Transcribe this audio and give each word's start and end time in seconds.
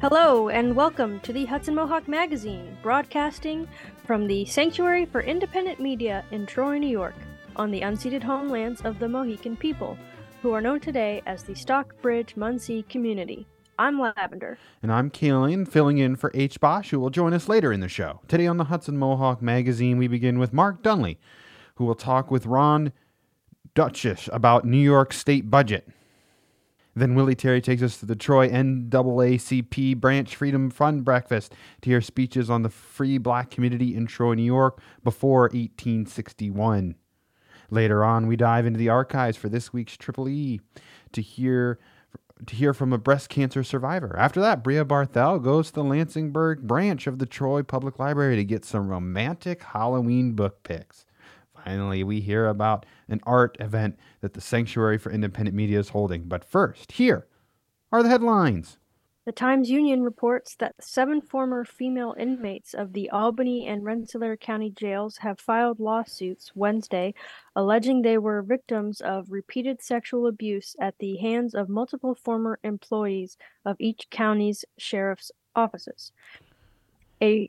Hello, 0.00 0.48
and 0.48 0.74
welcome 0.74 1.20
to 1.20 1.32
the 1.32 1.44
Hudson 1.44 1.76
Mohawk 1.76 2.08
Magazine, 2.08 2.76
broadcasting 2.82 3.68
from 4.04 4.26
the 4.26 4.44
Sanctuary 4.44 5.06
for 5.06 5.20
Independent 5.20 5.78
Media 5.80 6.24
in 6.32 6.44
Troy, 6.44 6.76
New 6.78 6.88
York, 6.88 7.14
on 7.56 7.70
the 7.70 7.80
unceded 7.82 8.22
homelands 8.22 8.80
of 8.82 8.98
the 8.98 9.08
Mohican 9.08 9.56
people, 9.56 9.96
who 10.42 10.52
are 10.52 10.60
known 10.60 10.80
today 10.80 11.22
as 11.24 11.44
the 11.44 11.54
Stockbridge 11.54 12.34
Munsee 12.34 12.86
community. 12.88 13.46
I'm 13.78 13.98
Lavender. 14.00 14.58
And 14.82 14.92
I'm 14.92 15.08
Keelan, 15.08 15.66
filling 15.66 15.98
in 15.98 16.16
for 16.16 16.30
H. 16.34 16.60
Bosch, 16.60 16.90
who 16.90 17.00
will 17.00 17.10
join 17.10 17.32
us 17.32 17.48
later 17.48 17.72
in 17.72 17.80
the 17.80 17.88
show. 17.88 18.20
Today 18.28 18.46
on 18.46 18.56
the 18.56 18.64
Hudson 18.64 18.98
Mohawk 18.98 19.40
Magazine, 19.40 19.98
we 19.98 20.08
begin 20.08 20.38
with 20.38 20.52
Mark 20.52 20.82
Dunlea, 20.82 21.16
who 21.76 21.84
will 21.84 21.94
talk 21.94 22.30
with 22.30 22.46
Ron 22.46 22.92
Deutsch 23.74 24.28
about 24.32 24.64
New 24.64 24.76
York 24.78 25.12
state 25.12 25.50
budget. 25.50 25.88
Then 26.94 27.14
Willie 27.14 27.34
Terry 27.34 27.62
takes 27.62 27.82
us 27.82 27.96
to 27.98 28.06
the 28.06 28.16
Troy 28.16 28.50
NAACP 28.50 29.96
Branch 29.98 30.36
Freedom 30.36 30.70
Fund 30.70 31.04
breakfast 31.04 31.54
to 31.80 31.90
hear 31.90 32.02
speeches 32.02 32.50
on 32.50 32.62
the 32.62 32.68
free 32.68 33.16
black 33.16 33.50
community 33.50 33.96
in 33.96 34.06
Troy, 34.06 34.34
New 34.34 34.42
York 34.42 34.80
before 35.02 35.42
1861. 35.42 36.96
Later 37.70 38.04
on, 38.04 38.26
we 38.26 38.36
dive 38.36 38.66
into 38.66 38.78
the 38.78 38.90
archives 38.90 39.38
for 39.38 39.48
this 39.48 39.72
week's 39.72 39.96
Triple 39.96 40.28
E 40.28 40.60
to 41.12 41.22
hear 41.22 41.78
to 42.46 42.56
hear 42.56 42.74
from 42.74 42.92
a 42.92 42.98
breast 42.98 43.28
cancer 43.28 43.62
survivor. 43.62 44.16
After 44.18 44.40
that, 44.40 44.64
Brea 44.64 44.82
Barthel 44.82 45.42
goes 45.42 45.68
to 45.68 45.74
the 45.74 45.84
Lansingburgh 45.84 46.62
branch 46.62 47.06
of 47.06 47.20
the 47.20 47.26
Troy 47.26 47.62
Public 47.62 48.00
Library 48.00 48.34
to 48.34 48.44
get 48.44 48.64
some 48.64 48.88
romantic 48.88 49.62
Halloween 49.62 50.32
book 50.32 50.64
picks. 50.64 51.06
Finally, 51.64 52.04
we 52.04 52.20
hear 52.20 52.46
about 52.46 52.86
an 53.08 53.20
art 53.24 53.56
event 53.60 53.98
that 54.20 54.34
the 54.34 54.40
Sanctuary 54.40 54.98
for 54.98 55.12
Independent 55.12 55.56
Media 55.56 55.78
is 55.78 55.90
holding. 55.90 56.24
But 56.24 56.44
first, 56.44 56.92
here 56.92 57.26
are 57.90 58.02
the 58.02 58.08
headlines. 58.08 58.78
The 59.24 59.30
Times 59.30 59.70
Union 59.70 60.02
reports 60.02 60.56
that 60.56 60.74
seven 60.82 61.20
former 61.20 61.64
female 61.64 62.16
inmates 62.18 62.74
of 62.74 62.92
the 62.92 63.08
Albany 63.10 63.68
and 63.68 63.84
Rensselaer 63.84 64.36
County 64.36 64.68
jails 64.68 65.18
have 65.18 65.38
filed 65.38 65.78
lawsuits 65.78 66.50
Wednesday 66.56 67.14
alleging 67.54 68.02
they 68.02 68.18
were 68.18 68.42
victims 68.42 69.00
of 69.00 69.30
repeated 69.30 69.80
sexual 69.80 70.26
abuse 70.26 70.74
at 70.80 70.98
the 70.98 71.18
hands 71.18 71.54
of 71.54 71.68
multiple 71.68 72.16
former 72.16 72.58
employees 72.64 73.36
of 73.64 73.76
each 73.78 74.10
county's 74.10 74.64
sheriff's 74.76 75.30
offices. 75.54 76.10
A 77.22 77.48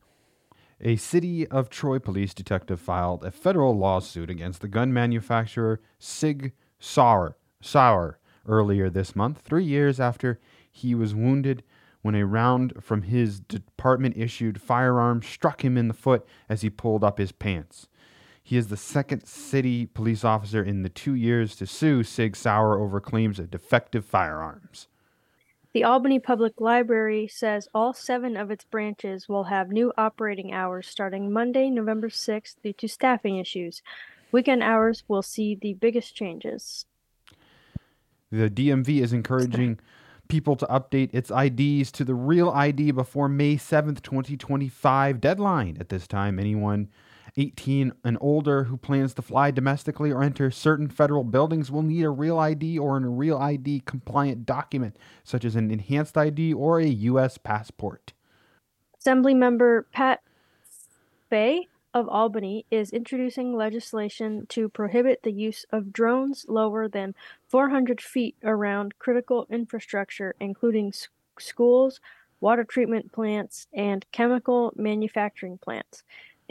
a 0.83 0.97
city 0.97 1.47
of 1.47 1.69
Troy 1.69 1.97
police 1.97 2.33
detective 2.33 2.79
filed 2.79 3.23
a 3.23 3.31
federal 3.31 3.75
lawsuit 3.75 4.29
against 4.29 4.61
the 4.61 4.67
gun 4.67 4.93
manufacturer 4.93 5.79
Sig 5.97 6.51
Sauer, 6.77 7.37
Sauer 7.61 8.19
earlier 8.45 8.89
this 8.89 9.15
month, 9.15 9.39
three 9.39 9.63
years 9.63 9.99
after 9.99 10.39
he 10.69 10.93
was 10.93 11.15
wounded 11.15 11.63
when 12.01 12.15
a 12.15 12.25
round 12.25 12.73
from 12.81 13.03
his 13.03 13.39
department 13.39 14.17
issued 14.17 14.61
firearm 14.61 15.21
struck 15.21 15.63
him 15.63 15.77
in 15.77 15.87
the 15.87 15.93
foot 15.93 16.25
as 16.49 16.61
he 16.61 16.69
pulled 16.69 17.03
up 17.03 17.17
his 17.17 17.31
pants. 17.31 17.87
He 18.43 18.57
is 18.57 18.67
the 18.67 18.75
second 18.75 19.25
city 19.25 19.85
police 19.85 20.25
officer 20.25 20.61
in 20.61 20.83
the 20.83 20.89
two 20.89 21.15
years 21.15 21.55
to 21.55 21.65
sue 21.65 22.03
Sig 22.03 22.35
Sauer 22.35 22.77
over 22.77 22.99
claims 22.99 23.39
of 23.39 23.49
defective 23.49 24.03
firearms. 24.03 24.89
The 25.73 25.83
Albany 25.83 26.19
Public 26.19 26.61
Library 26.61 27.27
says 27.27 27.67
all 27.73 27.93
seven 27.93 28.37
of 28.37 28.51
its 28.51 28.63
branches 28.63 29.27
will 29.27 29.45
have 29.45 29.71
new 29.71 29.91
operating 29.97 30.53
hours 30.53 30.87
starting 30.87 31.33
Monday, 31.33 31.71
November 31.71 32.09
6th, 32.09 32.57
due 32.61 32.73
to 32.73 32.87
staffing 32.87 33.37
issues. 33.37 33.81
Weekend 34.31 34.61
hours 34.61 35.03
will 35.07 35.23
see 35.23 35.55
the 35.55 35.73
biggest 35.73 36.15
changes. 36.15 36.85
The 38.31 38.51
DMV 38.51 39.01
is 39.01 39.13
encouraging 39.13 39.79
people 40.27 40.55
to 40.57 40.67
update 40.67 41.09
its 41.11 41.31
IDs 41.31 41.91
to 41.93 42.03
the 42.03 42.13
real 42.13 42.51
ID 42.51 42.91
before 42.91 43.27
May 43.27 43.55
7th, 43.55 44.03
2025 44.03 45.19
deadline. 45.19 45.77
At 45.79 45.89
this 45.89 46.07
time, 46.07 46.37
anyone 46.37 46.89
18 47.37 47.93
and 48.03 48.17
older 48.21 48.65
who 48.65 48.77
plans 48.77 49.13
to 49.15 49.21
fly 49.21 49.51
domestically 49.51 50.11
or 50.11 50.23
enter 50.23 50.51
certain 50.51 50.87
federal 50.87 51.23
buildings 51.23 51.71
will 51.71 51.81
need 51.81 52.03
a 52.03 52.09
real 52.09 52.37
ID 52.39 52.77
or 52.77 52.97
a 52.97 53.01
real 53.01 53.37
ID 53.37 53.81
compliant 53.85 54.45
document, 54.45 54.97
such 55.23 55.43
as 55.43 55.55
an 55.55 55.71
enhanced 55.71 56.17
ID 56.17 56.53
or 56.53 56.79
a 56.79 56.85
U.S. 56.85 57.37
passport. 57.37 58.13
Assemblymember 59.03 59.85
Pat 59.91 60.21
Fahy 61.29 61.67
of 61.93 62.07
Albany 62.09 62.65
is 62.71 62.91
introducing 62.91 63.55
legislation 63.55 64.45
to 64.47 64.69
prohibit 64.69 65.21
the 65.23 65.31
use 65.31 65.65
of 65.71 65.93
drones 65.93 66.45
lower 66.47 66.87
than 66.87 67.13
400 67.49 68.01
feet 68.01 68.35
around 68.43 68.97
critical 68.97 69.45
infrastructure, 69.49 70.35
including 70.39 70.87
s- 70.87 71.09
schools, 71.37 71.99
water 72.41 72.63
treatment 72.63 73.11
plants, 73.11 73.67
and 73.73 74.05
chemical 74.11 74.73
manufacturing 74.75 75.57
plants. 75.59 76.03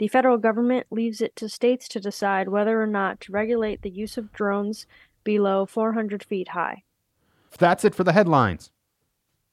The 0.03 0.09
federal 0.09 0.37
government 0.37 0.87
leaves 0.91 1.21
it 1.21 1.33
to 1.37 1.47
states 1.47 1.87
to 1.87 1.97
decide 2.01 2.49
whether 2.49 2.81
or 2.81 2.87
not 2.87 3.21
to 3.21 3.31
regulate 3.31 3.83
the 3.83 3.89
use 3.89 4.17
of 4.17 4.33
drones 4.33 4.85
below 5.23 5.65
400 5.65 6.25
feet 6.25 6.49
high. 6.49 6.83
That's 7.57 7.85
it 7.85 7.95
for 7.95 8.03
the 8.03 8.11
headlines. 8.11 8.69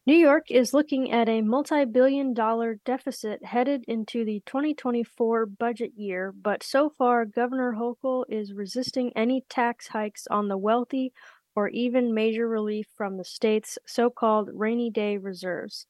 New 0.07 0.17
York 0.17 0.51
is 0.51 0.75
looking 0.75 1.13
at 1.13 1.29
a 1.29 1.41
multi 1.41 1.85
billion 1.85 2.35
dollar 2.35 2.81
deficit 2.85 3.45
headed 3.45 3.85
into 3.87 4.25
the 4.25 4.43
2024 4.45 5.47
budget 5.47 5.93
year, 5.95 6.33
but 6.33 6.65
so 6.65 6.91
far, 6.99 7.25
Governor 7.25 7.77
Hochul 7.79 8.25
is 8.29 8.53
resisting 8.53 9.13
any 9.15 9.45
tax 9.49 9.87
hikes 9.87 10.27
on 10.33 10.49
the 10.49 10.59
wealthy 10.59 11.13
or 11.55 11.69
even 11.69 12.13
major 12.13 12.49
relief 12.49 12.89
from 12.97 13.19
the 13.19 13.25
state's 13.25 13.79
so 13.87 14.11
called 14.11 14.51
rainy 14.53 14.91
day 14.91 15.17
reserves. 15.17 15.87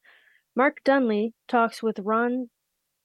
Mark 0.54 0.82
Dunlea 0.84 1.32
talks 1.48 1.82
with 1.82 1.98
Ron 2.00 2.50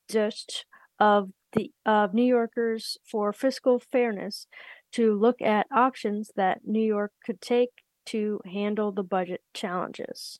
Deutsch 0.09 0.65
of 0.99 1.31
the 1.55 1.71
of 1.85 2.13
New 2.13 2.23
Yorkers 2.23 2.97
for 3.03 3.33
fiscal 3.33 3.79
fairness 3.79 4.47
to 4.93 5.13
look 5.13 5.41
at 5.41 5.67
options 5.71 6.31
that 6.35 6.61
New 6.65 6.83
York 6.83 7.11
could 7.25 7.41
take 7.41 7.69
to 8.05 8.39
handle 8.45 8.91
the 8.91 9.03
budget 9.03 9.41
challenges. 9.53 10.39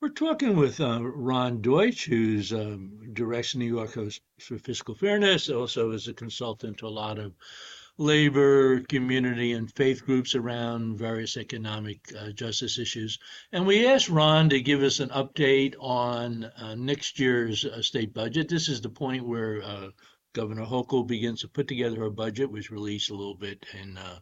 We're 0.00 0.08
talking 0.08 0.56
with 0.56 0.80
uh, 0.80 1.00
Ron 1.00 1.60
Deutsch, 1.60 2.06
who's 2.06 2.52
um, 2.52 2.98
directs 3.12 3.54
New 3.54 3.66
York 3.66 3.96
for 4.40 4.58
Fiscal 4.58 4.96
Fairness, 4.96 5.48
also 5.48 5.92
is 5.92 6.08
a 6.08 6.14
consultant 6.14 6.78
to 6.78 6.88
a 6.88 6.88
lot 6.88 7.20
of 7.20 7.34
labor, 7.98 8.80
community, 8.80 9.52
and 9.52 9.70
faith 9.70 10.04
groups 10.04 10.34
around 10.34 10.98
various 10.98 11.36
economic 11.36 12.00
uh, 12.18 12.30
justice 12.30 12.78
issues. 12.78 13.18
And 13.52 13.66
we 13.66 13.86
asked 13.86 14.08
Ron 14.08 14.48
to 14.48 14.60
give 14.60 14.82
us 14.82 14.98
an 14.98 15.10
update 15.10 15.74
on 15.78 16.50
uh, 16.56 16.74
next 16.74 17.20
year's 17.20 17.64
uh, 17.64 17.82
state 17.82 18.12
budget. 18.12 18.48
This 18.48 18.68
is 18.68 18.80
the 18.80 18.88
point 18.88 19.24
where 19.26 19.62
uh, 19.62 19.88
Governor 20.32 20.64
Hochul 20.64 21.06
begins 21.06 21.40
to 21.42 21.48
put 21.48 21.68
together 21.68 22.00
her 22.00 22.10
budget, 22.10 22.50
was 22.50 22.70
released 22.70 23.10
a 23.10 23.14
little 23.14 23.34
bit 23.34 23.66
in 23.80 23.98
uh, 23.98 24.18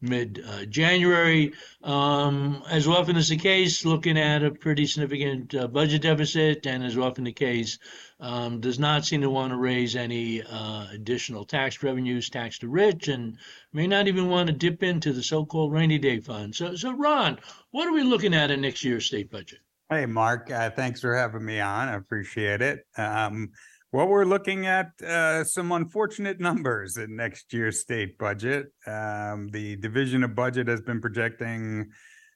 mid 0.00 0.42
uh, 0.46 0.66
January. 0.66 1.52
Um, 1.82 2.62
as 2.68 2.86
often 2.86 3.16
is 3.16 3.28
the 3.28 3.36
case, 3.36 3.84
looking 3.84 4.18
at 4.18 4.44
a 4.44 4.50
pretty 4.50 4.86
significant 4.86 5.54
uh, 5.54 5.66
budget 5.66 6.02
deficit, 6.02 6.66
and 6.66 6.84
as 6.84 6.98
often 6.98 7.24
the 7.24 7.32
case, 7.32 7.78
um, 8.20 8.60
does 8.60 8.78
not 8.78 9.04
seem 9.04 9.22
to 9.22 9.30
want 9.30 9.52
to 9.52 9.56
raise 9.56 9.96
any 9.96 10.42
uh, 10.42 10.86
additional 10.92 11.44
tax 11.44 11.82
revenues, 11.82 12.28
tax 12.28 12.58
the 12.58 12.68
rich, 12.68 13.08
and 13.08 13.38
may 13.72 13.86
not 13.86 14.06
even 14.06 14.28
want 14.28 14.48
to 14.48 14.52
dip 14.52 14.82
into 14.82 15.12
the 15.12 15.22
so 15.22 15.44
called 15.44 15.72
rainy 15.72 15.98
day 15.98 16.20
fund. 16.20 16.54
So, 16.54 16.76
so 16.76 16.92
Ron, 16.92 17.38
what 17.70 17.88
are 17.88 17.92
we 17.92 18.02
looking 18.02 18.34
at 18.34 18.50
in 18.50 18.60
next 18.60 18.84
year's 18.84 19.06
state 19.06 19.30
budget? 19.30 19.60
Hey, 19.90 20.06
Mark, 20.06 20.50
uh, 20.50 20.70
thanks 20.70 21.00
for 21.00 21.14
having 21.14 21.44
me 21.44 21.60
on. 21.60 21.88
I 21.88 21.94
appreciate 21.94 22.62
it. 22.62 22.86
Um, 22.96 23.50
well, 23.94 24.08
we're 24.08 24.24
looking 24.24 24.66
at 24.66 24.90
uh, 25.06 25.44
some 25.44 25.70
unfortunate 25.70 26.40
numbers 26.40 26.96
in 26.96 27.14
next 27.14 27.52
year's 27.52 27.78
state 27.78 28.18
budget. 28.18 28.72
Um, 28.88 29.46
the 29.52 29.76
Division 29.76 30.24
of 30.24 30.34
Budget 30.34 30.66
has 30.66 30.80
been 30.80 31.00
projecting 31.00 31.92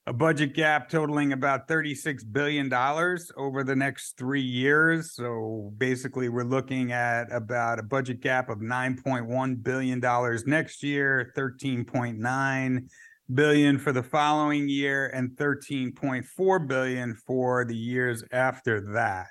a 0.07 0.13
budget 0.13 0.55
gap 0.55 0.89
totaling 0.89 1.33
about 1.33 1.67
$36 1.67 2.21
billion 2.31 2.73
over 3.37 3.65
the 3.65 3.75
next 3.75 4.17
three 4.17 4.41
years. 4.41 5.17
So 5.17 5.73
basically, 5.77 6.29
we're 6.29 6.45
looking 6.45 6.93
at 6.93 7.25
about 7.33 7.81
a 7.81 7.83
budget 7.83 8.21
gap 8.21 8.51
of 8.51 8.59
$9.1 8.59 9.61
billion 9.65 10.01
next 10.47 10.85
year, 10.85 11.33
13.9 11.37 12.89
billion 13.35 13.79
for 13.79 13.91
the 13.91 14.05
following 14.05 14.69
year, 14.69 15.09
and 15.09 15.33
13.4 15.33 16.69
billion 16.69 17.17
for 17.17 17.65
the 17.65 17.77
years 17.77 18.23
after 18.31 18.93
that. 18.93 19.27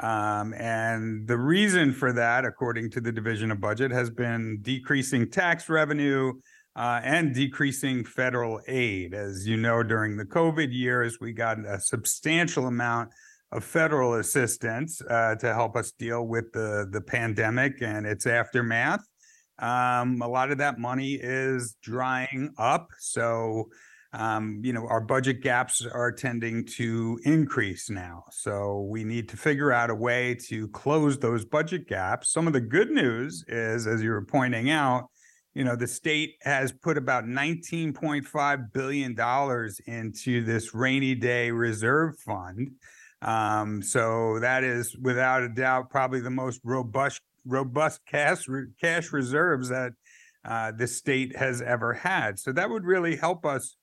Um, 0.00 0.54
and 0.54 1.26
the 1.28 1.36
reason 1.36 1.92
for 1.92 2.12
that, 2.12 2.44
according 2.44 2.90
to 2.92 3.00
the 3.00 3.12
Division 3.12 3.50
of 3.50 3.60
Budget, 3.60 3.90
has 3.90 4.10
been 4.10 4.58
decreasing 4.62 5.30
tax 5.30 5.68
revenue 5.68 6.32
uh, 6.76 7.00
and 7.04 7.34
decreasing 7.34 8.04
federal 8.04 8.60
aid. 8.66 9.12
As 9.12 9.46
you 9.46 9.56
know, 9.56 9.82
during 9.82 10.16
the 10.16 10.24
COVID 10.24 10.72
years, 10.72 11.18
we 11.20 11.32
got 11.32 11.58
a 11.58 11.80
substantial 11.80 12.66
amount 12.66 13.10
of 13.52 13.64
federal 13.64 14.14
assistance 14.14 15.02
uh, 15.02 15.34
to 15.36 15.52
help 15.52 15.76
us 15.76 15.90
deal 15.92 16.26
with 16.26 16.52
the, 16.52 16.86
the 16.90 17.00
pandemic 17.00 17.82
and 17.82 18.06
its 18.06 18.26
aftermath. 18.26 19.04
Um, 19.58 20.22
a 20.22 20.28
lot 20.28 20.50
of 20.50 20.58
that 20.58 20.78
money 20.78 21.18
is 21.20 21.76
drying 21.82 22.54
up. 22.56 22.88
So, 22.98 23.68
um, 24.12 24.60
you 24.64 24.72
know, 24.72 24.86
our 24.88 25.00
budget 25.00 25.40
gaps 25.40 25.86
are 25.86 26.10
tending 26.10 26.64
to 26.64 27.20
increase 27.24 27.88
now. 27.88 28.24
So 28.30 28.86
we 28.90 29.04
need 29.04 29.28
to 29.28 29.36
figure 29.36 29.72
out 29.72 29.90
a 29.90 29.94
way 29.94 30.34
to 30.48 30.66
close 30.68 31.18
those 31.18 31.44
budget 31.44 31.86
gaps. 31.86 32.32
Some 32.32 32.46
of 32.46 32.52
the 32.52 32.60
good 32.60 32.90
news 32.90 33.44
is, 33.46 33.86
as 33.86 34.02
you 34.02 34.10
were 34.10 34.24
pointing 34.24 34.70
out, 34.70 35.10
you 35.54 35.64
know, 35.64 35.76
the 35.76 35.86
state 35.86 36.36
has 36.42 36.72
put 36.72 36.96
about 36.96 37.24
$19.5 37.24 38.72
billion 38.72 39.16
into 39.86 40.44
this 40.44 40.74
rainy 40.74 41.14
day 41.14 41.50
reserve 41.50 42.18
fund. 42.18 42.72
Um, 43.22 43.82
so 43.82 44.38
that 44.40 44.64
is 44.64 44.96
without 44.96 45.42
a 45.42 45.48
doubt 45.48 45.90
probably 45.90 46.20
the 46.20 46.30
most 46.30 46.60
robust 46.64 47.20
robust 47.46 48.00
cash 48.06 48.46
cash 48.80 49.12
reserves 49.12 49.70
that 49.70 49.92
uh, 50.44 50.72
the 50.72 50.86
state 50.86 51.36
has 51.36 51.60
ever 51.60 51.92
had. 51.92 52.38
So 52.38 52.52
that 52.52 52.70
would 52.70 52.84
really 52.84 53.16
help 53.16 53.44
us, 53.44 53.76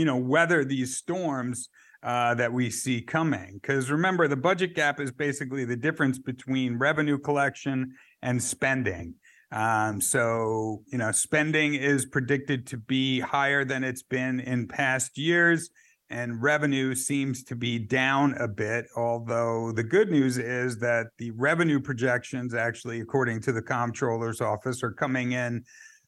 you 0.00 0.06
know, 0.06 0.16
weather 0.16 0.64
these 0.64 0.96
storms 0.96 1.68
uh, 2.02 2.34
that 2.34 2.50
we 2.50 2.70
see 2.70 3.02
coming. 3.02 3.58
Because 3.60 3.90
remember, 3.90 4.28
the 4.28 4.36
budget 4.36 4.74
gap 4.74 4.98
is 4.98 5.12
basically 5.12 5.66
the 5.66 5.76
difference 5.76 6.18
between 6.18 6.78
revenue 6.78 7.18
collection 7.18 7.92
and 8.22 8.42
spending. 8.42 9.12
Um, 9.52 10.00
so, 10.00 10.82
you 10.90 10.96
know, 10.96 11.12
spending 11.12 11.74
is 11.74 12.06
predicted 12.06 12.66
to 12.68 12.78
be 12.78 13.20
higher 13.20 13.62
than 13.62 13.84
it's 13.84 14.02
been 14.02 14.40
in 14.40 14.68
past 14.68 15.18
years, 15.18 15.68
and 16.08 16.40
revenue 16.40 16.94
seems 16.94 17.44
to 17.44 17.54
be 17.54 17.78
down 17.78 18.34
a 18.38 18.48
bit. 18.48 18.86
Although 18.96 19.72
the 19.72 19.84
good 19.84 20.10
news 20.10 20.38
is 20.38 20.78
that 20.78 21.08
the 21.18 21.30
revenue 21.32 21.78
projections, 21.78 22.54
actually, 22.54 23.00
according 23.00 23.42
to 23.42 23.52
the 23.52 23.60
comptroller's 23.60 24.40
office, 24.40 24.82
are 24.82 24.92
coming 24.92 25.32
in 25.32 25.62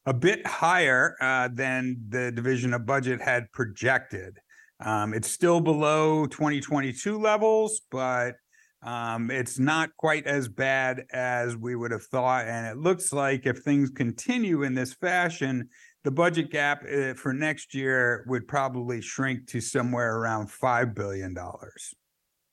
a 0.05 0.13
bit 0.13 0.45
higher 0.45 1.15
uh, 1.21 1.49
than 1.51 1.97
the 2.09 2.31
division 2.31 2.73
of 2.73 2.85
budget 2.85 3.21
had 3.21 3.51
projected. 3.51 4.37
Um, 4.79 5.13
it's 5.13 5.29
still 5.29 5.61
below 5.61 6.25
2022 6.25 7.19
levels, 7.19 7.81
but 7.89 8.35
um, 8.81 9.31
it's 9.31 9.59
not 9.59 9.95
quite 9.97 10.27
as 10.27 10.49
bad 10.49 11.05
as 11.13 11.55
we 11.55 11.75
would 11.75 11.91
have 11.91 12.03
thought. 12.03 12.45
And 12.47 12.67
it 12.67 12.77
looks 12.77 13.13
like 13.13 13.45
if 13.45 13.59
things 13.59 13.89
continue 13.89 14.63
in 14.63 14.73
this 14.73 14.93
fashion, 14.93 15.69
the 16.03 16.11
budget 16.11 16.51
gap 16.51 16.83
uh, 16.83 17.13
for 17.13 17.33
next 17.33 17.73
year 17.73 18.25
would 18.27 18.45
probably 18.45 18.99
shrink 18.99 19.47
to 19.47 19.61
somewhere 19.61 20.17
around 20.17 20.49
$5 20.49 20.93
billion. 20.93 21.33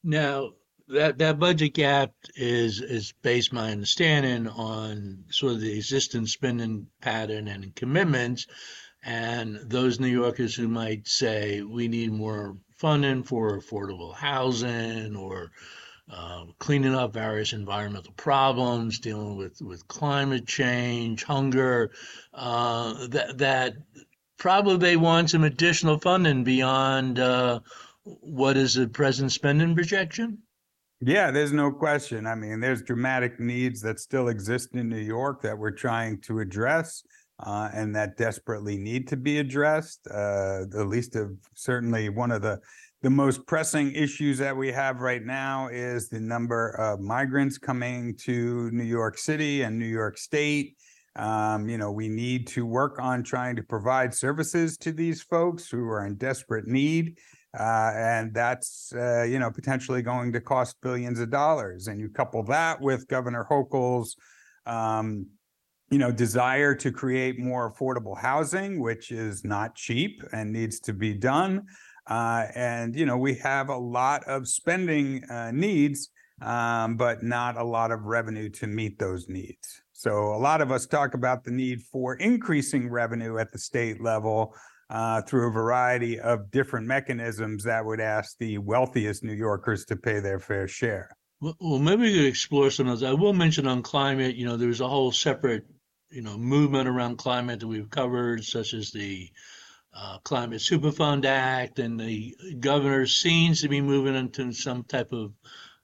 Now, 0.05 0.50
that, 0.92 1.19
that 1.19 1.38
budget 1.38 1.75
gap 1.75 2.12
is, 2.37 2.81
is 2.81 3.12
based, 3.22 3.52
my 3.52 3.70
understanding, 3.70 4.48
on 4.48 5.25
sort 5.31 5.54
of 5.54 5.60
the 5.60 5.76
existing 5.76 6.26
spending 6.26 6.87
pattern 7.00 7.48
and 7.48 7.75
commitments. 7.75 8.46
And 9.02 9.56
those 9.56 10.00
New 10.00 10.08
Yorkers 10.08 10.54
who 10.54 10.69
might 10.69 11.08
say, 11.08 11.62
we 11.62 11.88
need 11.88 12.12
more 12.12 12.56
funding 12.76 13.22
for 13.22 13.58
affordable 13.58 14.14
housing 14.14 15.16
or 15.16 15.52
uh, 16.12 16.44
cleaning 16.58 16.94
up 16.94 17.14
various 17.14 17.52
environmental 17.52 18.12
problems, 18.14 18.98
dealing 18.98 19.37
with, 19.37 19.60
with 19.62 19.87
climate 19.87 20.46
change, 20.46 21.22
hunger, 21.22 21.92
uh, 22.34 23.06
that, 23.06 23.38
that 23.38 23.75
probably 24.38 24.76
they 24.76 24.96
want 24.96 25.31
some 25.31 25.44
additional 25.44 25.98
funding 25.98 26.42
beyond 26.42 27.19
uh, 27.19 27.60
what 28.02 28.56
is 28.56 28.75
the 28.75 28.88
present 28.88 29.31
spending 29.31 29.75
projection? 29.75 30.38
Yeah, 31.00 31.31
there's 31.31 31.52
no 31.52 31.73
question. 31.73 32.26
I 32.26 32.35
mean, 32.35 32.61
there's 32.61 32.82
dramatic 32.82 33.41
needs 33.41 33.81
that 33.82 33.99
still 34.00 34.29
exist 34.29 34.75
in 34.75 34.88
New 34.88 34.99
York 34.99 35.41
that 35.43 35.56
we're 35.56 35.70
trying 35.70 36.20
to 36.23 36.41
address. 36.41 37.02
Uh, 37.43 37.70
and 37.73 37.97
that 37.97 38.19
desperately 38.19 38.76
need 38.76 39.08
to 39.08 39.17
be 39.17 39.38
addressed. 39.38 40.06
Uh, 40.08 40.67
the 40.69 40.85
least 40.87 41.17
of 41.17 41.32
certainly 41.55 42.11
one 42.11 42.31
of 42.31 42.43
the 42.43 42.61
the 43.02 43.08
most 43.08 43.47
pressing 43.47 43.93
issues 43.93 44.37
that 44.37 44.55
we 44.55 44.70
have 44.70 45.00
right 45.00 45.25
now 45.25 45.69
is 45.69 46.11
the 46.11 46.20
number 46.20 46.69
of 46.73 47.00
migrants 47.00 47.56
coming 47.56 48.14
to 48.14 48.70
New 48.73 48.85
York 48.85 49.17
City 49.17 49.62
and 49.62 49.79
New 49.79 49.87
York 49.87 50.19
State. 50.19 50.76
Um, 51.17 51.67
you 51.67 51.79
know, 51.79 51.91
we 51.91 52.08
need 52.08 52.47
to 52.49 52.67
work 52.67 52.99
on 53.00 53.23
trying 53.23 53.56
to 53.56 53.62
provide 53.62 54.12
services 54.12 54.76
to 54.79 54.93
these 54.93 55.23
folks 55.23 55.70
who 55.70 55.88
are 55.88 56.05
in 56.05 56.17
desperate 56.17 56.67
need. 56.67 57.17
Uh, 57.58 57.93
and 57.97 58.32
that's, 58.32 58.93
uh, 58.94 59.23
you 59.23 59.38
know, 59.38 59.50
potentially 59.50 60.02
going 60.02 60.32
to 60.32 60.41
cost 60.41 60.76
billions 60.82 61.19
of 61.19 61.31
dollars. 61.31 61.88
And 61.88 62.00
you 62.00 62.08
couple 62.08 62.43
that 62.44 62.81
with 62.81 63.08
Governor 63.08 63.47
Hochul's, 63.50 64.17
um, 64.67 65.26
you 65.91 65.99
know, 65.99 66.12
desire 66.12 66.75
to 66.76 66.93
create 66.93 67.41
more 67.41 67.73
affordable 67.73 68.17
housing, 68.17 68.81
which 68.81 69.11
is 69.11 69.44
not 69.44 69.75
cheap 69.75 70.23
and 70.32 70.52
needs 70.52 70.79
to 70.81 70.93
be 70.93 71.12
done. 71.12 71.64
Uh, 72.06 72.47
and, 72.55 72.94
you 72.94 73.05
know, 73.05 73.17
we 73.17 73.35
have 73.35 73.69
a 73.69 73.76
lot 73.76 74.23
of 74.25 74.47
spending 74.47 75.25
uh, 75.25 75.50
needs, 75.50 76.11
um, 76.43 76.97
but 76.97 77.25
not 77.25 77.56
a 77.56 77.64
lot 77.64 77.91
of 77.91 78.05
revenue 78.05 78.49
to 78.49 78.69
meet 78.69 78.99
those 78.99 79.29
needs. 79.29 79.82
So 79.93 80.35
a 80.35 80.38
lot 80.38 80.61
of 80.61 80.70
us 80.70 80.87
talk 80.87 81.14
about 81.14 81.44
the 81.44 81.50
need 81.50 81.82
for 81.82 82.14
increasing 82.14 82.88
revenue 82.88 83.38
at 83.38 83.52
the 83.52 83.58
state 83.58 84.00
level 84.00 84.55
uh, 84.90 85.22
through 85.22 85.48
a 85.48 85.52
variety 85.52 86.19
of 86.19 86.50
different 86.50 86.87
mechanisms 86.87 87.64
that 87.64 87.84
would 87.84 88.00
ask 88.00 88.37
the 88.38 88.58
wealthiest 88.58 89.22
New 89.22 89.32
Yorkers 89.32 89.84
to 89.84 89.96
pay 89.96 90.19
their 90.19 90.40
fair 90.40 90.66
share. 90.66 91.08
Well, 91.40 91.78
maybe 91.78 92.02
we 92.02 92.14
could 92.14 92.26
explore 92.26 92.70
some 92.70 92.88
of 92.88 92.98
those. 92.98 93.08
I 93.08 93.14
will 93.14 93.32
mention 93.32 93.66
on 93.66 93.82
climate, 93.82 94.34
you 94.34 94.44
know, 94.44 94.56
there's 94.56 94.81
a 94.81 94.88
whole 94.88 95.12
separate, 95.12 95.64
you 96.10 96.22
know, 96.22 96.37
movement 96.37 96.88
around 96.88 97.16
climate 97.16 97.60
that 97.60 97.69
we've 97.69 97.88
covered, 97.88 98.44
such 98.44 98.75
as 98.75 98.90
the 98.90 99.31
uh, 99.94 100.19
Climate 100.19 100.60
Superfund 100.60 101.25
Act, 101.25 101.78
and 101.78 101.98
the 101.98 102.34
governor 102.58 103.06
seems 103.06 103.62
to 103.62 103.69
be 103.69 103.81
moving 103.81 104.16
into 104.16 104.52
some 104.52 104.82
type 104.84 105.12
of, 105.12 105.32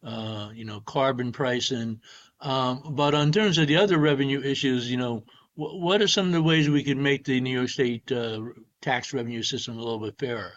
uh, 0.02 0.50
you 0.52 0.64
know, 0.64 0.80
carbon 0.80 1.32
pricing. 1.32 2.00
Um, 2.40 2.82
but 2.90 3.14
in 3.14 3.32
terms 3.32 3.56
of 3.58 3.66
the 3.66 3.76
other 3.76 3.98
revenue 3.98 4.42
issues, 4.42 4.90
you 4.90 4.96
know, 4.96 5.24
wh- 5.54 5.80
what 5.80 6.02
are 6.02 6.08
some 6.08 6.26
of 6.26 6.32
the 6.32 6.42
ways 6.42 6.68
we 6.68 6.84
could 6.84 6.98
make 6.98 7.24
the 7.24 7.40
New 7.40 7.56
York 7.56 7.70
State 7.70 8.12
uh, 8.12 8.40
tax 8.82 9.12
revenue 9.12 9.42
system 9.42 9.76
a 9.76 9.82
little 9.82 10.00
bit 10.00 10.18
fairer? 10.18 10.52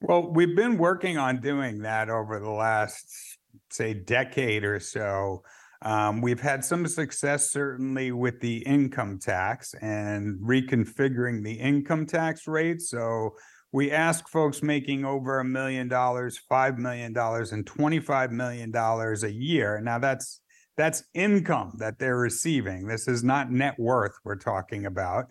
Well, 0.00 0.32
we've 0.32 0.56
been 0.56 0.78
working 0.78 1.18
on 1.18 1.40
doing 1.40 1.82
that 1.82 2.08
over 2.08 2.40
the 2.40 2.50
last, 2.50 3.38
say, 3.70 3.94
decade 3.94 4.64
or 4.64 4.80
so. 4.80 5.42
Um, 5.82 6.20
we've 6.20 6.40
had 6.40 6.64
some 6.64 6.86
success 6.86 7.50
certainly 7.50 8.12
with 8.12 8.40
the 8.40 8.58
income 8.58 9.18
tax 9.18 9.74
and 9.80 10.38
reconfiguring 10.40 11.42
the 11.42 11.54
income 11.54 12.06
tax 12.06 12.46
rate. 12.46 12.82
So 12.82 13.34
we 13.72 13.90
ask 13.90 14.28
folks 14.28 14.62
making 14.62 15.04
over 15.04 15.40
a 15.40 15.44
million 15.44 15.88
dollars, 15.88 16.38
five 16.48 16.78
million 16.78 17.12
dollars, 17.12 17.52
and 17.52 17.66
twenty-five 17.66 18.32
million 18.32 18.70
dollars 18.70 19.24
a 19.24 19.32
year. 19.32 19.80
Now 19.80 19.98
that's 19.98 20.40
that's 20.76 21.04
income 21.14 21.74
that 21.78 21.98
they're 21.98 22.18
receiving. 22.18 22.86
This 22.86 23.06
is 23.06 23.22
not 23.22 23.50
net 23.50 23.78
worth 23.78 24.12
we're 24.24 24.36
talking 24.36 24.86
about. 24.86 25.26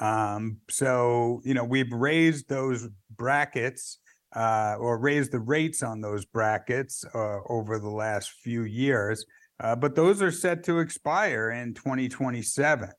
Um, 0.00 0.58
so 0.68 1.40
you 1.44 1.54
know 1.54 1.64
we've 1.64 1.92
raised 1.92 2.48
those 2.48 2.88
brackets 3.16 3.98
uh, 4.34 4.76
or 4.78 4.98
raised 4.98 5.32
the 5.32 5.40
rates 5.40 5.82
on 5.82 6.00
those 6.00 6.24
brackets 6.24 7.04
uh, 7.14 7.38
over 7.48 7.78
the 7.78 7.90
last 7.90 8.30
few 8.42 8.64
years. 8.64 9.24
Uh, 9.60 9.76
but 9.76 9.94
those 9.94 10.20
are 10.20 10.32
set 10.32 10.64
to 10.64 10.80
expire 10.80 11.50
in 11.50 11.74
2027. 11.74 12.90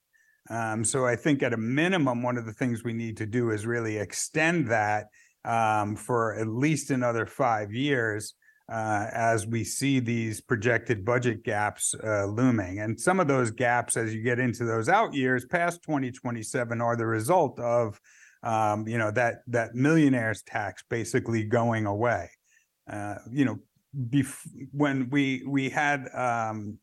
Um, 0.49 0.85
so 0.85 1.05
I 1.05 1.15
think 1.15 1.43
at 1.43 1.53
a 1.53 1.57
minimum, 1.57 2.23
one 2.23 2.37
of 2.37 2.45
the 2.45 2.53
things 2.53 2.83
we 2.83 2.93
need 2.93 3.17
to 3.17 3.25
do 3.25 3.49
is 3.49 3.65
really 3.65 3.97
extend 3.97 4.69
that 4.69 5.07
um, 5.43 5.95
for 5.95 6.35
at 6.35 6.47
least 6.47 6.91
another 6.91 7.25
five 7.25 7.73
years 7.73 8.35
as 8.69 9.45
we 9.45 9.63
see 9.63 9.99
these 9.99 10.41
projected 10.41 11.05
budget 11.05 11.43
gaps 11.43 11.93
uh, 12.03 12.25
looming. 12.25 12.79
And 12.79 12.99
some 12.99 13.19
of 13.19 13.27
those 13.27 13.51
gaps, 13.51 13.95
as 13.97 14.13
you 14.13 14.23
get 14.23 14.39
into 14.39 14.65
those 14.65 14.89
out 14.89 15.13
years 15.13 15.45
past 15.45 15.83
2027, 15.83 16.81
are 16.81 16.95
the 16.95 17.05
result 17.05 17.59
of 17.59 17.99
um, 18.43 18.87
you 18.87 18.97
know 18.97 19.11
that 19.11 19.41
that 19.47 19.73
millionaires 19.73 20.43
tax 20.43 20.83
basically 20.89 21.43
going 21.43 21.85
away. 21.85 22.29
Uh, 22.87 23.15
you 23.31 23.43
know, 23.43 23.57
bef- 24.09 24.47
when 24.71 25.09
we 25.09 25.43
we 25.47 25.69
had 25.69 26.07
um, 26.13 26.77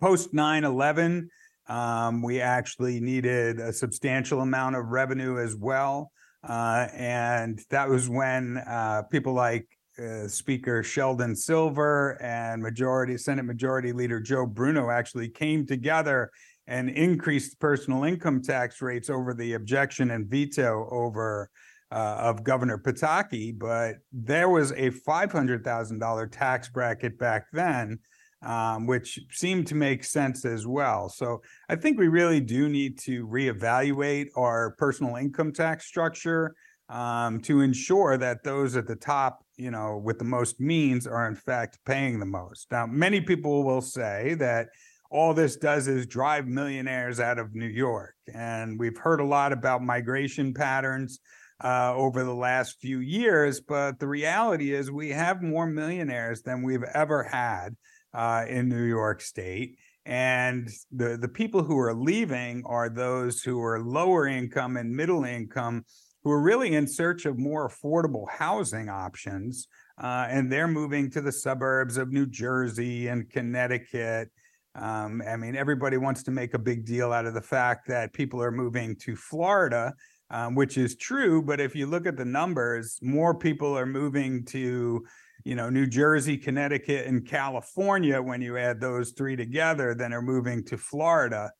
post 0.00 0.32
9-11 0.32 1.28
um, 1.68 2.22
we 2.22 2.40
actually 2.40 3.00
needed 3.00 3.58
a 3.58 3.72
substantial 3.72 4.40
amount 4.40 4.76
of 4.76 4.86
revenue 4.86 5.38
as 5.38 5.56
well 5.56 6.12
uh, 6.46 6.86
and 6.94 7.60
that 7.70 7.88
was 7.88 8.08
when 8.08 8.58
uh, 8.58 9.02
people 9.10 9.32
like 9.32 9.66
uh, 9.98 10.28
speaker 10.28 10.82
sheldon 10.82 11.34
silver 11.34 12.20
and 12.22 12.62
majority 12.62 13.16
senate 13.16 13.44
majority 13.44 13.92
leader 13.92 14.20
joe 14.20 14.44
bruno 14.44 14.90
actually 14.90 15.28
came 15.28 15.66
together 15.66 16.30
and 16.66 16.90
increased 16.90 17.58
personal 17.60 18.04
income 18.04 18.42
tax 18.42 18.82
rates 18.82 19.08
over 19.08 19.32
the 19.32 19.54
objection 19.54 20.10
and 20.10 20.26
veto 20.26 20.88
over 20.90 21.50
uh, 21.92 22.16
of 22.18 22.42
Governor 22.42 22.78
Pataki, 22.78 23.56
but 23.56 23.98
there 24.12 24.48
was 24.48 24.72
a 24.72 24.90
$500,000 24.90 26.32
tax 26.32 26.68
bracket 26.68 27.16
back 27.16 27.46
then. 27.52 28.00
um, 28.42 28.86
which 28.86 29.18
seemed 29.30 29.66
to 29.66 29.74
make 29.74 30.04
sense 30.04 30.44
as 30.44 30.66
well. 30.66 31.08
So 31.08 31.42
I 31.68 31.76
think 31.76 31.98
we 31.98 32.08
really 32.08 32.40
do 32.40 32.68
need 32.68 32.98
to 33.00 33.26
reevaluate 33.26 34.28
our 34.36 34.72
personal 34.72 35.16
income 35.16 35.52
tax 35.52 35.86
structure 35.86 36.54
um, 36.88 37.40
to 37.40 37.62
ensure 37.62 38.18
that 38.18 38.44
those 38.44 38.76
at 38.76 38.86
the 38.86 38.94
top, 38.94 39.44
you 39.56 39.70
know, 39.70 40.00
with 40.02 40.18
the 40.18 40.24
most 40.24 40.60
means 40.60 41.06
are 41.06 41.26
in 41.26 41.34
fact 41.34 41.78
paying 41.84 42.18
the 42.18 42.26
most. 42.26 42.66
Now, 42.70 42.86
many 42.86 43.20
people 43.20 43.64
will 43.64 43.80
say 43.80 44.34
that 44.34 44.68
all 45.10 45.34
this 45.34 45.56
does 45.56 45.88
is 45.88 46.06
drive 46.06 46.46
millionaires 46.46 47.20
out 47.20 47.38
of 47.38 47.54
New 47.54 47.66
York. 47.66 48.14
And 48.32 48.78
we've 48.78 48.98
heard 48.98 49.20
a 49.20 49.24
lot 49.24 49.52
about 49.52 49.82
migration 49.82 50.52
patterns 50.52 51.20
uh, 51.62 51.94
over 51.94 52.24
the 52.24 52.34
last 52.34 52.80
few 52.80 52.98
years, 52.98 53.60
but 53.60 53.98
the 53.98 54.08
reality 54.08 54.74
is 54.74 54.90
we 54.90 55.10
have 55.10 55.42
more 55.42 55.66
millionaires 55.66 56.42
than 56.42 56.62
we've 56.62 56.84
ever 56.94 57.22
had 57.22 57.76
uh, 58.12 58.44
in 58.48 58.68
New 58.68 58.82
York 58.82 59.20
State. 59.20 59.78
And 60.04 60.68
the, 60.92 61.16
the 61.16 61.28
people 61.28 61.62
who 61.62 61.78
are 61.78 61.94
leaving 61.94 62.62
are 62.66 62.88
those 62.88 63.42
who 63.42 63.60
are 63.62 63.80
lower 63.80 64.26
income 64.26 64.76
and 64.76 64.94
middle 64.94 65.24
income 65.24 65.84
who 66.26 66.32
are 66.32 66.40
really 66.40 66.74
in 66.74 66.88
search 66.88 67.24
of 67.24 67.38
more 67.38 67.68
affordable 67.68 68.28
housing 68.28 68.88
options. 68.88 69.68
Uh, 69.96 70.26
and 70.28 70.50
they're 70.50 70.66
moving 70.66 71.08
to 71.08 71.20
the 71.20 71.30
suburbs 71.30 71.96
of 71.96 72.10
New 72.10 72.26
Jersey 72.26 73.06
and 73.06 73.30
Connecticut. 73.30 74.32
Um, 74.74 75.22
I 75.24 75.36
mean, 75.36 75.54
everybody 75.54 75.98
wants 75.98 76.24
to 76.24 76.32
make 76.32 76.54
a 76.54 76.58
big 76.58 76.84
deal 76.84 77.12
out 77.12 77.26
of 77.26 77.34
the 77.34 77.40
fact 77.40 77.86
that 77.86 78.12
people 78.12 78.42
are 78.42 78.50
moving 78.50 78.96
to 79.02 79.14
Florida, 79.14 79.94
um, 80.30 80.56
which 80.56 80.76
is 80.76 80.96
true. 80.96 81.42
But 81.42 81.60
if 81.60 81.76
you 81.76 81.86
look 81.86 82.08
at 82.08 82.16
the 82.16 82.24
numbers, 82.24 82.98
more 83.02 83.32
people 83.32 83.78
are 83.78 83.86
moving 83.86 84.44
to, 84.46 85.06
you 85.44 85.54
know, 85.54 85.70
New 85.70 85.86
Jersey, 85.86 86.36
Connecticut, 86.36 87.06
and 87.06 87.24
California 87.24 88.20
when 88.20 88.42
you 88.42 88.58
add 88.58 88.80
those 88.80 89.12
three 89.12 89.36
together 89.36 89.94
than 89.94 90.12
are 90.12 90.22
moving 90.22 90.64
to 90.64 90.76
Florida. 90.76 91.52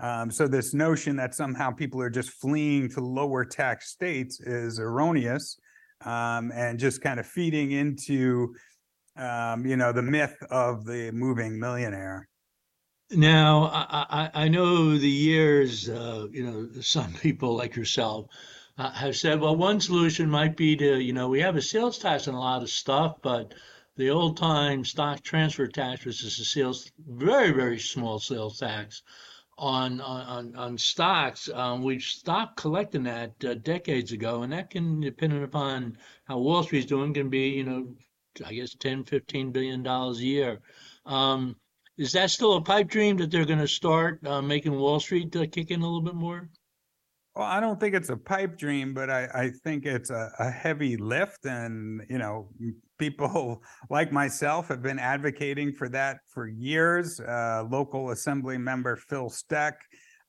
Um, 0.00 0.30
so 0.30 0.46
this 0.46 0.74
notion 0.74 1.16
that 1.16 1.34
somehow 1.34 1.72
people 1.72 2.00
are 2.00 2.10
just 2.10 2.30
fleeing 2.30 2.88
to 2.90 3.00
lower 3.00 3.44
tax 3.44 3.90
states 3.90 4.40
is 4.40 4.78
erroneous 4.78 5.58
um, 6.04 6.52
and 6.54 6.78
just 6.78 7.02
kind 7.02 7.18
of 7.18 7.26
feeding 7.26 7.72
into, 7.72 8.54
um, 9.16 9.66
you 9.66 9.76
know, 9.76 9.92
the 9.92 10.02
myth 10.02 10.36
of 10.50 10.84
the 10.84 11.10
moving 11.12 11.58
millionaire. 11.58 12.28
Now, 13.10 13.70
I, 13.72 14.48
know 14.48 14.98
the 14.98 15.08
years, 15.08 15.88
uh, 15.88 16.26
you 16.30 16.44
know, 16.44 16.68
some 16.80 17.12
people 17.14 17.56
like 17.56 17.74
yourself 17.74 18.26
uh, 18.76 18.92
have 18.92 19.16
said, 19.16 19.40
well, 19.40 19.56
one 19.56 19.80
solution 19.80 20.28
might 20.28 20.56
be 20.56 20.76
to, 20.76 21.00
you 21.00 21.12
know, 21.12 21.28
we 21.28 21.40
have 21.40 21.56
a 21.56 21.62
sales 21.62 21.98
tax 21.98 22.28
on 22.28 22.34
a 22.34 22.40
lot 22.40 22.62
of 22.62 22.70
stuff, 22.70 23.16
but 23.22 23.54
the 23.96 24.10
old 24.10 24.36
time 24.36 24.84
stock 24.84 25.22
transfer 25.22 25.66
tax, 25.66 26.04
which 26.04 26.22
is 26.22 26.38
a 26.38 26.44
sales, 26.44 26.92
very, 27.06 27.50
very 27.50 27.78
small 27.78 28.18
sales 28.18 28.60
tax, 28.60 29.02
on 29.58 30.00
on 30.00 30.54
on 30.56 30.78
stocks. 30.78 31.50
Um, 31.52 31.82
we 31.82 31.98
stopped 31.98 32.56
collecting 32.56 33.02
that 33.04 33.32
uh, 33.44 33.54
decades 33.54 34.12
ago, 34.12 34.42
and 34.42 34.52
that 34.52 34.70
can, 34.70 35.00
depending 35.00 35.42
upon 35.42 35.98
how 36.24 36.38
Wall 36.38 36.62
Street's 36.62 36.86
doing, 36.86 37.12
can 37.12 37.28
be 37.28 37.48
you 37.48 37.64
know, 37.64 37.88
I 38.44 38.54
guess 38.54 38.74
10, 38.74 39.04
15 39.04 39.50
billion 39.50 39.82
dollars 39.82 40.20
a 40.20 40.24
year. 40.24 40.60
Um, 41.04 41.56
is 41.96 42.12
that 42.12 42.30
still 42.30 42.54
a 42.54 42.62
pipe 42.62 42.88
dream 42.88 43.16
that 43.16 43.30
they're 43.30 43.44
going 43.44 43.58
to 43.58 43.68
start 43.68 44.24
uh, 44.24 44.40
making 44.40 44.78
Wall 44.78 45.00
Street 45.00 45.34
uh, 45.34 45.46
kick 45.50 45.70
in 45.72 45.80
a 45.80 45.84
little 45.84 46.00
bit 46.00 46.14
more? 46.14 46.48
Well, 47.34 47.46
I 47.46 47.60
don't 47.60 47.78
think 47.78 47.94
it's 47.94 48.08
a 48.08 48.16
pipe 48.16 48.56
dream, 48.56 48.94
but 48.94 49.10
I, 49.10 49.28
I 49.34 49.50
think 49.50 49.84
it's 49.84 50.10
a, 50.10 50.30
a 50.38 50.50
heavy 50.50 50.96
lift. 50.96 51.44
And, 51.44 52.02
you 52.08 52.18
know, 52.18 52.48
people 52.98 53.62
like 53.90 54.12
myself 54.12 54.68
have 54.68 54.82
been 54.82 54.98
advocating 54.98 55.72
for 55.72 55.88
that 55.88 56.18
for 56.28 56.48
years. 56.48 57.20
Uh, 57.20 57.64
local 57.70 58.10
assembly 58.10 58.58
member 58.58 58.96
Phil 58.96 59.30
Steck 59.30 59.80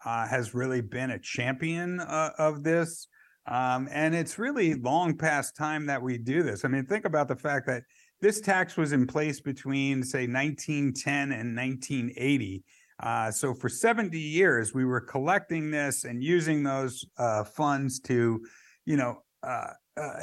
uh, 0.06 0.28
has 0.28 0.54
really 0.54 0.82
been 0.82 1.12
a 1.12 1.20
champion 1.20 2.00
uh, 2.00 2.32
of 2.38 2.64
this. 2.64 3.08
Um, 3.48 3.90
and 3.92 4.14
it's 4.14 4.38
really 4.38 4.76
long 4.76 5.18
past 5.18 5.56
time 5.56 5.86
that 5.88 6.02
we 6.02 6.18
do 6.18 6.44
this. 6.44 6.64
I 6.64 6.68
mean, 6.68 6.86
think 6.86 7.06
about 7.06 7.28
the 7.28 7.36
fact 7.36 7.66
that 7.68 7.84
this 8.22 8.42
tax 8.42 8.78
was 8.78 8.92
in 8.92 9.08
place 9.08 9.40
between, 9.40 10.04
say, 10.04 10.28
1910 10.28 11.32
and 11.32 11.56
1980. 11.56 12.64
Uh, 13.02 13.32
so 13.32 13.54
for 13.54 13.70
70 13.70 14.20
years, 14.20 14.74
we 14.74 14.86
were 14.86 15.00
collecting 15.00 15.72
this 15.72 16.04
and 16.04 16.22
using 16.22 16.64
those 16.64 17.06
uh, 17.18 17.44
funds 17.44 18.00
to, 18.02 18.42
you 18.86 18.98
know, 18.98 19.24
uh, 19.42 19.72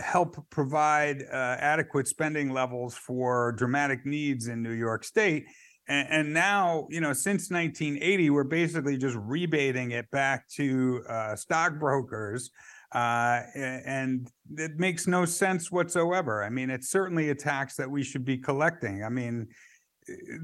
help 0.02 0.36
provide 0.50 1.22
uh, 1.22 1.56
adequate 1.58 2.08
spending 2.08 2.50
levels 2.50 2.94
for 2.94 3.52
dramatic 3.52 4.04
needs 4.04 4.48
in 4.48 4.62
New 4.62 4.72
York 4.72 5.04
State. 5.04 5.46
And, 5.88 6.08
and, 6.10 6.34
now, 6.34 6.88
you 6.90 7.00
know, 7.00 7.12
since 7.12 7.50
1980, 7.50 8.30
we're 8.30 8.44
basically 8.44 8.96
just 8.98 9.16
rebating 9.16 9.92
it 9.92 10.10
back 10.10 10.48
to 10.56 11.04
uh, 11.08 11.36
stockbrokers. 11.36 12.50
and 12.92 14.28
it 14.56 14.78
makes 14.78 15.06
no 15.06 15.24
sense 15.24 15.70
whatsoever. 15.70 16.42
I 16.42 16.48
mean, 16.48 16.70
it's 16.70 16.88
certainly 16.88 17.30
a 17.30 17.34
tax 17.34 17.76
that 17.76 17.90
we 17.90 18.02
should 18.02 18.24
be 18.24 18.38
collecting. 18.38 19.04
I 19.04 19.08
mean, 19.08 19.48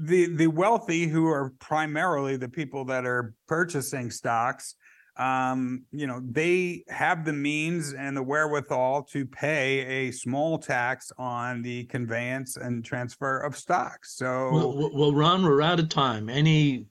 the 0.01 0.27
the 0.35 0.47
wealthy 0.47 1.07
who 1.07 1.27
are 1.27 1.53
primarily 1.59 2.35
the 2.35 2.49
people 2.49 2.85
that 2.85 3.05
are 3.05 3.33
purchasing 3.47 4.11
stocks 4.11 4.75
um 5.17 5.83
you 5.91 6.07
know 6.07 6.19
they 6.27 6.83
have 6.89 7.23
the 7.23 7.33
means 7.33 7.93
and 7.93 8.17
the 8.17 8.23
wherewithal 8.23 9.03
to 9.03 9.27
pay 9.27 10.07
a 10.07 10.11
small 10.11 10.57
tax 10.57 11.11
on 11.19 11.61
the 11.61 11.83
conveyance 11.85 12.57
and 12.57 12.83
transfer 12.83 13.39
of 13.41 13.55
stocks 13.55 14.17
so 14.17 14.49
well, 14.51 14.89
well 14.91 15.13
ron 15.13 15.43
we're 15.43 15.61
out 15.61 15.79
of 15.79 15.89
time. 15.89 16.29
Any 16.29 16.87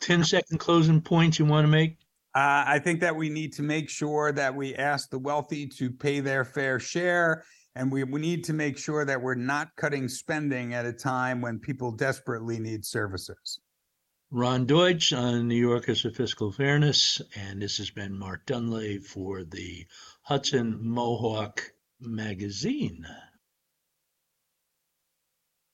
10 0.00 0.24
second 0.24 0.58
closing 0.58 1.00
points 1.00 1.38
you 1.38 1.44
want 1.44 1.64
to 1.64 1.70
make? 1.70 1.98
Uh, 2.34 2.64
I 2.66 2.80
think 2.80 3.00
that 3.00 3.14
we 3.14 3.28
need 3.28 3.52
to 3.54 3.62
make 3.62 3.88
sure 3.88 4.32
that 4.32 4.54
we 4.54 4.74
ask 4.74 5.10
the 5.10 5.18
wealthy 5.18 5.66
to 5.68 5.90
pay 5.90 6.20
their 6.20 6.44
fair 6.44 6.80
share 6.80 7.44
and 7.76 7.90
we, 7.90 8.04
we 8.04 8.20
need 8.20 8.44
to 8.44 8.52
make 8.52 8.78
sure 8.78 9.04
that 9.04 9.20
we're 9.20 9.34
not 9.34 9.68
cutting 9.76 10.08
spending 10.08 10.74
at 10.74 10.86
a 10.86 10.92
time 10.92 11.40
when 11.40 11.58
people 11.58 11.90
desperately 11.90 12.58
need 12.58 12.84
services. 12.84 13.60
Ron 14.34 14.66
Deutsch 14.66 15.12
on 15.12 15.46
New 15.46 15.54
Yorkers 15.54 16.00
for 16.00 16.10
Fiscal 16.10 16.50
Fairness, 16.50 17.22
and 17.36 17.62
this 17.62 17.78
has 17.78 17.90
been 17.90 18.18
Mark 18.18 18.44
Dunlea 18.46 19.00
for 19.00 19.44
the 19.44 19.86
Hudson 20.22 20.76
Mohawk 20.82 21.70
Magazine. 22.00 23.06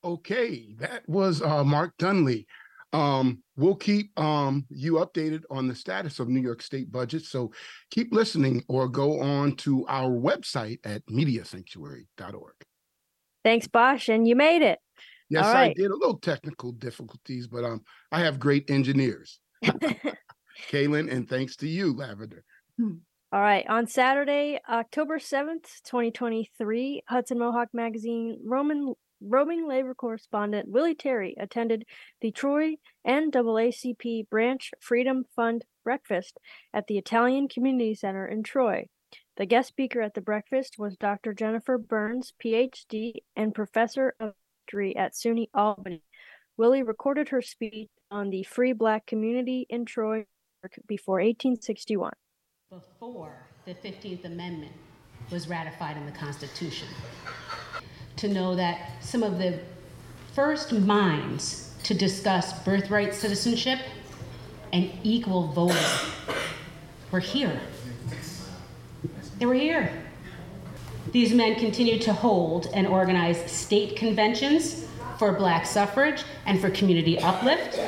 Okay, 0.04 0.74
that 0.78 1.08
was 1.08 1.40
uh, 1.40 1.64
Mark 1.64 1.96
Dunlea. 1.96 2.44
Um, 2.92 3.42
we'll 3.56 3.76
keep 3.76 4.10
um, 4.20 4.66
you 4.68 4.96
updated 4.96 5.44
on 5.50 5.66
the 5.66 5.74
status 5.74 6.20
of 6.20 6.28
New 6.28 6.42
York 6.42 6.60
State 6.60 6.92
budget. 6.92 7.22
So 7.22 7.52
keep 7.90 8.12
listening 8.12 8.62
or 8.68 8.88
go 8.88 9.20
on 9.20 9.56
to 9.56 9.86
our 9.86 10.10
website 10.10 10.80
at 10.84 11.06
mediasanctuary.org. 11.06 12.54
Thanks, 13.42 13.68
Bosch, 13.68 14.10
and 14.10 14.28
you 14.28 14.36
made 14.36 14.60
it. 14.60 14.80
Yes, 15.30 15.46
I 15.46 15.72
did. 15.72 15.90
A 15.90 15.94
little 15.94 16.18
technical 16.18 16.72
difficulties, 16.72 17.46
but 17.46 17.64
um, 17.64 17.82
I 18.10 18.20
have 18.20 18.40
great 18.40 18.68
engineers. 18.68 19.38
Kaylin, 20.70 21.10
and 21.10 21.28
thanks 21.28 21.56
to 21.56 21.68
you, 21.68 21.94
Lavender. 21.94 22.44
All 23.32 23.40
right. 23.40 23.64
On 23.68 23.86
Saturday, 23.86 24.58
October 24.68 25.18
7th, 25.18 25.82
2023, 25.84 27.02
Hudson 27.08 27.38
Mohawk 27.38 27.68
Magazine 27.72 28.38
Roman 28.44 28.94
Roaming 29.22 29.68
labor 29.68 29.94
correspondent 29.94 30.66
Willie 30.70 30.94
Terry 30.94 31.36
attended 31.38 31.84
the 32.22 32.30
Troy 32.30 32.76
NAACP 33.06 34.30
Branch 34.30 34.70
Freedom 34.80 35.24
Fund 35.36 35.66
breakfast 35.84 36.38
at 36.72 36.86
the 36.86 36.96
Italian 36.96 37.46
Community 37.46 37.94
Center 37.94 38.26
in 38.26 38.42
Troy. 38.42 38.86
The 39.36 39.44
guest 39.44 39.68
speaker 39.68 40.00
at 40.00 40.14
the 40.14 40.22
breakfast 40.22 40.76
was 40.78 40.96
Dr. 40.96 41.34
Jennifer 41.34 41.76
Burns, 41.76 42.32
PhD 42.42 43.16
and 43.36 43.54
professor 43.54 44.14
of 44.18 44.32
at 44.96 45.14
SUNY 45.14 45.48
Albany. 45.54 46.02
Willie 46.56 46.82
recorded 46.82 47.30
her 47.30 47.42
speech 47.42 47.88
on 48.10 48.30
the 48.30 48.42
free 48.42 48.72
black 48.72 49.06
community 49.06 49.66
in 49.68 49.84
Troy 49.84 50.26
before 50.86 51.16
1861. 51.16 52.12
Before 52.70 53.46
the 53.64 53.74
15th 53.74 54.24
Amendment 54.24 54.72
was 55.30 55.48
ratified 55.48 55.96
in 55.96 56.06
the 56.06 56.12
Constitution 56.12 56.88
to 58.16 58.28
know 58.28 58.54
that 58.54 59.02
some 59.02 59.22
of 59.22 59.38
the 59.38 59.58
first 60.34 60.72
minds 60.72 61.74
to 61.84 61.94
discuss 61.94 62.62
birthright 62.62 63.14
citizenship 63.14 63.78
and 64.72 64.90
equal 65.02 65.48
voting 65.48 65.76
were 67.10 67.20
here. 67.20 67.60
They 69.38 69.46
were 69.46 69.54
here. 69.54 70.09
These 71.12 71.34
men 71.34 71.56
continued 71.56 72.02
to 72.02 72.12
hold 72.12 72.68
and 72.72 72.86
organize 72.86 73.50
state 73.50 73.96
conventions 73.96 74.86
for 75.18 75.32
black 75.32 75.66
suffrage 75.66 76.22
and 76.46 76.60
for 76.60 76.70
community 76.70 77.18
uplift. 77.18 77.78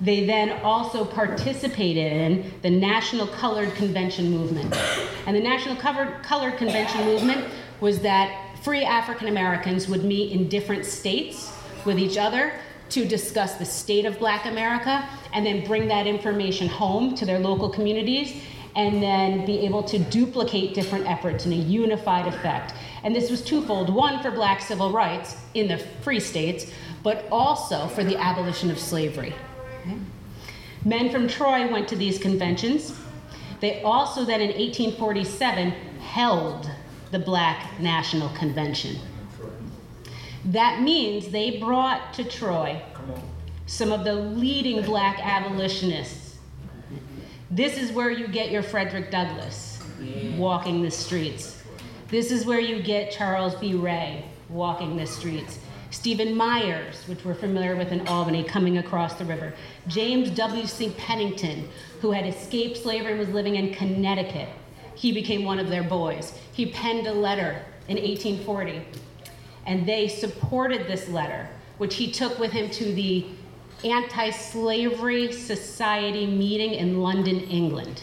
They 0.00 0.26
then 0.26 0.60
also 0.62 1.04
participated 1.04 2.12
in 2.12 2.52
the 2.62 2.70
National 2.70 3.26
Colored 3.26 3.74
Convention 3.74 4.30
movement. 4.30 4.74
And 5.26 5.34
the 5.34 5.40
National 5.40 5.76
Colored 5.76 6.56
Convention 6.56 7.04
movement 7.04 7.46
was 7.80 8.00
that 8.00 8.56
free 8.62 8.84
African 8.84 9.28
Americans 9.28 9.88
would 9.88 10.04
meet 10.04 10.32
in 10.32 10.48
different 10.48 10.84
states 10.84 11.52
with 11.84 11.98
each 11.98 12.16
other 12.16 12.52
to 12.90 13.04
discuss 13.04 13.54
the 13.54 13.64
state 13.64 14.04
of 14.04 14.18
Black 14.18 14.46
America 14.46 15.08
and 15.32 15.44
then 15.44 15.64
bring 15.64 15.88
that 15.88 16.06
information 16.06 16.68
home 16.68 17.14
to 17.14 17.26
their 17.26 17.38
local 17.38 17.68
communities 17.68 18.42
and 18.76 19.02
then 19.02 19.46
be 19.46 19.60
able 19.60 19.82
to 19.82 19.98
duplicate 19.98 20.74
different 20.74 21.06
efforts 21.06 21.46
in 21.46 21.52
a 21.52 21.56
unified 21.56 22.26
effect. 22.26 22.74
And 23.02 23.16
this 23.16 23.30
was 23.30 23.42
twofold 23.42 23.92
one 23.92 24.22
for 24.22 24.30
black 24.30 24.60
civil 24.60 24.92
rights 24.92 25.36
in 25.54 25.66
the 25.66 25.78
free 25.78 26.20
states, 26.20 26.70
but 27.02 27.26
also 27.32 27.88
for 27.88 28.04
the 28.04 28.16
abolition 28.16 28.70
of 28.70 28.78
slavery. 28.78 29.34
Okay? 29.80 29.96
Men 30.84 31.10
from 31.10 31.26
Troy 31.26 31.70
went 31.72 31.88
to 31.88 31.96
these 31.96 32.18
conventions. 32.18 32.94
They 33.60 33.82
also 33.82 34.24
then 34.24 34.40
in 34.42 34.48
1847 34.48 35.70
held 36.00 36.70
the 37.10 37.18
Black 37.18 37.80
National 37.80 38.28
Convention. 38.30 38.96
That 40.44 40.82
means 40.82 41.28
they 41.28 41.58
brought 41.58 42.12
to 42.14 42.24
Troy 42.24 42.82
some 43.66 43.90
of 43.90 44.04
the 44.04 44.14
leading 44.14 44.82
black 44.82 45.18
abolitionists. 45.20 46.25
This 47.56 47.78
is 47.78 47.90
where 47.90 48.10
you 48.10 48.28
get 48.28 48.50
your 48.50 48.62
Frederick 48.62 49.10
Douglass 49.10 49.82
walking 50.36 50.82
the 50.82 50.90
streets. 50.90 51.62
This 52.08 52.30
is 52.30 52.44
where 52.44 52.60
you 52.60 52.82
get 52.82 53.10
Charles 53.10 53.54
B. 53.54 53.72
Ray 53.72 54.26
walking 54.50 54.94
the 54.94 55.06
streets. 55.06 55.58
Stephen 55.90 56.36
Myers, 56.36 57.02
which 57.06 57.24
we're 57.24 57.32
familiar 57.32 57.74
with 57.74 57.92
in 57.92 58.06
Albany, 58.08 58.44
coming 58.44 58.76
across 58.76 59.14
the 59.14 59.24
river. 59.24 59.54
James 59.88 60.28
W.C. 60.32 60.90
Pennington, 60.98 61.66
who 62.02 62.10
had 62.10 62.26
escaped 62.26 62.76
slavery 62.76 63.12
and 63.12 63.20
was 63.20 63.30
living 63.30 63.56
in 63.56 63.72
Connecticut. 63.72 64.50
He 64.94 65.10
became 65.10 65.42
one 65.42 65.58
of 65.58 65.70
their 65.70 65.82
boys. 65.82 66.38
He 66.52 66.66
penned 66.66 67.06
a 67.06 67.14
letter 67.14 67.64
in 67.88 67.96
1840 67.96 68.82
and 69.64 69.88
they 69.88 70.08
supported 70.08 70.86
this 70.86 71.08
letter, 71.08 71.48
which 71.78 71.94
he 71.94 72.12
took 72.12 72.38
with 72.38 72.52
him 72.52 72.68
to 72.72 72.92
the 72.92 73.24
Anti 73.90 74.30
Slavery 74.30 75.30
Society 75.30 76.26
meeting 76.26 76.74
in 76.74 77.00
London, 77.00 77.40
England. 77.42 78.02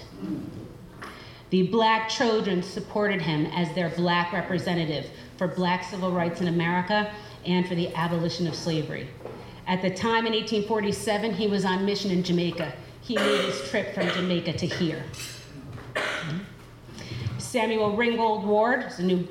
The 1.50 1.68
Black 1.68 2.10
children 2.10 2.64
supported 2.64 3.22
him 3.22 3.48
as 3.48 3.74
their 3.76 3.90
black 3.90 4.32
representative 4.32 5.10
for 5.38 5.48
black 5.48 5.84
civil 5.84 6.12
rights 6.12 6.40
in 6.40 6.48
America 6.48 7.14
and 7.46 7.68
for 7.68 7.76
the 7.76 7.94
abolition 7.96 8.48
of 8.48 8.56
slavery. 8.56 9.10
At 9.68 9.82
the 9.82 9.90
time 9.90 10.26
in 10.26 10.34
1847, 10.34 11.34
he 11.34 11.48
was 11.48 11.66
on 11.66 11.86
mission 11.86 12.12
in 12.12 12.24
Jamaica. 12.24 12.74
He 13.02 13.16
made 13.16 13.42
his 13.42 13.70
trip 13.70 13.94
from 13.94 14.10
Jamaica 14.10 14.54
to 14.54 14.66
here. 14.66 15.04
Samuel 17.38 17.96
Ringgold 17.96 18.46
Ward 18.46 18.86
is 18.86 19.00
a 19.00 19.04
new 19.04 19.28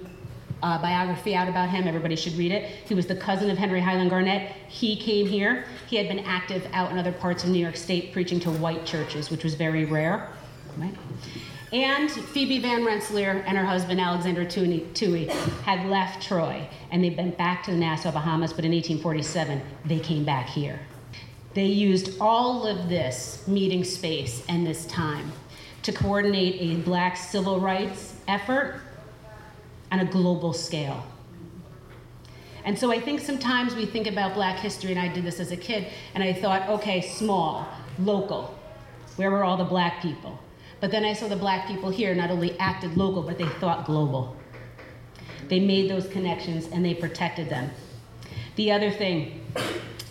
uh, 0.63 0.81
biography 0.81 1.35
out 1.35 1.49
about 1.49 1.69
him. 1.69 1.87
Everybody 1.87 2.17
should 2.17 2.35
read 2.35 2.53
it. 2.53 2.71
He 2.87 2.95
was 2.95 3.07
the 3.07 3.17
cousin 3.17 3.51
of 3.51 3.59
Henry 3.59 3.81
Highland 3.81 4.11
Garnet. 4.11 4.53
He 4.69 4.97
came 4.97 5.27
here. 5.27 5.65
He 5.87 5.97
had 5.97 6.09
been 6.09 6.21
active 6.21 6.67
out 6.73 6.91
in 6.93 6.99
other 6.99 7.13
parts 7.13 7.45
of 7.45 7.51
New 7.51 7.59
York 7.59 7.77
State 7.77 8.13
preaching 8.13 8.41
to 8.41 8.51
white 8.51 8.87
churches, 8.87 9.31
which 9.31 9.45
was 9.45 9.55
very 9.55 9.85
rare. 9.85 10.29
Right? 10.79 10.95
And 11.73 12.11
Phoebe 12.11 12.59
Van 12.59 12.85
Rensselaer 12.85 13.43
and 13.47 13.57
her 13.57 13.65
husband 13.65 13.99
Alexander 13.99 14.45
Toohey 14.45 15.31
had 15.63 15.89
left 15.89 16.23
Troy 16.23 16.69
and 16.91 17.03
they'd 17.03 17.17
been 17.17 17.31
back 17.31 17.63
to 17.65 17.71
the 17.71 17.79
Nassau 17.79 18.13
Bahamas, 18.13 18.53
but 18.53 18.67
in 18.67 18.73
1847 18.73 19.63
they 19.87 19.99
came 19.99 20.25
back 20.25 20.49
here. 20.49 20.79
They 21.55 21.67
used 21.67 22.21
all 22.21 22.67
of 22.67 22.91
this 22.91 23.47
meeting 23.47 23.85
space 23.85 24.45
and 24.49 24.67
this 24.67 24.85
time 24.87 25.33
to 25.83 25.93
coordinate 25.93 26.57
a 26.61 26.81
black 26.83 27.17
civil 27.17 27.59
rights 27.59 28.17
effort 28.29 28.81
on 29.93 30.01
a 30.01 30.05
global 30.07 30.53
scale. 30.53 31.05
And 32.65 32.79
so 32.79 32.91
I 32.91 32.99
think 32.99 33.21
sometimes 33.21 33.75
we 33.75 33.85
think 33.85 34.07
about 34.07 34.35
black 34.35 34.59
history, 34.59 34.91
and 34.91 34.99
I 34.99 35.09
did 35.09 35.23
this 35.23 35.39
as 35.39 35.53
a 35.53 35.57
kid, 35.57 35.87
and 36.15 36.25
I 36.25 36.33
thought, 36.33 36.69
okay, 36.69 37.03
small, 37.03 37.69
local. 37.99 38.59
Where 39.17 39.31
were 39.31 39.45
all 39.45 39.59
the 39.59 39.65
black 39.65 40.01
people? 40.01 40.39
But 40.81 40.91
then 40.91 41.05
I 41.05 41.13
saw 41.13 41.29
the 41.29 41.37
black 41.37 41.69
people 41.69 41.91
here 41.91 42.15
not 42.15 42.31
only 42.31 42.59
acted 42.59 42.97
local, 42.97 43.23
but 43.23 43.37
they 43.37 43.47
thought 43.61 43.85
global. 43.85 44.35
They 45.49 45.61
made 45.61 45.91
those 45.91 46.09
connections 46.09 46.69
and 46.73 46.85
they 46.85 46.95
protected 46.95 47.51
them. 47.51 47.71
The 48.57 48.73
other 48.73 48.91
thing 48.91 49.45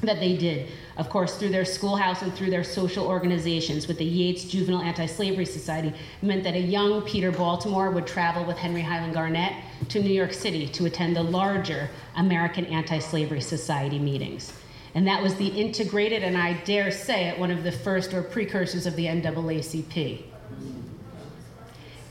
that 0.02 0.20
they 0.20 0.38
did 0.38 0.70
of 0.98 1.10
course, 1.10 1.38
through 1.38 1.50
their 1.50 1.66
schoolhouse 1.66 2.22
and 2.22 2.34
through 2.34 2.50
their 2.50 2.64
social 2.64 3.06
organizations 3.06 3.88
with 3.88 3.98
the 3.98 4.06
Yates 4.06 4.44
Juvenile 4.44 4.82
Anti 4.82 5.06
Slavery 5.06 5.46
Society, 5.46 5.94
meant 6.22 6.44
that 6.44 6.54
a 6.54 6.60
young 6.60 7.02
Peter 7.04 7.32
Baltimore 7.32 7.92
would 7.92 8.06
travel 8.06 8.44
with 8.44 8.58
Henry 8.58 8.82
Highland 8.82 9.14
Garnet 9.14 9.54
to 9.90 10.02
New 10.02 10.14
York 10.14 10.34
City 10.34 10.68
to 10.68 10.86
attend 10.86 11.16
the 11.16 11.24
larger 11.24 11.90
American 12.16 12.66
Anti 12.66 13.00
Slavery 13.00 13.42
Society 13.42 14.00
meetings. 14.00 14.54
And 14.94 15.08
that 15.08 15.24
was 15.24 15.36
the 15.36 15.48
integrated, 15.48 16.24
and 16.24 16.38
I 16.38 16.54
dare 16.64 16.92
say 16.92 17.30
it, 17.30 17.40
one 17.40 17.52
of 17.52 17.64
the 17.64 17.72
first 17.72 18.14
or 18.14 18.22
precursors 18.22 18.86
of 18.86 18.96
the 18.98 19.06
NAACP. 19.06 20.24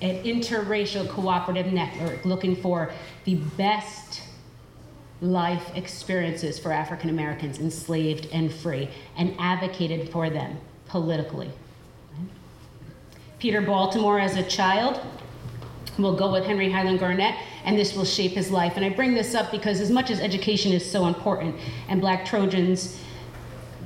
An 0.00 0.22
interracial 0.24 1.06
cooperative 1.10 1.72
network 1.74 2.24
looking 2.24 2.56
for 2.56 2.90
the 3.24 3.34
best 3.34 4.22
life 5.20 5.76
experiences 5.76 6.58
for 6.58 6.72
African 6.72 7.10
Americans 7.10 7.58
enslaved 7.58 8.26
and 8.32 8.52
free 8.52 8.88
and 9.16 9.34
advocated 9.38 10.08
for 10.10 10.30
them 10.30 10.58
politically. 10.86 11.50
Peter 13.38 13.60
Baltimore, 13.60 14.18
as 14.18 14.36
a 14.36 14.42
child, 14.42 15.00
will 15.98 16.14
go 16.14 16.32
with 16.32 16.44
Henry 16.44 16.70
Highland 16.70 17.00
Garnet, 17.00 17.34
and 17.64 17.78
this 17.78 17.94
will 17.94 18.04
shape 18.04 18.32
his 18.32 18.50
life. 18.50 18.74
And 18.76 18.84
I 18.84 18.90
bring 18.90 19.14
this 19.14 19.34
up 19.34 19.50
because, 19.50 19.80
as 19.80 19.90
much 19.90 20.10
as 20.10 20.20
education 20.20 20.72
is 20.72 20.88
so 20.88 21.06
important, 21.06 21.56
and 21.88 22.00
Black 22.00 22.24
Trojans 22.24 22.98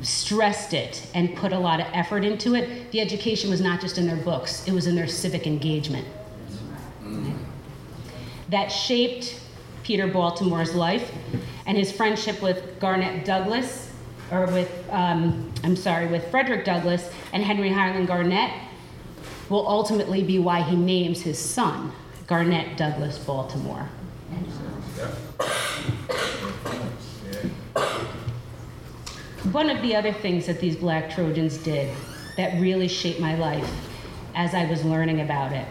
stressed 0.03 0.75
it 0.75 1.07
and 1.15 1.35
put 1.37 1.53
a 1.53 1.59
lot 1.59 1.81
of 1.81 1.87
effort 1.93 2.25
into 2.25 2.55
it, 2.55 2.91
the 2.91 3.01
education 3.01 3.49
was 3.49 3.61
not 3.61 3.81
just 3.81 3.97
in 3.97 4.07
their 4.07 4.17
books, 4.17 4.67
it 4.67 4.73
was 4.73 4.87
in 4.87 4.95
their 4.95 5.07
civic 5.07 5.47
engagement. 5.47 6.07
That 8.51 8.69
shaped 8.69 9.41
Peter 9.85 10.09
Baltimore's 10.09 10.75
life 10.75 11.13
and 11.67 11.79
his 11.79 11.93
friendship 11.93 12.43
with 12.43 12.81
Garnett 12.81 13.25
Douglas, 13.25 13.93
or 14.33 14.47
with, 14.47 14.73
um, 14.91 15.53
I'm 15.63 15.77
sorry, 15.77 16.07
with 16.07 16.29
Frederick 16.31 16.65
Douglass 16.65 17.11
and 17.33 17.45
Henry 17.45 17.69
Highland 17.69 18.09
Garnet 18.09 18.51
will 19.51 19.69
ultimately 19.69 20.23
be 20.23 20.39
why 20.39 20.63
he 20.63 20.75
names 20.75 21.21
his 21.21 21.39
son 21.39 21.93
Garnet 22.27 22.79
Douglass 22.79 23.19
Baltimore. 23.19 23.89
One 29.53 29.69
of 29.69 29.83
the 29.83 29.95
other 29.95 30.13
things 30.13 30.47
that 30.47 30.59
these 30.59 30.77
black 30.77 31.11
Trojans 31.11 31.59
did 31.59 31.95
that 32.39 32.59
really 32.59 32.89
shaped 32.89 33.21
my 33.21 33.37
life 33.37 33.71
as 34.35 34.55
I 34.55 34.65
was 34.65 34.83
learning 34.85 35.21
about 35.21 35.53
it 35.53 35.69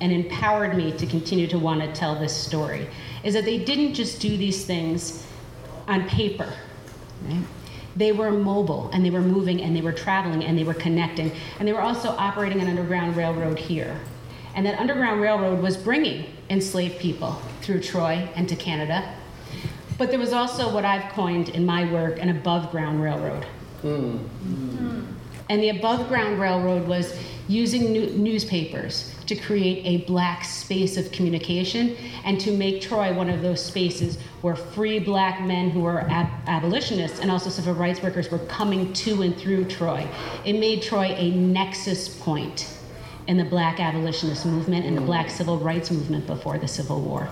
and 0.00 0.12
empowered 0.12 0.76
me 0.76 0.92
to 0.98 1.06
continue 1.06 1.46
to 1.46 1.58
want 1.58 1.80
to 1.80 1.92
tell 1.92 2.18
this 2.18 2.36
story 2.36 2.88
is 3.24 3.34
that 3.34 3.44
they 3.44 3.58
didn't 3.58 3.94
just 3.94 4.20
do 4.20 4.36
these 4.36 4.64
things 4.64 5.26
on 5.88 6.06
paper. 6.08 6.52
Right? 7.26 7.42
They 7.96 8.12
were 8.12 8.30
mobile 8.30 8.90
and 8.92 9.04
they 9.04 9.10
were 9.10 9.20
moving 9.20 9.62
and 9.62 9.74
they 9.74 9.80
were 9.80 9.92
traveling 9.92 10.44
and 10.44 10.58
they 10.58 10.64
were 10.64 10.74
connecting. 10.74 11.32
And 11.58 11.66
they 11.66 11.72
were 11.72 11.80
also 11.80 12.10
operating 12.10 12.60
an 12.60 12.68
underground 12.68 13.16
railroad 13.16 13.58
here. 13.58 13.98
And 14.54 14.66
that 14.66 14.78
underground 14.78 15.20
railroad 15.20 15.62
was 15.62 15.76
bringing 15.76 16.26
enslaved 16.50 16.98
people 16.98 17.32
through 17.62 17.80
Troy 17.80 18.28
and 18.36 18.48
to 18.48 18.56
Canada. 18.56 19.14
But 19.96 20.10
there 20.10 20.18
was 20.18 20.32
also 20.32 20.72
what 20.72 20.84
I've 20.84 21.10
coined 21.12 21.50
in 21.50 21.64
my 21.64 21.90
work 21.90 22.20
an 22.20 22.28
above 22.28 22.70
ground 22.70 23.02
railroad. 23.02 23.46
Mm. 23.82 24.18
Mm. 24.44 25.06
And 25.48 25.62
the 25.62 25.70
above 25.70 26.08
ground 26.08 26.40
railroad 26.40 26.86
was 26.86 27.16
using 27.48 27.92
newspapers 28.22 29.13
to 29.26 29.34
create 29.34 29.84
a 29.84 30.04
black 30.06 30.44
space 30.44 30.96
of 30.96 31.10
communication 31.12 31.96
and 32.24 32.40
to 32.40 32.56
make 32.56 32.82
Troy 32.82 33.12
one 33.12 33.30
of 33.30 33.42
those 33.42 33.64
spaces 33.64 34.18
where 34.42 34.56
free 34.56 34.98
black 34.98 35.42
men 35.42 35.70
who 35.70 35.80
were 35.80 36.00
ab- 36.10 36.30
abolitionists 36.46 37.20
and 37.20 37.30
also 37.30 37.50
civil 37.50 37.74
rights 37.74 38.02
workers 38.02 38.30
were 38.30 38.38
coming 38.40 38.92
to 38.92 39.22
and 39.22 39.36
through 39.36 39.64
Troy. 39.64 40.06
It 40.44 40.54
made 40.54 40.82
Troy 40.82 41.14
a 41.16 41.30
nexus 41.30 42.08
point 42.08 42.70
in 43.26 43.36
the 43.36 43.44
black 43.44 43.80
abolitionist 43.80 44.44
movement 44.44 44.84
and 44.84 44.96
the 44.96 45.00
mm. 45.00 45.06
black 45.06 45.30
civil 45.30 45.58
rights 45.58 45.90
movement 45.90 46.26
before 46.26 46.58
the 46.58 46.68
Civil 46.68 47.00
War. 47.00 47.28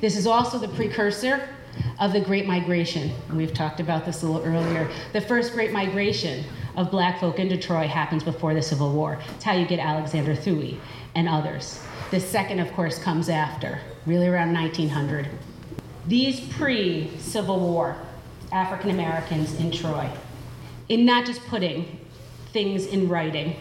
This 0.00 0.16
is 0.16 0.26
also 0.26 0.58
the 0.58 0.68
precursor 0.68 1.48
of 2.00 2.12
the 2.12 2.20
Great 2.20 2.46
Migration. 2.46 3.10
we've 3.32 3.52
talked 3.52 3.78
about 3.80 4.04
this 4.04 4.22
a 4.22 4.26
little 4.26 4.42
earlier. 4.46 4.90
The 5.12 5.20
first 5.20 5.52
Great 5.52 5.72
Migration 5.72 6.44
of 6.76 6.90
black 6.90 7.20
folk 7.20 7.38
into 7.38 7.56
Troy 7.56 7.86
happens 7.86 8.24
before 8.24 8.54
the 8.54 8.62
Civil 8.62 8.92
War. 8.92 9.18
It's 9.34 9.44
how 9.44 9.52
you 9.54 9.66
get 9.66 9.78
Alexander 9.78 10.34
Toohey 10.34 10.78
and 11.18 11.28
others. 11.28 11.80
The 12.12 12.20
second, 12.20 12.60
of 12.60 12.72
course, 12.74 12.96
comes 12.96 13.28
after, 13.28 13.80
really 14.06 14.28
around 14.28 14.54
1900. 14.54 15.28
These 16.06 16.40
pre 16.54 17.10
Civil 17.18 17.58
War 17.58 17.96
African 18.52 18.90
Americans 18.90 19.58
in 19.58 19.72
Troy, 19.72 20.08
in 20.88 21.04
not 21.04 21.26
just 21.26 21.44
putting 21.48 21.98
things 22.52 22.86
in 22.86 23.08
writing, 23.08 23.56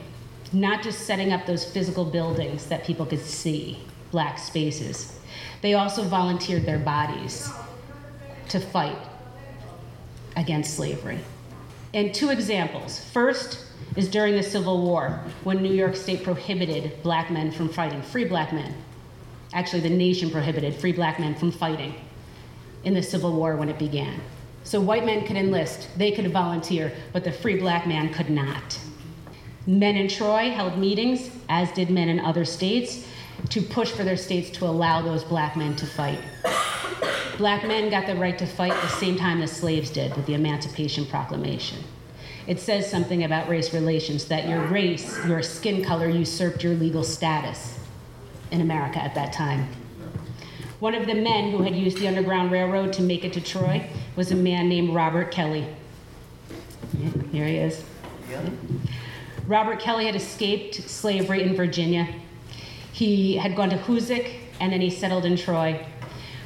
not 0.54 0.84
just 0.84 1.08
setting 1.08 1.34
up 1.34 1.48
those 1.48 1.65
physical 1.65 2.06
buildings 2.06 2.67
that 2.67 2.86
people 2.86 3.08
could 3.08 3.26
see, 3.26 3.80
black 4.12 4.38
spaces, 4.38 5.20
they 5.62 5.74
also 5.74 6.04
volunteered 6.04 6.63
their 6.63 6.80
bodies 6.80 7.50
to 8.50 8.60
fight 8.60 9.00
against 10.36 10.76
slavery. 10.76 11.20
And 11.96 12.13
two 12.13 12.30
examples. 12.30 13.04
First 13.12 13.67
is 13.96 14.10
during 14.10 14.36
the 14.36 14.44
Civil 14.44 14.82
War, 14.82 15.20
when 15.44 15.62
New 15.62 15.74
York 15.74 15.96
State 15.96 16.24
prohibited 16.24 17.02
black 17.04 17.32
men 17.32 17.52
from 17.52 17.70
fighting, 17.70 18.02
free 18.02 18.26
black 18.26 18.54
men. 18.54 18.74
Actually, 19.54 19.82
the 19.82 19.90
nation 19.90 20.30
prohibited 20.30 20.76
free 20.76 20.92
black 20.92 21.20
men 21.20 21.34
from 21.34 21.52
fighting 21.52 21.96
in 22.84 22.94
the 22.94 23.02
Civil 23.02 23.34
War 23.34 23.56
when 23.56 23.70
it 23.70 23.80
began. 23.80 24.22
So 24.63 24.82
white 24.82 25.06
men 25.06 25.26
could 25.26 25.38
enlist, 25.38 25.88
they 25.98 26.12
could 26.12 26.32
volunteer, 26.32 26.92
but 27.13 27.24
the 27.24 27.32
free 27.32 27.58
black 27.58 27.88
man 27.88 28.13
could 28.13 28.30
not. 28.30 28.78
Men 29.66 29.96
in 29.96 30.08
Troy 30.08 30.52
held 30.52 30.78
meetings, 30.78 31.30
as 31.50 31.72
did 31.72 31.90
men 31.90 32.10
in 32.10 32.20
other 32.20 32.46
states, 32.46 33.08
to 33.50 33.62
push 33.62 33.92
for 33.92 34.04
their 34.04 34.18
states 34.18 34.50
to 34.58 34.66
allow 34.66 35.02
those 35.02 35.24
black 35.24 35.56
men 35.56 35.76
to 35.78 35.86
fight. 35.86 36.20
Black 37.38 37.66
men 37.68 37.90
got 37.90 38.08
the 38.08 38.16
right 38.16 38.38
to 38.38 38.46
fight 38.46 38.74
the 38.74 38.88
same 38.88 39.16
time 39.16 39.40
the 39.40 39.48
slaves 39.48 39.90
did 39.90 40.16
with 40.16 40.26
the 40.26 40.34
Emancipation 40.34 41.06
Proclamation. 41.06 41.78
It 42.48 42.62
says 42.62 42.90
something 42.90 43.26
about 43.26 43.50
race 43.50 43.74
relations 43.74 44.26
that 44.30 44.48
your 44.48 44.62
race, 44.68 45.18
your 45.26 45.42
skin 45.42 45.84
color, 45.84 46.08
usurped 46.08 46.64
your 46.64 46.76
legal 46.76 47.04
status 47.04 47.78
in 48.52 48.62
America 48.62 49.00
at 49.00 49.14
that 49.16 49.34
time. 49.34 49.68
One 50.80 50.96
of 50.96 51.08
the 51.08 51.14
men 51.14 51.52
who 51.52 51.62
had 51.64 51.76
used 51.76 51.98
the 51.98 52.08
Underground 52.08 52.52
Railroad 52.52 52.94
to 52.94 53.02
make 53.02 53.26
it 53.26 53.34
to 53.34 53.42
Troy 53.42 53.90
was 54.16 54.32
a 54.32 54.36
man 54.36 54.70
named 54.70 54.94
Robert 54.94 55.30
Kelly. 55.30 55.68
Here 57.32 57.46
he 57.46 57.58
is. 57.58 57.84
Robert 59.46 59.80
Kelly 59.80 60.06
had 60.06 60.16
escaped 60.16 60.76
slavery 60.76 61.44
in 61.44 61.56
Virginia. 61.56 62.08
He 62.94 63.36
had 63.36 63.56
gone 63.56 63.70
to 63.72 63.78
Hoosick 63.78 64.36
and 64.62 64.72
then 64.72 64.80
he 64.80 64.90
settled 64.90 65.26
in 65.26 65.36
Troy. 65.36 65.86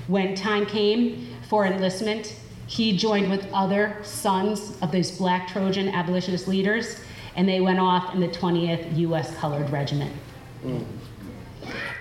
When 0.08 0.34
time 0.34 0.66
came 0.66 1.28
for 1.48 1.66
enlistment, 1.66 2.36
he 2.72 2.96
joined 2.96 3.30
with 3.30 3.46
other 3.52 3.98
sons 4.02 4.78
of 4.82 4.94
these 4.94 5.12
black 5.18 5.46
Trojan 5.46 5.90
abolitionist 5.90 6.48
leaders, 6.48 7.02
and 7.36 7.46
they 7.48 7.60
went 7.60 7.80
off 7.80 8.16
in 8.16 8.22
the 8.22 8.30
20th 8.30 8.98
U.S. 8.98 9.36
Colored 9.36 9.70
Regiment. 9.70 10.16
Mm. 10.64 10.86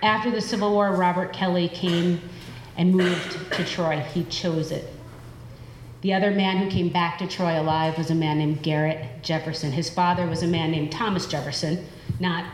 After 0.01 0.31
the 0.31 0.41
Civil 0.41 0.71
War, 0.71 0.95
Robert 0.95 1.33
Kelly 1.33 1.69
came 1.69 2.21
and 2.77 2.95
moved 2.95 3.53
to 3.53 3.65
Troy. 3.65 3.99
He 4.15 4.23
chose 4.27 4.71
it. 4.71 4.95
The 6.03 6.15
other 6.15 6.31
man 6.31 6.59
who 6.59 6.71
came 6.71 6.89
back 6.89 7.19
to 7.19 7.27
Troy 7.27 7.61
alive 7.61 7.99
was 7.99 8.11
a 8.11 8.15
man 8.15 8.39
named 8.39 8.63
Garrett 8.63 9.25
Jefferson. 9.25 9.73
His 9.73 9.91
father 9.91 10.29
was 10.29 10.45
a 10.45 10.47
man 10.47 10.71
named 10.71 10.93
Thomas 10.93 11.27
Jefferson, 11.27 11.85
not 12.21 12.45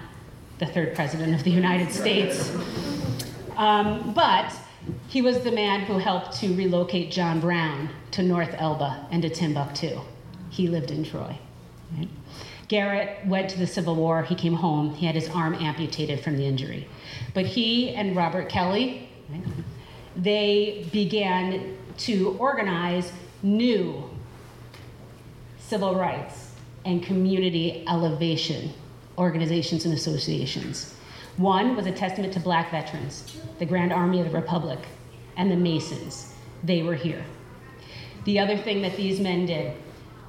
the 0.58 0.64
third 0.64 0.94
president 0.94 1.34
of 1.34 1.44
the 1.44 1.50
United 1.50 1.92
States. 1.92 2.50
Um, 3.58 4.14
but 4.14 4.54
he 5.08 5.22
was 5.22 5.40
the 5.40 5.52
man 5.52 5.82
who 5.82 5.98
helped 5.98 6.38
to 6.40 6.54
relocate 6.54 7.10
John 7.10 7.40
Brown 7.40 7.88
to 8.12 8.22
North 8.22 8.54
Elba 8.58 9.06
and 9.10 9.22
to 9.22 9.30
Timbuctoo. 9.30 10.02
He 10.50 10.68
lived 10.68 10.90
in 10.90 11.04
Troy. 11.04 11.38
Right? 11.96 12.08
Garrett 12.68 13.26
went 13.26 13.50
to 13.50 13.58
the 13.58 13.66
Civil 13.66 13.94
War. 13.94 14.22
He 14.22 14.34
came 14.34 14.54
home. 14.54 14.94
He 14.94 15.06
had 15.06 15.14
his 15.14 15.28
arm 15.30 15.54
amputated 15.54 16.20
from 16.20 16.36
the 16.36 16.44
injury. 16.44 16.88
But 17.34 17.46
he 17.46 17.90
and 17.90 18.16
Robert 18.16 18.48
Kelly, 18.48 19.08
right, 19.30 19.42
they 20.16 20.88
began 20.92 21.76
to 21.98 22.36
organize 22.38 23.12
new 23.42 24.10
civil 25.58 25.94
rights 25.94 26.52
and 26.84 27.02
community 27.02 27.84
elevation 27.88 28.72
organizations 29.18 29.84
and 29.84 29.94
associations. 29.94 30.94
One 31.36 31.76
was 31.76 31.86
a 31.86 31.92
testament 31.92 32.32
to 32.32 32.40
black 32.40 32.70
veterans, 32.70 33.38
the 33.58 33.66
Grand 33.66 33.92
Army 33.92 34.20
of 34.20 34.30
the 34.30 34.34
Republic, 34.34 34.78
and 35.36 35.50
the 35.50 35.56
Masons. 35.56 36.32
They 36.64 36.82
were 36.82 36.94
here. 36.94 37.22
The 38.24 38.38
other 38.38 38.56
thing 38.56 38.80
that 38.82 38.96
these 38.96 39.20
men 39.20 39.44
did 39.44 39.76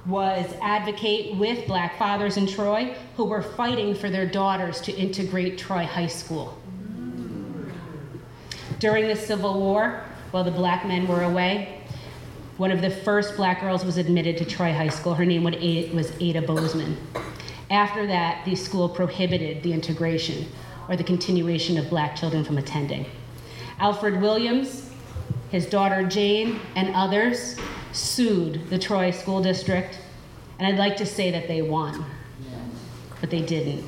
was 0.04 0.46
advocate 0.60 1.34
with 1.36 1.66
black 1.66 1.98
fathers 1.98 2.36
in 2.36 2.46
Troy 2.46 2.94
who 3.16 3.24
were 3.24 3.42
fighting 3.42 3.94
for 3.94 4.10
their 4.10 4.26
daughters 4.26 4.82
to 4.82 4.92
integrate 4.92 5.56
Troy 5.56 5.84
High 5.84 6.06
School. 6.06 6.58
During 8.78 9.08
the 9.08 9.16
Civil 9.16 9.58
War, 9.58 10.02
while 10.30 10.44
the 10.44 10.50
black 10.50 10.86
men 10.86 11.08
were 11.08 11.22
away, 11.22 11.80
one 12.58 12.70
of 12.70 12.82
the 12.82 12.90
first 12.90 13.34
black 13.34 13.62
girls 13.62 13.82
was 13.82 13.96
admitted 13.96 14.36
to 14.38 14.44
Troy 14.44 14.74
High 14.74 14.88
School. 14.88 15.14
Her 15.14 15.24
name 15.24 15.44
was 15.44 16.12
Ada 16.20 16.42
Bozeman. 16.42 16.98
After 17.70 18.06
that, 18.06 18.44
the 18.44 18.54
school 18.54 18.88
prohibited 18.90 19.62
the 19.62 19.72
integration 19.72 20.46
or 20.88 20.96
the 20.96 21.04
continuation 21.04 21.76
of 21.78 21.88
black 21.90 22.16
children 22.16 22.44
from 22.44 22.58
attending. 22.58 23.06
Alfred 23.78 24.20
Williams, 24.20 24.90
his 25.50 25.66
daughter 25.66 26.04
Jane, 26.04 26.60
and 26.76 26.94
others 26.94 27.56
sued 27.92 28.68
the 28.70 28.78
Troy 28.78 29.10
School 29.10 29.42
District, 29.42 29.98
and 30.58 30.66
I'd 30.66 30.78
like 30.78 30.96
to 30.96 31.06
say 31.06 31.30
that 31.30 31.46
they 31.46 31.62
won, 31.62 32.04
but 33.20 33.30
they 33.30 33.42
didn't. 33.42 33.84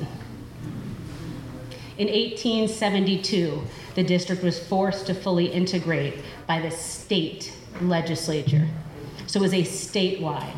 In 1.97 2.07
1872, 2.07 3.61
the 3.95 4.03
district 4.03 4.43
was 4.43 4.57
forced 4.57 5.05
to 5.07 5.13
fully 5.13 5.47
integrate 5.47 6.15
by 6.47 6.61
the 6.61 6.71
state 6.71 7.53
legislature. 7.81 8.67
So 9.27 9.39
it 9.39 9.43
was 9.43 9.53
a 9.53 9.63
statewide 9.63 10.55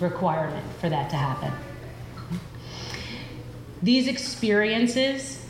requirement 0.00 0.64
for 0.80 0.88
that 0.88 1.10
to 1.10 1.16
happen. 1.16 1.52
These 3.82 4.08
experiences, 4.08 5.44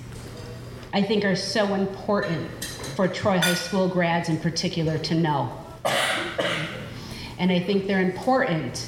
I 0.93 1.03
think, 1.03 1.25
are 1.25 1.37
so 1.37 1.75
important 1.75 2.65
for 2.97 3.09
Troy 3.09 3.39
High 3.39 3.55
School 3.55 3.89
grads 3.89 4.29
in 4.29 4.39
particular 4.39 4.99
to 4.99 5.15
know. 5.15 5.53
And 7.39 7.53
I 7.53 7.61
think 7.61 7.87
they're 7.87 8.03
important 8.03 8.87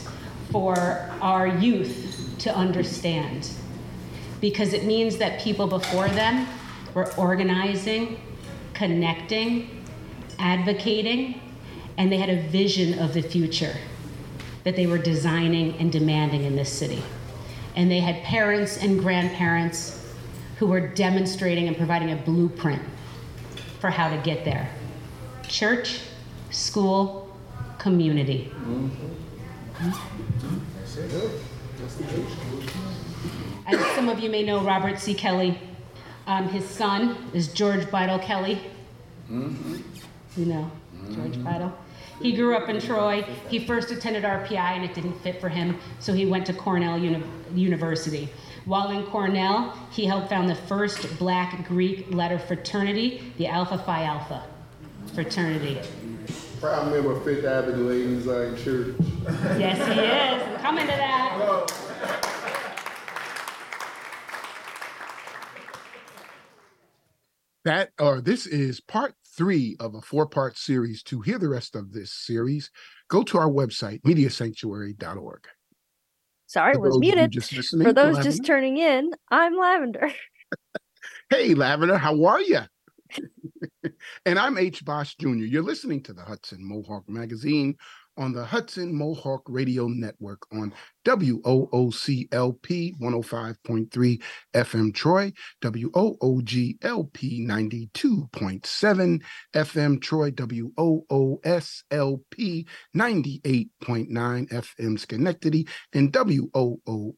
for 0.50 0.76
our 1.20 1.46
youth 1.46 2.34
to 2.40 2.54
understand 2.54 3.48
because 4.40 4.72
it 4.72 4.84
means 4.84 5.18
that 5.18 5.40
people 5.40 5.66
before 5.66 6.08
them 6.08 6.46
were 6.94 7.12
organizing, 7.14 8.18
connecting, 8.74 9.84
advocating, 10.38 11.40
and 11.98 12.10
they 12.10 12.16
had 12.16 12.30
a 12.30 12.42
vision 12.48 12.98
of 12.98 13.14
the 13.14 13.22
future 13.22 13.76
that 14.64 14.74
they 14.74 14.86
were 14.86 14.98
designing 14.98 15.76
and 15.78 15.92
demanding 15.92 16.44
in 16.44 16.56
this 16.56 16.72
city 16.72 17.02
and 17.76 17.90
they 17.90 18.00
had 18.00 18.22
parents 18.24 18.76
and 18.78 19.00
grandparents 19.00 19.99
who 20.60 20.66
were 20.66 20.86
demonstrating 20.88 21.68
and 21.68 21.76
providing 21.78 22.12
a 22.12 22.16
blueprint 22.16 22.82
for 23.80 23.88
how 23.88 24.10
to 24.14 24.22
get 24.22 24.44
there 24.44 24.70
church, 25.48 26.00
school, 26.50 27.34
community. 27.78 28.52
As 33.66 33.80
some 33.94 34.10
of 34.10 34.20
you 34.20 34.28
may 34.28 34.42
know, 34.42 34.60
Robert 34.60 34.98
C. 34.98 35.14
Kelly, 35.14 35.58
um, 36.26 36.46
his 36.48 36.68
son 36.68 37.16
is 37.32 37.48
George 37.48 37.90
Biddle 37.90 38.18
Kelley. 38.18 38.60
You 39.30 40.44
know, 40.44 40.70
George 41.14 41.36
Beidel. 41.38 41.72
He 42.20 42.32
grew 42.32 42.54
up 42.54 42.68
in 42.68 42.80
Troy. 42.80 43.22
He 43.48 43.64
first 43.64 43.90
attended 43.90 44.24
RPI 44.24 44.56
and 44.58 44.84
it 44.84 44.92
didn't 44.92 45.18
fit 45.22 45.40
for 45.40 45.48
him, 45.48 45.78
so 46.00 46.12
he 46.12 46.26
went 46.26 46.44
to 46.46 46.52
Cornell 46.52 46.98
Uni- 46.98 47.22
University. 47.54 48.28
While 48.64 48.90
in 48.90 49.04
Cornell, 49.06 49.76
he 49.90 50.04
helped 50.04 50.28
found 50.28 50.48
the 50.48 50.54
first 50.54 51.18
black 51.18 51.66
Greek 51.66 52.12
letter 52.12 52.38
fraternity, 52.38 53.32
the 53.38 53.46
Alpha 53.46 53.78
Phi 53.78 54.04
Alpha 54.04 54.44
fraternity. 55.14 55.80
Proud 56.60 56.92
member 56.92 57.12
of 57.12 57.24
Fifth 57.24 57.44
Avenue 57.44 57.88
Ladies 57.88 58.24
Zion 58.24 58.56
Church. 58.56 58.94
Yes, 59.58 59.78
he 59.88 60.00
is. 60.00 60.42
I'm 60.42 60.60
coming 60.60 60.86
to 60.86 60.92
that. 60.92 61.20
That 67.64 67.90
or 67.98 68.20
this 68.20 68.46
is 68.46 68.80
part 68.80 69.14
three 69.36 69.76
of 69.80 69.94
a 69.94 70.00
four 70.00 70.26
part 70.26 70.56
series. 70.56 71.02
To 71.04 71.22
hear 71.22 71.38
the 71.38 71.48
rest 71.48 71.74
of 71.74 71.92
this 71.92 72.12
series, 72.12 72.70
go 73.08 73.22
to 73.22 73.38
our 73.38 73.48
website, 73.48 74.02
mediasanctuary.org. 74.02 75.46
Sorry, 76.50 76.76
was 76.76 76.98
muted. 76.98 77.32
For 77.44 77.92
those 77.92 77.94
Lavender. 77.94 78.22
just 78.22 78.44
turning 78.44 78.76
in, 78.76 79.12
I'm 79.30 79.56
Lavender. 79.56 80.10
hey, 81.30 81.54
Lavender, 81.54 81.96
how 81.96 82.24
are 82.24 82.40
you? 82.40 82.62
and 84.26 84.36
I'm 84.36 84.58
H. 84.58 84.84
Bosch 84.84 85.14
Jr. 85.14 85.28
You're 85.28 85.62
listening 85.62 86.02
to 86.02 86.12
the 86.12 86.22
Hudson 86.22 86.58
Mohawk 86.64 87.08
Magazine 87.08 87.76
on 88.20 88.33
the 88.33 88.44
Hudson 88.44 88.94
Mohawk 88.94 89.42
Radio 89.48 89.88
Network 89.88 90.46
on 90.52 90.74
WOOCLP 91.06 92.28
105.3 93.00 94.22
FM 94.54 94.94
Troy, 94.94 95.33
WOOGLP 95.62 97.46
92.7 97.48 99.22
FM 99.54 100.00
Troy, 100.02 100.30
WOOSLP 100.33 100.68
98.9 102.94 104.48
FM 104.50 104.98
Schenectady, 104.98 105.66
and 105.94 106.12
WOOALP 106.12 107.16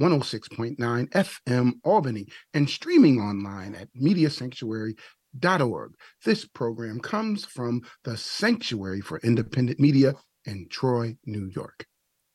106.9 0.00 1.08
FM 1.10 1.72
Albany, 1.84 2.26
and 2.54 2.70
streaming 2.70 3.20
online 3.20 3.74
at 3.74 3.88
Media 3.94 4.30
Sanctuary 4.30 4.96
org. 5.44 5.94
This 6.24 6.44
program 6.44 7.00
comes 7.00 7.44
from 7.44 7.82
the 8.04 8.16
Sanctuary 8.16 9.00
for 9.00 9.18
Independent 9.20 9.80
Media 9.80 10.14
in 10.44 10.66
Troy, 10.68 11.16
New 11.24 11.50
York. 11.54 11.86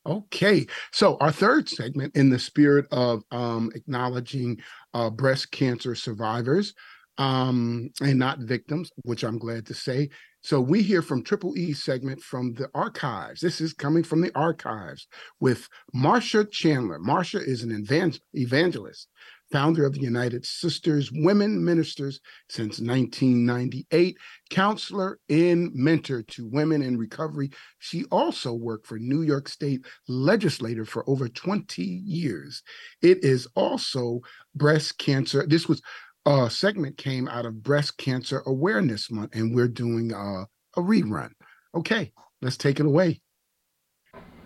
Okay, 0.06 0.66
so 0.92 1.18
our 1.20 1.32
third 1.32 1.68
segment, 1.68 2.16
in 2.16 2.30
the 2.30 2.38
spirit 2.38 2.86
of 2.90 3.22
um, 3.30 3.70
acknowledging 3.74 4.58
uh, 4.94 5.10
breast 5.10 5.50
cancer 5.50 5.94
survivors 5.94 6.72
um, 7.18 7.90
and 8.00 8.18
not 8.18 8.38
victims, 8.38 8.90
which 9.02 9.22
I'm 9.22 9.38
glad 9.38 9.66
to 9.66 9.74
say. 9.74 10.08
So 10.40 10.60
we 10.60 10.82
hear 10.82 11.02
from 11.02 11.24
Triple 11.24 11.58
E 11.58 11.72
segment 11.74 12.22
from 12.22 12.54
the 12.54 12.70
archives. 12.74 13.40
This 13.40 13.60
is 13.60 13.74
coming 13.74 14.04
from 14.04 14.20
the 14.20 14.34
archives 14.34 15.08
with 15.40 15.68
Marsha 15.94 16.50
Chandler. 16.50 17.00
Marsha 17.00 17.46
is 17.46 17.62
an 17.62 17.86
evangelist 18.32 19.08
founder 19.50 19.86
of 19.86 19.94
the 19.94 20.00
United 20.00 20.44
Sisters 20.44 21.10
Women 21.12 21.64
Ministers 21.64 22.20
since 22.48 22.80
1998, 22.80 24.16
counselor 24.50 25.18
and 25.28 25.70
mentor 25.74 26.22
to 26.22 26.46
women 26.46 26.82
in 26.82 26.98
recovery. 26.98 27.50
She 27.78 28.04
also 28.10 28.52
worked 28.52 28.86
for 28.86 28.98
New 28.98 29.22
York 29.22 29.48
State 29.48 29.86
legislator 30.06 30.84
for 30.84 31.08
over 31.08 31.28
20 31.28 31.82
years. 31.82 32.62
It 33.02 33.24
is 33.24 33.48
also 33.54 34.20
breast 34.54 34.98
cancer. 34.98 35.46
This 35.46 35.68
was 35.68 35.80
a 36.26 36.50
segment 36.50 36.98
came 36.98 37.26
out 37.28 37.46
of 37.46 37.62
Breast 37.62 37.96
Cancer 37.96 38.42
Awareness 38.44 39.10
Month, 39.10 39.34
and 39.34 39.54
we're 39.54 39.68
doing 39.68 40.12
a 40.12 40.46
rerun. 40.76 41.30
Okay, 41.74 42.12
let's 42.42 42.58
take 42.58 42.80
it 42.80 42.86
away. 42.86 43.20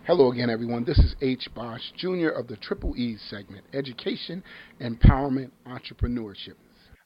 Hello 0.05 0.33
again, 0.33 0.51
everyone. 0.51 0.83
This 0.83 0.99
is 0.99 1.15
H. 1.23 1.47
Bosch 1.55 1.81
Jr. 1.97 2.31
of 2.31 2.49
the 2.49 2.57
Triple 2.57 2.97
E 2.97 3.17
segment 3.31 3.65
Education, 3.73 4.43
Empowerment, 4.81 5.53
Entrepreneurship. 5.65 6.57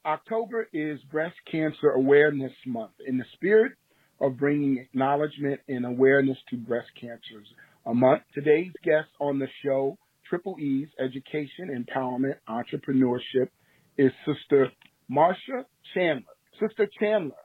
October 0.06 0.66
is 0.72 0.98
Breast 1.12 1.36
Cancer 1.52 1.90
Awareness 1.90 2.54
Month 2.64 2.92
in 3.06 3.18
the 3.18 3.26
spirit 3.34 3.72
of 4.18 4.38
bringing 4.38 4.78
acknowledgement 4.78 5.60
and 5.68 5.84
awareness 5.84 6.38
to 6.48 6.56
breast 6.56 6.88
cancers 6.98 7.46
a 7.84 7.92
month. 7.92 8.22
Today's 8.34 8.72
guest 8.82 9.10
on 9.20 9.38
the 9.38 9.48
show, 9.62 9.98
Triple 10.26 10.56
E's 10.58 10.88
Education, 10.98 11.68
Empowerment, 11.68 12.36
Entrepreneurship, 12.48 13.50
is 13.98 14.10
Sister 14.24 14.72
Marsha 15.12 15.66
Chandler. 15.92 16.32
Sister 16.58 16.88
Chandler 16.98 17.36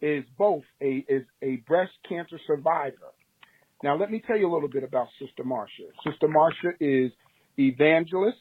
is 0.00 0.22
both 0.38 0.62
a 0.80 1.04
is 1.08 1.24
a 1.42 1.56
breast 1.66 1.90
cancer 2.08 2.38
survivor 2.46 3.10
now, 3.82 3.96
let 3.96 4.10
me 4.10 4.22
tell 4.26 4.36
you 4.36 4.50
a 4.50 4.52
little 4.52 4.68
bit 4.68 4.84
about 4.84 5.08
Sister 5.18 5.44
Marcia. 5.44 5.84
Sister 6.08 6.28
Marcia 6.28 6.72
is 6.80 7.10
evangelist 7.58 8.38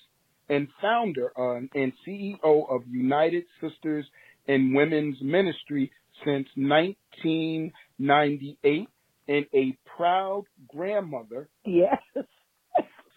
and 0.50 0.68
founder 0.82 1.32
uh, 1.38 1.60
and 1.74 1.94
CEO 2.08 2.70
of 2.70 2.82
United 2.90 3.44
Sisters 3.60 4.06
and 4.48 4.74
Women's 4.76 5.18
Ministry 5.22 5.92
since 6.26 6.48
1998 6.56 8.88
and 9.28 9.46
a 9.54 9.78
proud 9.96 10.46
grandmother. 10.68 11.48
Yes. 11.66 11.98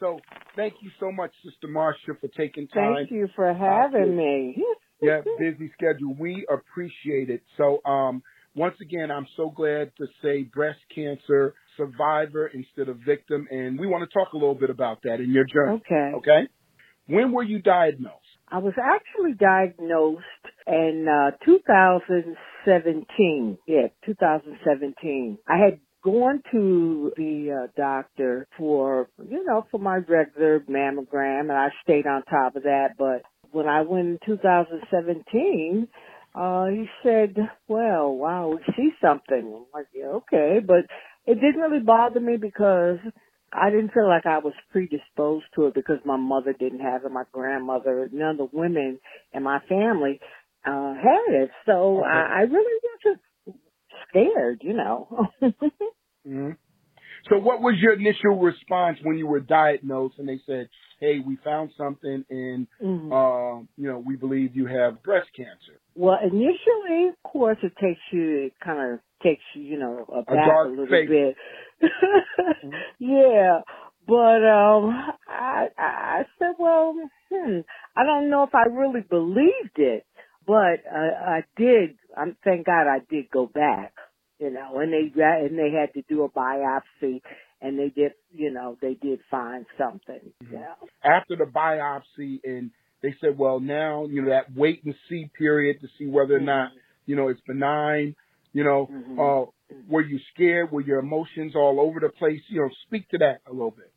so, 0.00 0.18
thank 0.56 0.74
you 0.80 0.90
so 1.00 1.12
much, 1.12 1.32
Sister 1.44 1.68
Marcia, 1.68 2.14
for 2.20 2.28
taking 2.28 2.68
time. 2.68 2.94
Thank 2.94 3.10
you 3.10 3.28
for 3.34 3.52
having 3.52 4.16
me. 4.16 4.64
yeah, 5.02 5.20
busy 5.38 5.70
schedule. 5.74 6.14
We 6.18 6.46
appreciate 6.50 7.28
it. 7.30 7.42
So, 7.56 7.80
um, 7.84 8.22
once 8.54 8.76
again, 8.80 9.10
I'm 9.10 9.26
so 9.36 9.50
glad 9.50 9.90
to 9.98 10.06
say 10.22 10.44
breast 10.44 10.78
cancer 10.94 11.54
survivor 11.76 12.46
instead 12.46 12.88
of 12.88 12.98
victim, 12.98 13.48
and 13.50 13.78
we 13.78 13.86
want 13.86 14.08
to 14.08 14.18
talk 14.18 14.32
a 14.32 14.36
little 14.36 14.54
bit 14.54 14.70
about 14.70 15.02
that 15.02 15.20
in 15.20 15.32
your 15.32 15.44
journey. 15.44 15.82
Okay. 15.86 16.12
Okay. 16.16 16.48
When 17.06 17.32
were 17.32 17.42
you 17.42 17.60
diagnosed? 17.60 18.20
I 18.48 18.58
was 18.58 18.74
actually 18.80 19.34
diagnosed 19.34 20.24
in 20.66 21.06
uh, 21.08 21.32
2017. 21.44 23.58
Yeah, 23.66 23.88
2017. 24.06 25.38
I 25.48 25.58
had 25.58 25.80
gone 26.02 26.42
to 26.52 27.12
the 27.16 27.64
uh, 27.64 27.66
doctor 27.76 28.46
for, 28.56 29.08
you 29.28 29.44
know, 29.44 29.66
for 29.70 29.78
my 29.78 29.96
regular 29.96 30.60
mammogram, 30.60 31.40
and 31.40 31.52
I 31.52 31.68
stayed 31.82 32.06
on 32.06 32.22
top 32.24 32.56
of 32.56 32.62
that. 32.62 32.94
But 32.96 33.22
when 33.50 33.66
I 33.66 33.82
went 33.82 34.06
in 34.06 34.18
2017, 34.24 35.88
uh, 36.34 36.66
he 36.66 36.86
said, 37.02 37.36
well, 37.68 38.12
wow, 38.12 38.48
we 38.48 38.74
see 38.76 38.90
something. 39.00 39.54
I'm 39.54 39.66
like, 39.72 39.86
yeah, 39.94 40.06
okay. 40.06 40.58
But 40.64 40.86
it 41.26 41.36
didn't 41.36 41.60
really 41.60 41.82
bother 41.84 42.20
me 42.20 42.36
because 42.36 42.98
I 43.52 43.70
didn't 43.70 43.92
feel 43.92 44.08
like 44.08 44.26
I 44.26 44.38
was 44.38 44.54
predisposed 44.72 45.46
to 45.54 45.66
it 45.66 45.74
because 45.74 45.98
my 46.04 46.16
mother 46.16 46.52
didn't 46.52 46.80
have 46.80 47.04
it, 47.04 47.12
my 47.12 47.24
grandmother, 47.32 48.08
none 48.12 48.32
of 48.32 48.38
the 48.38 48.48
women 48.52 48.98
in 49.32 49.42
my 49.42 49.60
family 49.68 50.20
uh 50.66 50.94
had 50.94 51.34
it. 51.42 51.50
So. 51.66 52.02
I, 52.02 52.38
I 52.38 52.40
really 52.42 52.80
wasn't 53.04 53.20
scared, 54.08 54.60
you 54.62 54.74
know. 54.74 55.28
mm-hmm. 55.42 56.50
So 57.28 57.38
what 57.38 57.60
was 57.60 57.76
your 57.78 57.94
initial 57.94 58.38
response 58.38 58.98
when 59.02 59.16
you 59.16 59.26
were 59.26 59.40
diagnosed 59.40 60.16
and 60.18 60.28
they 60.28 60.40
said, 60.46 60.68
Hey, 61.00 61.20
we 61.24 61.36
found 61.44 61.70
something 61.76 62.24
and 62.28 62.66
mm-hmm. 62.82 63.12
uh, 63.12 63.60
you 63.76 63.90
know, 63.90 64.02
we 64.04 64.16
believe 64.16 64.54
you 64.56 64.66
have 64.66 65.02
breast 65.02 65.28
cancer? 65.36 65.80
Well, 65.94 66.18
initially, 66.22 67.08
of 67.08 67.22
course, 67.22 67.58
it 67.62 67.72
takes 67.80 68.00
you, 68.12 68.46
it 68.46 68.52
kind 68.64 68.94
of 68.94 69.00
takes 69.22 69.42
you, 69.54 69.62
you 69.62 69.78
know, 69.78 70.24
back 70.26 70.48
a, 70.48 70.68
a 70.68 70.70
little 70.70 70.86
face. 70.86 71.08
bit. 71.08 71.36
mm-hmm. 71.82 72.70
Yeah. 72.98 73.60
But 74.06 74.44
um 74.44 74.94
I 75.28 75.68
I 75.78 76.22
said, 76.38 76.54
well, 76.58 76.94
hmm, 77.32 77.60
I 77.96 78.04
don't 78.04 78.28
know 78.30 78.42
if 78.42 78.54
I 78.54 78.64
really 78.70 79.00
believed 79.00 79.76
it, 79.76 80.04
but 80.46 80.84
uh, 80.90 81.24
I 81.26 81.44
did. 81.56 81.96
I'm 82.16 82.36
thank 82.44 82.66
God 82.66 82.86
I 82.86 82.98
did 83.08 83.30
go 83.30 83.46
back, 83.46 83.94
you 84.38 84.50
know, 84.50 84.78
and 84.80 84.92
they 84.92 85.12
and 85.20 85.58
they 85.58 85.70
had 85.70 85.92
to 85.94 86.02
do 86.08 86.24
a 86.24 86.28
biopsy, 86.28 87.20
and 87.60 87.78
they 87.78 87.88
did, 87.88 88.12
you 88.32 88.52
know, 88.52 88.76
they 88.80 88.94
did 88.94 89.20
find 89.30 89.66
something. 89.78 90.20
Mm-hmm. 90.42 90.54
Yeah. 90.54 90.74
After 91.04 91.36
the 91.36 91.44
biopsy 91.44 92.40
and 92.44 92.70
they 93.02 93.14
said, 93.20 93.38
well, 93.38 93.60
now, 93.60 94.06
you 94.06 94.22
know, 94.22 94.30
that 94.30 94.54
wait 94.54 94.82
and 94.84 94.94
see 95.08 95.30
period 95.36 95.80
to 95.82 95.88
see 95.98 96.06
whether 96.06 96.36
or 96.36 96.40
not, 96.40 96.70
mm-hmm. 96.70 96.78
you 97.06 97.16
know, 97.16 97.28
it's 97.28 97.40
benign, 97.46 98.16
you 98.52 98.64
know, 98.64 98.88
mm-hmm. 98.90 99.20
uh, 99.20 99.50
were 99.88 100.02
you 100.02 100.18
scared? 100.32 100.70
Were 100.72 100.80
your 100.80 101.00
emotions 101.00 101.54
all 101.54 101.80
over 101.80 102.00
the 102.00 102.08
place? 102.08 102.40
You 102.48 102.62
know, 102.62 102.70
speak 102.86 103.08
to 103.10 103.18
that 103.18 103.40
a 103.46 103.52
little 103.52 103.72
bit. 103.72 103.92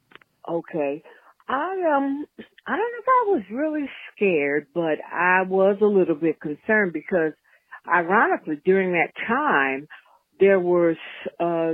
Okay. 0.50 1.04
I 1.50 1.96
um 1.96 2.26
I 2.66 2.72
don't 2.72 2.92
know 2.92 3.00
if 3.00 3.08
I 3.08 3.24
was 3.28 3.44
really 3.52 3.90
scared, 4.14 4.68
but 4.74 4.98
I 5.12 5.44
was 5.48 5.78
a 5.82 5.86
little 5.86 6.16
bit 6.16 6.42
concerned 6.42 6.92
because 6.92 7.32
ironically 7.88 8.60
during 8.66 8.92
that 8.92 9.14
time 9.28 9.88
there 10.40 10.60
was 10.60 10.98
a 11.40 11.74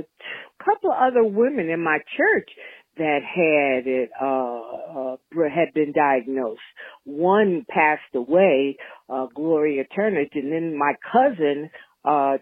couple 0.64 0.90
of 0.90 0.96
other 1.00 1.24
women 1.24 1.68
in 1.68 1.82
my 1.82 1.98
church 2.16 2.48
that 2.96 3.20
had 3.22 3.86
it 3.86 4.10
uh, 4.20 5.14
uh 5.14 5.16
had 5.52 5.74
been 5.74 5.92
diagnosed. 5.92 6.60
One 7.04 7.66
passed 7.68 8.14
away, 8.14 8.76
uh 9.08 9.26
Gloria 9.34 9.84
Turner, 9.94 10.24
and 10.32 10.52
then 10.52 10.78
my 10.78 10.94
cousin 11.12 11.70
uh 12.04 12.38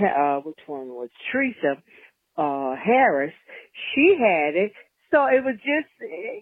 uh 0.00 0.40
which 0.40 0.58
one 0.66 0.88
was 0.88 1.08
Teresa 1.32 1.82
uh 2.36 2.76
Harris, 2.76 3.34
she 3.94 4.16
had 4.18 4.54
it. 4.54 4.72
So 5.10 5.24
it 5.26 5.44
was 5.44 5.56
just 5.56 5.90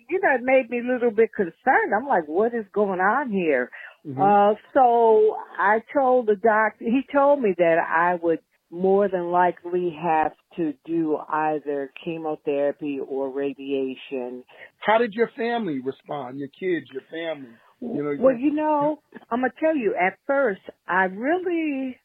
you 0.09 0.21
know, 0.21 0.35
it 0.35 0.43
made 0.43 0.69
me 0.69 0.81
a 0.81 0.93
little 0.93 1.11
bit 1.11 1.31
concerned. 1.35 1.95
I'm 1.97 2.07
like, 2.07 2.27
what 2.27 2.55
is 2.55 2.67
going 2.75 3.01
on 3.01 3.31
here? 3.31 3.71
Mm-hmm. 4.07 4.21
Uh 4.21 4.55
so 4.75 5.37
I 5.59 5.81
told 5.93 6.27
the 6.27 6.37
doctor 6.37 6.85
he 6.85 7.03
told 7.11 7.41
me 7.41 7.55
that 7.57 7.79
I 7.79 8.17
would 8.23 8.41
more 8.75 9.09
than 9.09 9.31
likely 9.31 9.97
have 10.03 10.33
to 10.57 10.75
do 10.85 11.17
either 11.17 11.93
chemotherapy 12.05 12.99
or 12.99 13.31
radiation. 13.31 14.43
How 14.79 14.99
did 14.99 15.15
your 15.15 15.31
family 15.37 15.81
respond? 15.81 16.39
Your 16.39 16.49
kids, 16.49 16.87
your 16.93 17.03
family? 17.11 17.51
You 17.81 18.03
know, 18.03 18.17
well, 18.19 18.37
you 18.37 18.53
know, 18.53 19.01
I'm 19.31 19.41
gonna 19.41 19.53
tell 19.61 19.77
you. 19.77 19.95
At 19.95 20.19
first, 20.27 20.63
I 20.89 21.05
really 21.05 21.99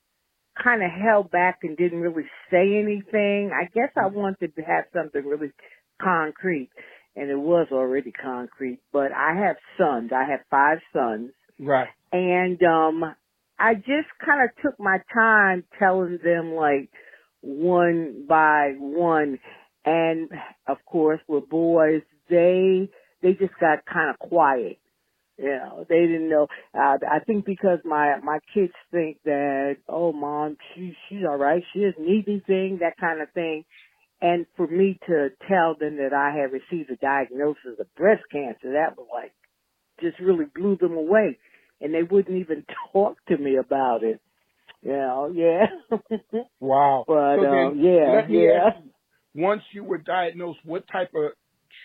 kind 0.62 0.84
of 0.84 0.90
held 0.92 1.32
back 1.32 1.60
and 1.64 1.78
didn't 1.78 2.02
really 2.02 2.28
say 2.52 2.78
anything. 2.78 3.52
I 3.54 3.66
guess 3.74 3.90
I 3.96 4.08
wanted 4.08 4.56
to 4.56 4.62
have 4.62 4.86
something 4.94 5.26
really 5.26 5.52
concrete, 6.02 6.70
and 7.16 7.30
it 7.30 7.40
was 7.40 7.68
already 7.72 8.12
concrete. 8.12 8.80
But 8.92 9.12
I 9.12 9.36
have 9.36 9.56
sons. 9.78 10.12
I 10.14 10.30
have 10.30 10.42
five 10.52 10.80
sons. 10.94 11.32
Right. 11.60 11.88
And 12.12 12.62
um 12.64 13.16
I 13.60 13.76
just 13.76 14.08
kind 14.26 14.42
of 14.44 14.50
took 14.64 14.80
my 14.80 15.00
time 15.14 15.66
telling 15.78 16.20
them 16.24 16.54
like 16.54 16.90
one 17.42 18.26
by 18.28 18.74
one. 18.78 19.40
And 19.86 20.30
of 20.68 20.78
course 20.86 21.20
with 21.28 21.50
boys, 21.50 22.02
they, 22.30 22.90
they 23.22 23.34
just 23.34 23.54
got 23.60 23.86
kind 23.86 24.10
of 24.10 24.20
quiet. 24.20 24.80
You 25.38 25.52
know, 25.52 25.86
they 25.88 26.02
didn't 26.02 26.30
know. 26.30 26.48
Uh, 26.74 26.98
I 27.10 27.20
think 27.26 27.46
because 27.46 27.80
my 27.86 28.18
my 28.22 28.40
kids 28.54 28.74
think 28.92 29.20
that, 29.24 29.78
oh, 29.88 30.12
mom, 30.12 30.58
she 30.76 30.94
she's 31.08 31.24
all 31.28 31.38
right. 31.38 31.64
She 31.72 31.80
doesn't 31.80 32.06
need 32.06 32.26
anything, 32.28 32.80
that 32.82 32.98
kind 33.00 33.22
of 33.22 33.32
thing. 33.32 33.64
And 34.22 34.46
for 34.58 34.68
me 34.68 35.00
to 35.08 35.30
tell 35.48 35.76
them 35.80 35.96
that 35.96 36.14
I 36.14 36.38
had 36.38 36.52
received 36.52 36.92
a 36.92 36.98
diagnosis 36.98 37.80
of 37.80 37.96
breast 37.96 38.24
cancer, 38.30 38.74
that 38.74 38.98
was 38.98 39.08
like 39.14 39.32
just 40.02 40.20
really 40.20 40.46
blew 40.54 40.76
them 40.76 40.98
away 40.98 41.38
and 41.82 41.94
they 41.94 42.04
wouldn't 42.04 42.38
even 42.38 42.66
talk 42.94 43.18
to 43.28 43.38
me 43.38 43.58
about 43.58 44.04
it. 44.04 44.22
You 44.82 44.94
know, 44.94 45.32
yeah. 45.34 45.66
wow. 46.60 47.04
But 47.08 47.40
so 47.40 47.46
um, 47.46 47.80
yeah, 47.80 48.28
yeah. 48.30 48.70
once 49.36 49.62
you 49.74 49.84
were 49.84 49.98
diagnosed, 49.98 50.60
what 50.64 50.86
type 50.92 51.12
of 51.16 51.32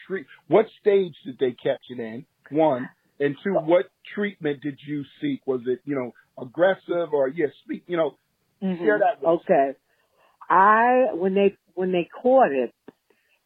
treat? 0.07 0.27
What 0.49 0.67
stage 0.81 1.15
did 1.25 1.39
they 1.41 1.53
catch 1.53 1.83
it 1.91 1.99
in? 1.99 2.25
One 2.51 2.89
and 3.19 3.37
two, 3.43 3.55
what 3.55 3.87
treatment 4.15 4.61
did 4.63 4.79
you 4.87 5.05
seek? 5.21 5.41
Was 5.47 5.63
it 5.67 5.81
you 5.85 5.97
know 5.97 6.13
aggressive 6.41 7.13
or 7.13 7.29
yes, 7.29 7.37
yeah, 7.39 7.47
speak 7.65 7.85
you 7.89 7.97
know 7.97 8.17
Mm-hmm. 8.63 8.85
share 8.85 8.99
that 9.01 9.21
with. 9.21 9.41
Okay. 9.43 9.79
I 10.49 11.15
when 11.15 11.35
they 11.35 11.57
when 11.75 11.93
they 11.93 12.09
caught 12.23 12.53
it, 12.53 12.73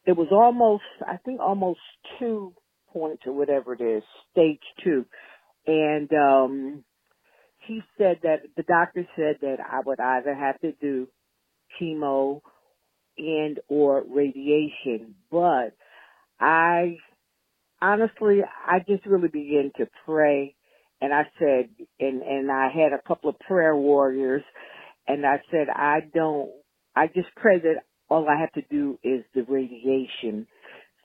it 0.07 0.17
was 0.17 0.29
almost 0.31 0.85
I 1.07 1.17
think 1.17 1.41
almost 1.41 1.81
two 2.19 2.55
points 2.93 3.23
or 3.27 3.33
whatever 3.33 3.75
it 3.75 3.81
is, 3.81 4.03
stage 4.33 4.63
two. 4.85 5.07
And 5.69 6.11
um 6.15 6.85
he 7.67 7.83
said 7.99 8.21
that 8.25 8.43
the 8.57 8.65
doctor 8.65 9.07
said 9.17 9.39
that 9.43 9.59
I 9.61 9.81
would 9.87 10.01
either 10.01 10.35
have 10.35 10.61
to 10.61 10.73
do 10.81 11.09
chemo 11.81 12.43
and 13.19 13.61
or 13.69 14.05
radiation. 14.09 15.17
But 15.31 15.75
I 16.41 16.99
honestly 17.83 18.41
I 18.67 18.81
just 18.89 19.07
really 19.07 19.29
began 19.29 19.73
to 19.79 19.89
pray 20.07 20.57
and 21.01 21.15
I 21.15 21.25
said 21.39 21.71
and 22.01 22.23
and 22.23 22.51
I 22.53 22.71
had 22.71 22.93
a 22.93 23.03
couple 23.09 23.31
of 23.31 23.39
prayer 23.41 23.77
warriors 23.77 24.45
and 25.09 25.27
I 25.27 25.43
said, 25.51 25.69
I 25.71 26.01
don't, 26.15 26.51
I 26.97 27.09
just 27.09 27.29
pray 27.37 27.61
that 27.61 27.85
all 28.11 28.29
I 28.29 28.41
have 28.41 28.53
to 28.55 28.63
do 28.71 29.01
is 29.05 29.25
the 29.35 29.45
radiation. 29.49 30.49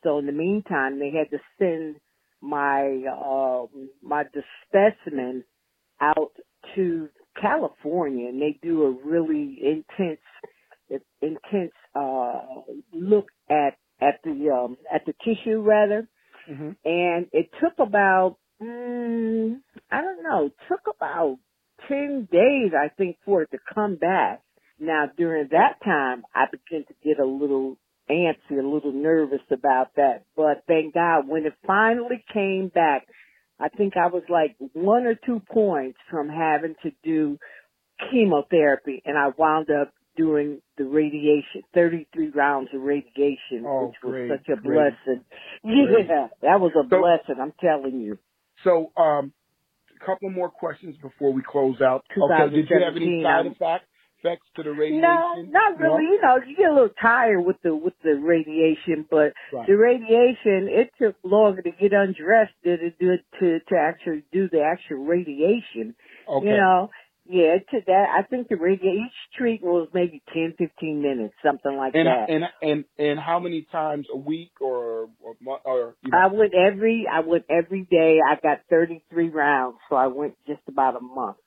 So 0.03 0.19
in 0.19 0.27
the 0.27 0.33
meantime, 0.33 0.99
they 0.99 1.11
had 1.11 1.31
to 1.31 1.39
send 1.59 1.97
my, 2.43 3.03
uh, 3.09 3.65
my 4.01 4.23
specimen 4.67 5.45
out 6.01 6.33
to 6.75 7.07
California 7.39 8.27
and 8.27 8.41
they 8.41 8.59
do 8.61 8.83
a 8.83 9.07
really 9.07 9.57
intense, 9.63 10.19
intense, 11.21 11.71
uh, 11.95 12.41
look 12.93 13.27
at, 13.49 13.77
at 14.01 14.19
the, 14.25 14.49
um, 14.53 14.77
at 14.93 15.05
the 15.05 15.13
tissue 15.23 15.61
rather. 15.61 16.07
Mm-hmm. 16.49 16.71
And 16.83 17.27
it 17.31 17.49
took 17.61 17.79
about, 17.79 18.37
mm, 18.61 19.55
I 19.89 20.01
don't 20.01 20.23
know, 20.23 20.49
took 20.67 20.81
about 20.93 21.37
10 21.87 22.27
days, 22.29 22.71
I 22.77 22.89
think, 22.89 23.17
for 23.23 23.43
it 23.43 23.51
to 23.51 23.57
come 23.73 23.95
back. 23.95 24.41
Now, 24.79 25.05
during 25.17 25.47
that 25.51 25.77
time, 25.83 26.23
I 26.35 26.45
began 26.51 26.85
to 26.87 26.93
get 27.03 27.19
a 27.19 27.25
little 27.25 27.77
antsy, 28.09 28.59
a 28.59 28.67
little 28.67 28.91
nervous 28.93 29.41
about 29.51 29.95
that. 29.95 30.25
But 30.35 30.63
thank 30.67 30.93
God, 30.93 31.27
when 31.27 31.45
it 31.45 31.53
finally 31.65 32.23
came 32.33 32.69
back, 32.73 33.07
I 33.59 33.69
think 33.69 33.93
I 33.97 34.07
was 34.07 34.23
like 34.29 34.55
one 34.73 35.05
or 35.05 35.15
two 35.15 35.41
points 35.51 35.97
from 36.09 36.27
having 36.29 36.75
to 36.83 36.91
do 37.03 37.37
chemotherapy, 38.11 39.01
and 39.05 39.17
I 39.17 39.29
wound 39.37 39.67
up 39.69 39.93
doing 40.15 40.61
the 40.77 40.83
radiation, 40.85 41.63
33 41.73 42.29
rounds 42.29 42.69
of 42.73 42.81
radiation, 42.81 43.63
Oh, 43.65 43.87
which 43.87 43.95
was 44.03 44.11
great, 44.11 44.29
such 44.31 44.49
a 44.49 44.61
great. 44.61 44.93
blessing. 45.05 45.23
Great. 45.63 46.07
Yeah, 46.09 46.27
that 46.41 46.59
was 46.59 46.71
a 46.75 46.87
So- 46.89 46.99
blessing, 46.99 47.41
I'm 47.41 47.53
telling 47.59 47.99
you. 48.01 48.19
So, 48.63 48.91
um, 48.95 49.33
a 49.99 50.05
couple 50.05 50.29
more 50.29 50.49
questions 50.49 50.95
before 51.01 51.33
we 51.33 51.41
close 51.41 51.81
out. 51.81 52.05
Okay, 52.15 52.55
did 52.55 52.69
you 52.69 52.79
have 52.83 52.95
any 52.95 53.23
side 53.23 53.45
effects 53.47 53.85
effects 54.23 54.47
to 54.55 54.63
the 54.63 54.71
radiation? 54.71 55.01
No, 55.01 55.41
not 55.49 55.79
No? 55.79 55.85
really. 55.97 56.03
You 56.05 56.21
know, 56.21 56.37
you 56.47 56.55
get 56.55 56.69
a 56.69 56.73
little 56.73 56.89
tired 57.01 57.41
with 57.41 57.57
the 57.63 57.75
with 57.75 57.93
the 58.03 58.15
radiation, 58.15 59.05
but 59.09 59.33
Right. 59.51 59.67
the 59.67 59.75
radiation 59.77 60.67
it 60.69 60.91
took 60.99 61.15
longer 61.23 61.61
to 61.61 61.71
get 61.71 61.93
undressed 61.93 62.53
than 62.63 62.79
it 62.81 62.97
did 62.99 63.19
to 63.39 63.59
to 63.59 63.77
actually 63.77 64.23
do 64.31 64.47
the 64.49 64.61
actual 64.63 65.05
radiation. 65.05 65.95
Okay. 66.27 66.47
You 66.47 66.57
know, 66.57 66.89
yeah, 67.25 67.57
to 67.71 67.79
that 67.87 68.07
I 68.17 68.23
think 68.23 68.49
the 68.49 68.55
radiation 68.57 69.05
each 69.05 69.37
treatment 69.37 69.73
was 69.73 69.89
maybe 69.93 70.21
ten, 70.33 70.53
fifteen 70.57 71.01
minutes, 71.01 71.33
something 71.43 71.75
like 71.77 71.95
and 71.95 72.07
that. 72.07 72.29
and 72.29 72.43
and 72.61 72.85
and 72.97 73.19
how 73.19 73.39
many 73.39 73.61
times 73.71 74.07
a 74.11 74.17
week 74.17 74.51
or 74.61 75.09
or, 75.21 75.35
or 75.63 75.95
you 76.01 76.11
know, 76.11 76.17
I 76.17 76.27
went 76.27 76.53
every 76.53 77.05
I 77.11 77.21
went 77.21 77.45
every 77.49 77.83
day. 77.89 78.19
I 78.25 78.35
got 78.41 78.61
thirty 78.69 79.03
three 79.09 79.29
rounds, 79.29 79.77
so 79.89 79.95
I 79.95 80.07
went 80.07 80.35
just 80.47 80.61
about 80.67 80.97
a 80.97 80.99
month. 81.01 81.37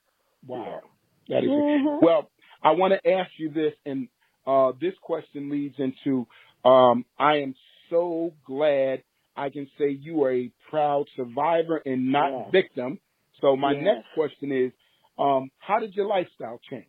wow, 0.47 0.81
that 1.29 1.43
is 1.43 1.49
Mhm. 1.51 2.01
well. 2.01 2.29
I 2.63 2.71
want 2.71 2.93
to 2.93 3.09
ask 3.09 3.31
you 3.37 3.49
this, 3.51 3.73
and 3.85 4.07
uh, 4.45 4.71
this 4.79 4.93
question 5.01 5.49
leads 5.49 5.75
into 5.77 6.27
um, 6.65 7.05
I 7.19 7.37
am 7.37 7.55
so 7.89 8.33
glad 8.45 9.03
I 9.35 9.49
can 9.49 9.67
say 9.77 9.89
you 9.89 10.23
are 10.23 10.33
a 10.33 10.51
proud 10.69 11.05
survivor 11.15 11.81
and 11.85 12.11
not 12.11 12.51
victim. 12.51 12.99
So 13.41 13.55
my 13.55 13.73
next 13.73 14.07
question 14.15 14.51
is, 14.51 14.71
um, 15.19 15.51
how 15.59 15.79
did 15.79 15.93
your 15.93 16.07
lifestyle 16.07 16.59
change? 16.69 16.85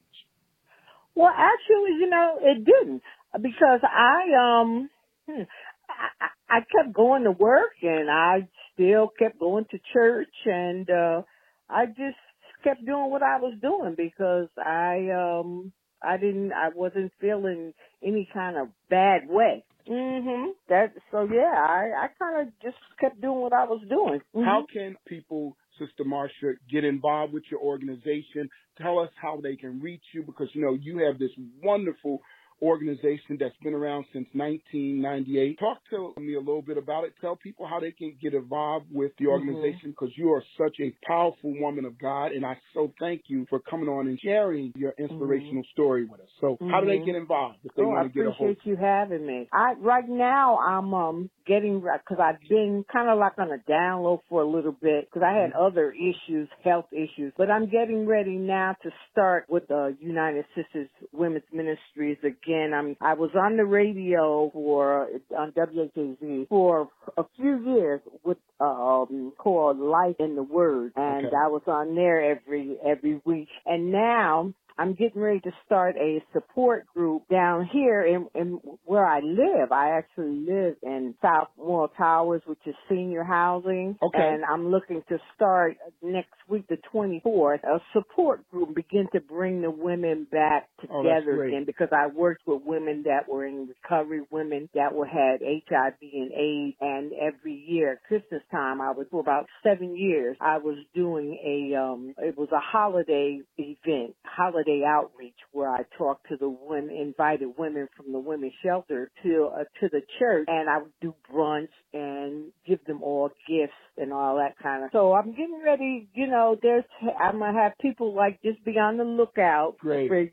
Well, 1.15 1.33
actually, 1.35 1.97
you 1.99 2.09
know, 2.09 2.39
it 2.41 2.65
didn't 2.65 3.03
because 3.43 3.81
I 3.83 4.63
um 4.63 4.91
hmm, 5.29 5.43
I, 5.89 6.25
I 6.25 6.59
I 6.59 6.61
kept 6.61 6.95
going 6.95 7.25
to 7.25 7.33
work 7.33 7.73
and 7.83 8.11
I 8.11 8.49
still 8.73 9.11
kept 9.19 9.39
going 9.39 9.67
to 9.71 9.79
church 9.93 10.35
and 10.47 10.89
uh 10.89 11.23
I 11.69 11.87
just 11.87 12.17
kept 12.65 12.85
doing 12.85 13.11
what 13.11 13.23
I 13.23 13.39
was 13.39 13.55
doing 13.61 13.95
because 13.97 14.49
I 14.59 15.09
um 15.11 15.73
I 16.03 16.17
didn't 16.17 16.53
I 16.53 16.69
wasn't 16.75 17.13
feeling 17.21 17.73
any 18.03 18.29
kind 18.33 18.57
of 18.57 18.69
bad 18.91 19.29
way. 19.29 19.65
Mhm. 19.89 20.53
That 20.69 20.93
so 21.11 21.25
yeah, 21.25 21.55
I 21.57 21.93
I 22.05 22.09
kind 22.19 22.49
of 22.49 22.55
just 22.63 22.77
kept 23.01 23.21
doing 23.21 23.41
what 23.41 23.53
I 23.53 23.65
was 23.65 23.83
doing. 23.89 24.21
How 24.45 24.63
Mhm. 24.63 24.69
can 24.73 24.97
people, 25.07 25.57
Sister 25.79 26.05
Marcia, 26.05 26.55
get 26.71 26.85
involved 26.85 27.33
with 27.33 27.45
your 27.51 27.61
organization? 27.61 28.49
Tell 28.77 28.99
us 28.99 29.11
how 29.21 29.41
they 29.41 29.57
can 29.57 29.81
reach 29.81 30.05
you 30.15 30.23
because 30.23 30.49
you 30.55 30.63
know 30.63 30.75
you 30.75 30.99
have 30.99 31.19
this 31.19 31.33
wonderful 31.63 32.21
organization 32.63 33.37
that's 33.39 33.57
been 33.63 33.75
around 33.75 34.05
since 34.13 34.27
1998. 34.33 35.59
Talk 35.59 35.79
to 35.91 36.15
me 36.21 36.35
a 36.35 36.39
little 36.39 36.63
bit 36.63 36.77
about 36.79 37.05
it. 37.05 37.15
Tell 37.21 37.37
people 37.37 37.67
how 37.67 37.81
they 37.81 37.93
can 37.93 38.17
get 38.21 38.35
involved 38.35 38.87
with 38.93 39.13
the 39.19 39.27
Mhm. 39.27 39.31
organization 39.31 39.91
because 39.91 40.11
you 40.17 40.33
are 40.33 40.43
such 40.57 40.77
a 40.81 40.93
powerful 41.07 41.55
woman 41.61 41.85
of 41.85 41.99
God, 41.99 42.33
and 42.33 42.45
I 42.45 42.57
so 42.75 42.93
thank 42.99 43.23
you 43.29 43.47
for 43.49 43.61
coming 43.61 43.89
on 43.89 44.07
and 44.09 44.19
sharing 44.21 44.73
your 44.77 44.95
inspirational 44.99 45.65
story 45.73 46.05
with 46.05 46.21
us. 46.21 46.29
So, 46.41 46.59
how 46.71 46.81
do 46.81 46.87
they 46.87 46.99
Mhm. 46.99 47.07
get 47.07 47.15
involved 47.15 47.59
if 47.65 47.75
they 47.75 47.83
Oh, 47.83 47.89
want 47.89 48.13
to 48.13 48.19
get 48.19 48.27
a 48.27 48.31
hold? 48.33 48.51
appreciate 48.51 48.67
you 48.67 48.77
having 48.77 49.27
me. 49.27 49.49
I 49.53 49.75
right 49.75 50.09
now 50.09 50.59
I'm 50.59 50.93
um 50.95 51.31
getting 51.47 51.81
because 51.81 52.19
I've 52.21 52.41
been 52.49 52.85
kind 52.93 53.09
of 53.09 53.19
like 53.19 53.39
on 53.39 53.51
a 53.51 53.59
down 53.59 54.03
low 54.03 54.23
for 54.29 54.43
a 54.43 54.49
little 54.49 54.73
bit 54.73 55.07
because 55.07 55.23
I 55.23 55.33
had 55.33 55.53
other 55.53 55.93
issues, 55.93 56.49
health 56.65 56.93
issues, 56.93 57.33
but 57.37 57.51
I'm 57.51 57.67
getting 57.71 58.07
ready 58.07 58.37
now 58.37 58.75
to 58.83 58.91
start 59.11 59.47
with 59.49 59.67
the 59.69 59.97
United 60.01 60.45
Sisters 60.55 60.89
Women's 61.13 61.45
Ministries 61.53 62.19
again. 62.23 62.48
I'm 62.55 62.97
I 63.01 63.15
was 63.15 63.31
on 63.35 63.57
the 63.57 63.65
radio 63.65 64.51
for 64.53 65.09
on 65.37 65.53
WHAZ 65.53 66.49
for 66.49 66.89
a 67.17 67.25
few 67.37 67.75
years 67.75 68.01
with 68.25 68.39
um 68.61 69.33
called 69.39 69.79
Life 69.79 70.17
in 70.19 70.35
the 70.37 70.43
Word, 70.43 70.93
and 70.97 71.27
Okay. 71.27 71.37
I 71.37 71.49
was 71.49 71.63
on 71.67 71.95
there 71.95 72.23
every 72.33 72.77
every 72.85 73.21
week, 73.25 73.49
and 73.67 73.93
now. 73.93 74.53
I'm 74.79 74.95
getting 74.95 75.21
ready 75.21 75.41
to 75.41 75.51
start 75.67 75.97
a 75.97 76.23
support 76.33 76.87
group 76.95 77.23
down 77.31 77.69
here 77.73 78.03
in, 78.03 78.29
in 78.35 78.61
where 78.85 79.05
I 79.07 79.21
live. 79.21 79.73
I 79.73 79.99
actually 79.99 80.47
live 80.47 80.77
in 80.83 81.15
South 81.23 81.49
Moore 81.59 81.91
Towers, 81.99 82.43
which 82.47 82.61
is 82.67 82.75
senior 82.89 83.25
housing. 83.25 83.97
Okay. 84.03 84.19
And 84.19 84.45
I'm 84.45 84.71
looking 84.71 85.03
to 85.09 85.19
start 85.35 85.77
next 86.03 86.35
week, 86.49 86.67
the 86.69 86.79
24th, 86.95 87.65
a 87.65 87.81
support 87.93 88.49
group, 88.51 88.75
begin 88.75 89.09
to 89.13 89.21
bring 89.21 89.63
the 89.63 89.71
women 89.71 90.27
back 90.31 90.69
Oh, 90.91 91.03
together 91.03 91.37
great. 91.37 91.49
again 91.49 91.65
because 91.67 91.89
I 91.93 92.07
worked 92.07 92.43
with 92.47 92.63
women 92.65 93.03
that 93.05 93.29
were 93.29 93.45
in 93.47 93.69
recovery, 93.69 94.21
women 94.31 94.69
that 94.75 94.95
were 94.95 95.07
had 95.07 95.41
HIV 95.43 95.95
and 96.01 96.33
AIDS, 96.33 96.77
and 96.81 97.13
every 97.13 97.55
year 97.55 97.93
at 97.95 98.05
Christmas 98.05 98.43
time, 98.51 98.81
I 98.81 98.93
was 98.93 99.07
for 99.11 99.21
about 99.21 99.47
seven 99.65 99.97
years. 99.97 100.37
I 100.41 100.59
was 100.59 100.77
doing 100.95 101.39
a 101.45 101.77
um, 101.77 102.15
it 102.19 102.37
was 102.39 102.49
a 102.53 102.61
holiday 102.61 103.41
event, 103.57 104.15
holiday 104.25 104.68
outreach 104.87 105.37
where 105.53 105.71
I 105.71 105.83
talked 105.97 106.29
to 106.29 106.37
the 106.37 106.49
women, 106.49 106.95
invited 106.95 107.49
women 107.59 107.89
from 107.97 108.13
the 108.13 108.19
women's 108.19 108.53
shelter 108.65 109.11
to 109.23 109.51
uh, 109.55 109.65
to 109.81 109.89
the 109.91 110.03
church, 110.19 110.47
and 110.49 110.69
I 110.69 110.79
would 110.79 110.93
do 111.01 111.15
brunch 111.33 111.69
and 111.93 112.53
give 112.67 112.85
them 112.87 113.03
all 113.03 113.31
gifts 113.49 113.73
and 113.97 114.13
all 114.13 114.37
that 114.37 114.59
kind 114.63 114.85
of. 114.85 114.91
So 114.93 115.13
I'm 115.15 115.31
getting 115.31 115.61
ready. 115.65 116.09
You 116.15 116.27
know, 116.27 116.57
there's 116.61 116.85
I'm 117.21 117.39
gonna 117.39 117.59
have 117.59 117.73
people 117.81 118.15
like 118.15 118.41
just 118.43 118.65
be 118.65 118.73
on 118.73 118.97
the 118.97 119.05
lookout 119.05 119.77
Great. 119.79 120.09
for 120.09 120.29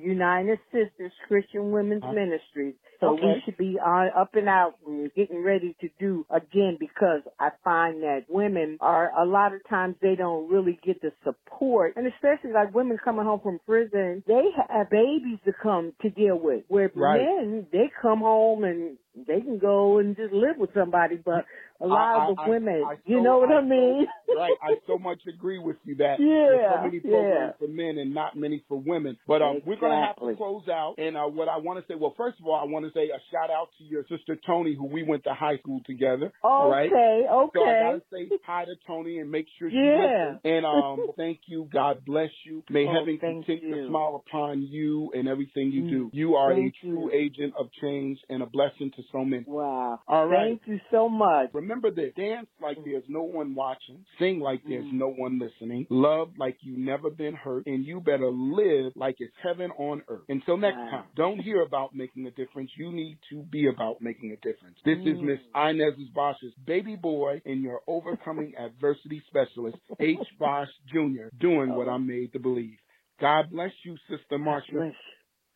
United 0.00 0.58
Sisters 0.72 1.12
Christian 1.26 1.70
Women's 1.70 2.04
Uh, 2.04 2.12
Ministries. 2.12 2.74
So 3.00 3.14
okay. 3.14 3.22
we 3.26 3.42
should 3.44 3.56
be 3.56 3.78
on 3.78 4.10
up 4.18 4.34
and 4.34 4.48
out 4.48 4.74
and 4.86 5.12
getting 5.14 5.42
ready 5.42 5.76
to 5.80 5.88
do 6.00 6.24
again 6.30 6.76
because 6.80 7.20
I 7.38 7.50
find 7.64 8.02
that 8.02 8.24
women 8.28 8.78
are 8.80 9.10
a 9.18 9.24
lot 9.26 9.52
of 9.54 9.60
times 9.68 9.96
they 10.00 10.14
don't 10.16 10.48
really 10.50 10.78
get 10.84 11.00
the 11.02 11.12
support 11.24 11.94
and 11.96 12.06
especially 12.06 12.52
like 12.52 12.74
women 12.74 12.98
coming 13.04 13.24
home 13.24 13.40
from 13.42 13.58
prison, 13.66 14.22
they 14.26 14.44
have 14.68 14.90
babies 14.90 15.38
to 15.44 15.52
come 15.62 15.92
to 16.02 16.10
deal 16.10 16.38
with. 16.38 16.64
Where 16.68 16.90
Right. 16.94 17.20
men, 17.20 17.66
they 17.72 17.90
come 18.00 18.20
home 18.20 18.64
and 18.64 18.96
they 19.26 19.40
can 19.40 19.58
go 19.58 19.98
and 19.98 20.14
just 20.16 20.32
live 20.32 20.58
with 20.58 20.70
somebody, 20.74 21.16
but 21.16 21.46
a 21.80 21.86
lot 21.86 22.20
I- 22.20 22.30
of 22.30 22.36
the 22.36 22.42
I- 22.42 22.48
women, 22.48 22.84
I 22.86 22.96
you 23.06 23.18
so- 23.18 23.22
know 23.22 23.38
what 23.38 23.50
I, 23.50 23.60
mean? 23.62 24.06
right. 24.36 24.52
I 24.62 24.76
so 24.86 24.98
much 24.98 25.20
agree 25.26 25.58
with 25.58 25.76
you 25.84 25.94
that 25.96 26.18
there's 26.18 26.60
Yeah, 26.60 26.76
so 26.76 26.82
many 26.84 27.00
programs 27.00 27.54
yeah. 27.60 27.66
for 27.66 27.70
men 27.72 27.96
and 27.98 28.12
not 28.14 28.36
many 28.36 28.62
for 28.68 28.78
women. 28.78 29.16
But 29.26 29.40
um, 29.42 29.60
we're 29.64 29.76
going 29.76 29.92
to 29.92 30.06
have 30.06 30.16
to 30.16 30.34
close 30.36 30.68
out. 30.68 30.96
And 30.98 31.16
uh, 31.16 31.24
what 31.24 31.48
I 31.48 31.56
want 31.58 31.80
to 31.80 31.90
say, 31.92 31.96
well, 31.98 32.12
first 32.16 32.38
of 32.40 32.46
all, 32.46 32.54
I 32.60 32.64
want 32.64 32.84
to 32.84 32.85
want 32.86 32.94
to 32.94 32.98
say 32.98 33.06
a 33.10 33.20
shout 33.32 33.50
out 33.50 33.68
to 33.78 33.84
your 33.84 34.04
sister 34.08 34.36
Tony, 34.46 34.74
who 34.74 34.86
we 34.86 35.02
went 35.02 35.24
to 35.24 35.34
high 35.34 35.58
school 35.58 35.80
together. 35.86 36.32
all 36.42 36.68
right? 36.70 36.90
Okay, 36.90 37.26
okay. 37.30 37.50
So 37.58 37.64
I 37.64 37.78
gotta 37.78 38.02
say 38.12 38.28
hi 38.44 38.64
to 38.64 38.74
Tony 38.86 39.18
and 39.18 39.30
make 39.30 39.46
sure 39.58 39.70
she 39.70 39.76
Yeah. 39.76 39.98
listens. 40.32 40.40
And 40.44 40.66
um, 40.66 41.06
thank 41.16 41.40
you. 41.46 41.68
God 41.72 42.04
bless 42.04 42.30
you. 42.44 42.62
May 42.70 42.86
Oh, 42.86 42.92
heaven 42.92 43.18
continue 43.18 43.74
to 43.74 43.88
smile 43.88 44.22
upon 44.26 44.62
you 44.62 45.10
and 45.14 45.28
everything 45.28 45.70
you 45.72 45.82
Mm, 45.82 45.90
do. 45.90 46.10
You 46.12 46.34
are 46.36 46.52
thank 46.54 46.74
a 46.82 46.86
true 46.86 47.10
you. 47.10 47.12
agent 47.12 47.54
of 47.58 47.68
change 47.80 48.18
and 48.28 48.42
a 48.42 48.46
blessing 48.46 48.90
to 48.96 49.02
so 49.12 49.24
many. 49.24 49.44
Wow. 49.46 50.00
All 50.08 50.26
right. 50.26 50.48
Thank 50.48 50.62
you 50.66 50.80
so 50.90 51.08
much. 51.08 51.50
Remember 51.52 51.90
this. 51.90 52.12
Dance 52.16 52.48
like 52.60 52.78
there's 52.84 53.04
no 53.08 53.22
one 53.22 53.54
watching. 53.54 54.04
Sing 54.18 54.40
like 54.40 54.62
there's 54.68 54.84
Mm. 54.86 54.92
no 54.94 55.08
one 55.12 55.38
listening. 55.38 55.86
Love 55.90 56.32
like 56.38 56.56
you 56.62 56.76
never 56.76 57.10
been 57.10 57.34
hurt. 57.34 57.66
And 57.66 57.84
you 57.84 58.00
better 58.00 58.30
live 58.30 58.92
like 58.96 59.16
it's 59.20 59.34
heaven 59.42 59.70
on 59.78 60.02
earth. 60.08 60.24
Until 60.28 60.56
next 60.56 60.76
Wow. 60.78 60.90
time, 60.90 61.04
don't 61.16 61.38
hear 61.38 61.62
about 61.62 61.94
making 61.94 62.26
a 62.26 62.30
difference. 62.30 62.70
You 62.76 62.92
need 62.92 63.18
to 63.30 63.42
be 63.42 63.68
about 63.68 64.00
making 64.00 64.32
a 64.32 64.36
difference. 64.36 64.78
This 64.84 64.98
is 64.98 65.18
Mm. 65.18 65.22
Miss 65.22 65.40
Inez 65.54 66.08
Bosch's 66.14 66.54
baby 66.64 66.96
boy 66.96 67.40
and 67.44 67.62
your 67.62 67.80
overcoming 67.86 68.54
adversity 68.58 69.22
specialist, 69.26 69.78
H. 69.98 70.18
Bosch 70.38 70.68
Jr., 70.92 71.28
doing 71.38 71.74
what 71.74 71.88
I'm 71.88 72.06
made 72.06 72.32
to 72.34 72.38
believe. 72.38 72.78
God 73.20 73.50
bless 73.50 73.72
you, 73.84 73.96
Sister 74.08 74.38
Marcia. 74.38 74.72
Bless. 74.72 74.94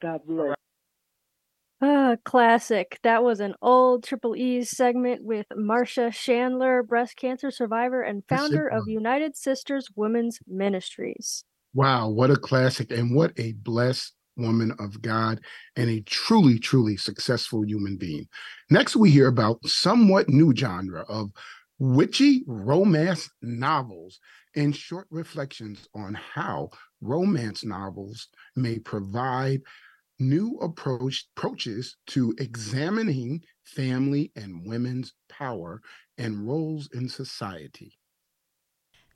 God 0.00 0.20
bless. 0.26 0.56
Ah, 1.82 2.16
classic. 2.24 2.98
That 3.02 3.22
was 3.22 3.40
an 3.40 3.54
old 3.62 4.04
Triple 4.04 4.36
E's 4.36 4.70
segment 4.70 5.24
with 5.24 5.46
Marcia 5.56 6.10
Chandler, 6.10 6.82
breast 6.82 7.16
cancer 7.16 7.50
survivor 7.50 8.02
and 8.02 8.22
founder 8.28 8.66
of. 8.68 8.86
United 8.86 9.34
Sisters 9.36 9.88
Women's 9.96 10.38
Ministries. 10.46 11.44
Wow, 11.72 12.10
what 12.10 12.30
a 12.30 12.36
classic 12.36 12.90
and 12.90 13.14
what 13.14 13.32
a 13.38 13.52
blessed 13.52 14.12
woman 14.40 14.72
of 14.78 15.00
God 15.02 15.40
and 15.76 15.90
a 15.90 16.00
truly, 16.00 16.58
truly 16.58 16.96
successful 16.96 17.64
human 17.64 17.96
being. 17.96 18.26
Next, 18.70 18.96
we 18.96 19.10
hear 19.10 19.28
about 19.28 19.64
somewhat 19.66 20.28
new 20.28 20.54
genre 20.54 21.02
of 21.08 21.30
witchy 21.78 22.44
romance 22.46 23.30
novels 23.42 24.20
and 24.56 24.74
short 24.74 25.06
reflections 25.10 25.88
on 25.94 26.14
how 26.14 26.70
romance 27.00 27.64
novels 27.64 28.28
may 28.56 28.78
provide 28.78 29.60
new 30.18 30.58
approach 30.60 31.26
approaches 31.36 31.96
to 32.06 32.34
examining 32.38 33.42
family 33.64 34.30
and 34.36 34.66
women's 34.66 35.14
power 35.28 35.80
and 36.18 36.46
roles 36.46 36.88
in 36.92 37.08
society. 37.08 37.96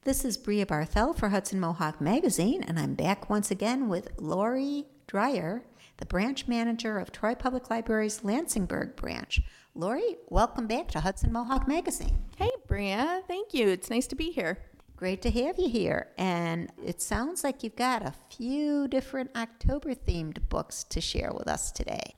This 0.05 0.25
is 0.25 0.37
Brea 0.37 0.65
Barthel 0.65 1.17
for 1.17 1.29
Hudson 1.31 1.61
Mohawk 1.61 2.01
Magazine, 2.01 2.63
and 2.63 2.79
I'm 2.79 2.95
back 2.95 3.31
once 3.31 3.51
again 3.51 3.89
with 3.89 4.09
Lori 4.19 4.85
Dreyer, 5.07 5.63
the 5.99 6.07
branch 6.07 6.49
manager 6.49 6.99
of 6.99 7.13
Troy 7.13 7.35
Public 7.35 7.71
Library's 7.71 8.21
Lansingburgh 8.21 8.97
branch. 8.97 9.41
Lori, 9.75 10.17
welcome 10.29 10.67
back 10.67 10.89
to 10.89 11.01
Hudson 11.01 11.33
Mohawk 11.33 11.69
Magazine. 11.69 12.25
Hey, 12.37 12.51
Brea. 12.67 13.21
Thank 13.27 13.55
you. 13.55 13.69
It's 13.69 13.91
nice 13.91 14.07
to 14.09 14.17
be 14.17 14.31
here. 14.31 14.59
Great 14.97 15.23
to 15.23 15.31
have 15.31 15.59
you 15.59 15.69
here. 15.69 16.09
And 16.17 16.71
it 16.85 17.03
sounds 17.03 17.45
like 17.45 17.63
you've 17.63 17.77
got 17.77 18.03
a 18.03 18.15
few 18.31 18.89
different 18.89 19.31
October 19.37 19.95
themed 19.95 20.49
books 20.49 20.85
to 20.85 21.01
share 21.01 21.33
with 21.33 21.49
us 21.49 21.73
today. 21.73 22.15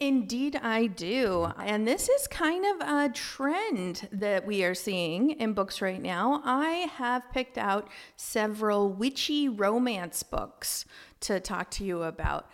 Indeed, 0.00 0.58
I 0.62 0.86
do. 0.86 1.52
And 1.58 1.86
this 1.86 2.08
is 2.08 2.26
kind 2.26 2.64
of 2.64 2.88
a 2.88 3.12
trend 3.12 4.08
that 4.10 4.46
we 4.46 4.64
are 4.64 4.74
seeing 4.74 5.32
in 5.32 5.52
books 5.52 5.82
right 5.82 6.00
now. 6.00 6.40
I 6.42 6.88
have 6.94 7.30
picked 7.32 7.58
out 7.58 7.86
several 8.16 8.90
witchy 8.90 9.46
romance 9.50 10.22
books 10.22 10.86
to 11.20 11.38
talk 11.38 11.70
to 11.72 11.84
you 11.84 12.02
about. 12.02 12.48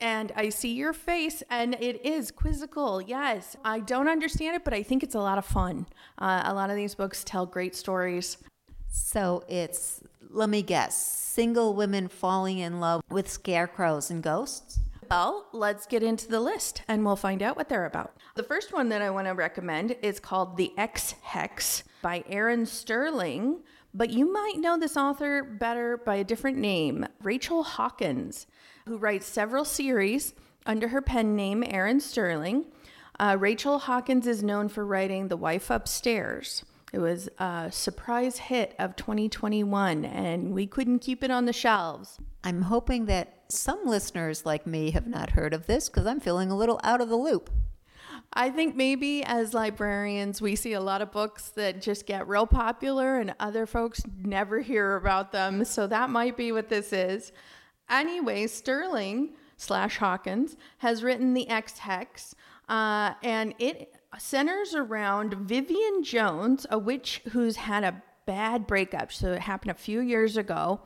And 0.00 0.30
I 0.36 0.50
see 0.50 0.74
your 0.74 0.92
face, 0.92 1.42
and 1.48 1.74
it 1.80 2.04
is 2.04 2.30
quizzical. 2.30 3.00
Yes, 3.00 3.56
I 3.64 3.80
don't 3.80 4.08
understand 4.08 4.56
it, 4.56 4.62
but 4.62 4.74
I 4.74 4.82
think 4.82 5.02
it's 5.02 5.14
a 5.14 5.20
lot 5.20 5.38
of 5.38 5.46
fun. 5.46 5.86
Uh, 6.18 6.42
a 6.44 6.52
lot 6.52 6.68
of 6.68 6.76
these 6.76 6.94
books 6.94 7.24
tell 7.24 7.46
great 7.46 7.74
stories. 7.74 8.36
So 8.88 9.44
it's, 9.48 10.02
let 10.28 10.50
me 10.50 10.60
guess, 10.60 10.94
single 10.94 11.72
women 11.72 12.08
falling 12.08 12.58
in 12.58 12.80
love 12.80 13.00
with 13.08 13.30
scarecrows 13.30 14.10
and 14.10 14.22
ghosts? 14.22 14.80
Well, 15.10 15.46
let's 15.52 15.86
get 15.86 16.02
into 16.02 16.28
the 16.28 16.40
list 16.40 16.82
and 16.88 17.04
we'll 17.04 17.16
find 17.16 17.42
out 17.42 17.56
what 17.56 17.68
they're 17.68 17.86
about. 17.86 18.16
The 18.34 18.42
first 18.42 18.72
one 18.72 18.88
that 18.88 19.02
I 19.02 19.10
want 19.10 19.28
to 19.28 19.34
recommend 19.34 19.96
is 20.02 20.18
called 20.18 20.56
The 20.56 20.72
Ex 20.76 21.14
Hex 21.22 21.84
by 22.02 22.24
Erin 22.28 22.66
Sterling, 22.66 23.60
but 23.94 24.10
you 24.10 24.32
might 24.32 24.58
know 24.58 24.76
this 24.78 24.96
author 24.96 25.42
better 25.42 25.96
by 25.96 26.16
a 26.16 26.24
different 26.24 26.58
name, 26.58 27.06
Rachel 27.22 27.62
Hawkins, 27.62 28.46
who 28.86 28.98
writes 28.98 29.26
several 29.26 29.64
series 29.64 30.34
under 30.66 30.88
her 30.88 31.00
pen 31.00 31.36
name, 31.36 31.62
Erin 31.66 32.00
Sterling. 32.00 32.66
Uh, 33.18 33.36
Rachel 33.38 33.78
Hawkins 33.78 34.26
is 34.26 34.42
known 34.42 34.68
for 34.68 34.84
writing 34.84 35.28
The 35.28 35.36
Wife 35.36 35.70
Upstairs. 35.70 36.64
It 36.92 36.98
was 36.98 37.28
a 37.38 37.70
surprise 37.70 38.38
hit 38.38 38.74
of 38.78 38.96
2021, 38.96 40.04
and 40.04 40.52
we 40.52 40.66
couldn't 40.66 40.98
keep 40.98 41.22
it 41.22 41.30
on 41.30 41.44
the 41.44 41.52
shelves. 41.52 42.18
I'm 42.44 42.62
hoping 42.62 43.06
that 43.06 43.35
some 43.48 43.86
listeners 43.86 44.44
like 44.44 44.66
me 44.66 44.90
have 44.92 45.06
not 45.06 45.30
heard 45.30 45.54
of 45.54 45.66
this 45.66 45.88
because 45.88 46.06
I'm 46.06 46.20
feeling 46.20 46.50
a 46.50 46.56
little 46.56 46.80
out 46.82 47.00
of 47.00 47.08
the 47.08 47.16
loop. 47.16 47.50
I 48.32 48.50
think 48.50 48.76
maybe 48.76 49.22
as 49.24 49.54
librarians, 49.54 50.42
we 50.42 50.56
see 50.56 50.72
a 50.72 50.80
lot 50.80 51.00
of 51.00 51.12
books 51.12 51.48
that 51.50 51.80
just 51.80 52.06
get 52.06 52.28
real 52.28 52.46
popular 52.46 53.18
and 53.18 53.34
other 53.40 53.66
folks 53.66 54.02
never 54.22 54.60
hear 54.60 54.96
about 54.96 55.32
them. 55.32 55.64
So 55.64 55.86
that 55.86 56.10
might 56.10 56.36
be 56.36 56.52
what 56.52 56.68
this 56.68 56.92
is. 56.92 57.32
Anyway, 57.88 58.46
Sterling 58.46 59.30
slash 59.56 59.98
Hawkins 59.98 60.56
has 60.78 61.02
written 61.02 61.34
The 61.34 61.48
Ex 61.48 61.78
Hex, 61.78 62.34
uh, 62.68 63.14
and 63.22 63.54
it 63.58 63.94
centers 64.18 64.74
around 64.74 65.34
Vivian 65.34 66.02
Jones, 66.02 66.66
a 66.70 66.78
witch 66.78 67.22
who's 67.30 67.56
had 67.56 67.84
a 67.84 68.02
bad 68.26 68.66
breakup. 68.66 69.12
So 69.12 69.32
it 69.32 69.40
happened 69.40 69.70
a 69.70 69.74
few 69.74 70.00
years 70.00 70.36
ago, 70.36 70.80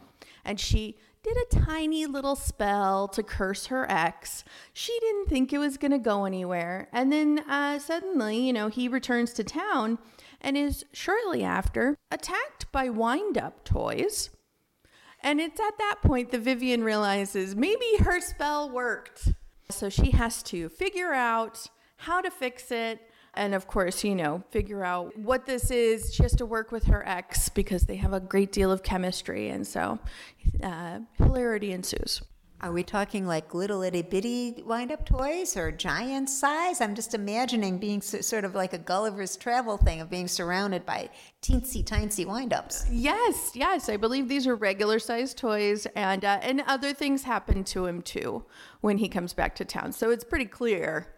and 0.44 0.60
she 0.60 0.98
did 1.22 1.36
a 1.36 1.64
tiny 1.64 2.06
little 2.06 2.36
spell 2.36 3.06
to 3.08 3.22
curse 3.22 3.66
her 3.66 3.90
ex. 3.90 4.42
She 4.72 4.98
didn't 5.00 5.28
think 5.28 5.52
it 5.52 5.58
was 5.58 5.76
going 5.76 5.90
to 5.90 5.98
go 5.98 6.24
anywhere. 6.24 6.88
And 6.92 7.12
then 7.12 7.40
uh, 7.48 7.78
suddenly, 7.78 8.38
you 8.38 8.52
know, 8.52 8.68
he 8.68 8.88
returns 8.88 9.32
to 9.34 9.44
town 9.44 9.98
and 10.40 10.56
is 10.56 10.84
shortly 10.92 11.44
after 11.44 11.98
attacked 12.10 12.70
by 12.72 12.88
wind 12.88 13.36
up 13.36 13.64
toys. 13.64 14.30
And 15.22 15.40
it's 15.40 15.60
at 15.60 15.76
that 15.78 15.96
point 16.02 16.30
that 16.30 16.40
Vivian 16.40 16.82
realizes 16.82 17.54
maybe 17.54 17.98
her 18.00 18.20
spell 18.20 18.70
worked. 18.70 19.34
So 19.68 19.90
she 19.90 20.12
has 20.12 20.42
to 20.44 20.70
figure 20.70 21.12
out 21.12 21.66
how 21.96 22.22
to 22.22 22.30
fix 22.30 22.70
it. 22.70 23.09
And 23.34 23.54
of 23.54 23.66
course, 23.66 24.02
you 24.02 24.14
know, 24.14 24.42
figure 24.50 24.84
out 24.84 25.16
what 25.16 25.46
this 25.46 25.70
is. 25.70 26.12
She 26.12 26.22
has 26.22 26.34
to 26.36 26.46
work 26.46 26.72
with 26.72 26.84
her 26.84 27.06
ex 27.06 27.48
because 27.48 27.84
they 27.84 27.96
have 27.96 28.12
a 28.12 28.20
great 28.20 28.52
deal 28.52 28.72
of 28.72 28.82
chemistry. 28.82 29.48
And 29.50 29.66
so 29.66 29.98
uh, 30.62 31.00
hilarity 31.16 31.72
ensues. 31.72 32.22
Are 32.62 32.72
we 32.72 32.82
talking 32.82 33.26
like 33.26 33.54
little 33.54 33.80
itty 33.80 34.02
bitty 34.02 34.62
wind 34.66 34.92
up 34.92 35.06
toys 35.06 35.56
or 35.56 35.72
giant 35.72 36.28
size? 36.28 36.82
I'm 36.82 36.94
just 36.94 37.14
imagining 37.14 37.78
being 37.78 38.00
s- 38.00 38.26
sort 38.26 38.44
of 38.44 38.54
like 38.54 38.74
a 38.74 38.78
Gulliver's 38.78 39.34
Travel 39.38 39.78
thing 39.78 40.02
of 40.02 40.10
being 40.10 40.28
surrounded 40.28 40.84
by 40.84 41.08
teensy 41.40 41.82
tiny 41.86 42.26
wind 42.26 42.52
ups. 42.52 42.84
Yes, 42.90 43.52
yes, 43.54 43.88
I 43.88 43.96
believe 43.96 44.28
these 44.28 44.46
are 44.46 44.56
regular 44.56 44.98
sized 44.98 45.38
toys, 45.38 45.86
and 45.96 46.22
uh, 46.22 46.38
and 46.42 46.62
other 46.66 46.92
things 46.92 47.22
happen 47.22 47.64
to 47.64 47.86
him 47.86 48.02
too 48.02 48.44
when 48.82 48.98
he 48.98 49.08
comes 49.08 49.32
back 49.32 49.54
to 49.54 49.64
town. 49.64 49.92
So 49.92 50.10
it's 50.10 50.24
pretty 50.24 50.44
clear 50.44 51.14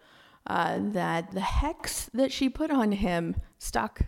uh, 0.46 0.78
that 0.80 1.30
the 1.32 1.40
hex 1.40 2.10
that 2.12 2.32
she 2.32 2.48
put 2.48 2.70
on 2.70 2.92
him 2.92 3.36
stuck. 3.58 4.02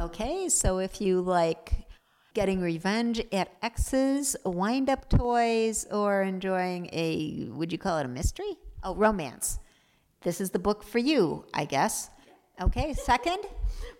Okay, 0.00 0.48
so 0.48 0.78
if 0.78 1.00
you 1.00 1.20
like 1.20 1.88
getting 2.34 2.60
revenge 2.60 3.20
at 3.32 3.50
exes, 3.62 4.36
wind 4.44 4.88
up 4.88 5.08
toys, 5.08 5.86
or 5.90 6.22
enjoying 6.22 6.88
a, 6.92 7.48
would 7.50 7.72
you 7.72 7.78
call 7.78 7.98
it 7.98 8.04
a 8.04 8.08
mystery? 8.08 8.56
Oh, 8.84 8.94
romance. 8.94 9.58
This 10.22 10.40
is 10.40 10.50
the 10.50 10.58
book 10.58 10.84
for 10.84 10.98
you, 10.98 11.46
I 11.54 11.64
guess. 11.64 12.10
Okay, 12.60 12.92
second. 12.92 13.38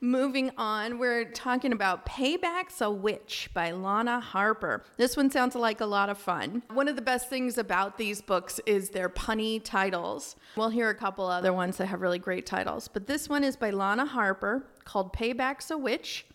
Moving 0.01 0.51
on, 0.59 0.99
we're 0.99 1.27
talking 1.27 1.73
about 1.73 2.05
Payback's 2.05 2.81
a 2.81 2.91
Witch 2.91 3.49
by 3.55 3.71
Lana 3.71 4.19
Harper. 4.19 4.83
This 4.97 5.17
one 5.17 5.31
sounds 5.31 5.55
like 5.55 5.81
a 5.81 5.87
lot 5.87 6.09
of 6.09 6.19
fun. 6.19 6.65
One 6.73 6.89
of 6.89 6.97
the 6.97 7.03
best 7.03 7.31
things 7.31 7.57
about 7.57 7.99
these 7.99 8.21
books 8.21 8.59
is 8.67 8.89
their 8.89 9.09
punny 9.09 9.63
titles. 9.63 10.35
We'll 10.57 10.71
hear 10.71 10.89
a 10.89 10.95
couple 10.95 11.27
other 11.27 11.53
ones 11.53 11.77
that 11.77 11.87
have 11.87 12.01
really 12.01 12.19
great 12.19 12.47
titles, 12.47 12.89
but 12.89 13.07
this 13.07 13.29
one 13.29 13.45
is 13.45 13.55
by 13.55 13.71
Lana 13.71 14.07
Harper 14.07 14.67
called 14.85 15.13
Payback's 15.13 15.71
a 15.71 15.79
Witch. 15.79 16.27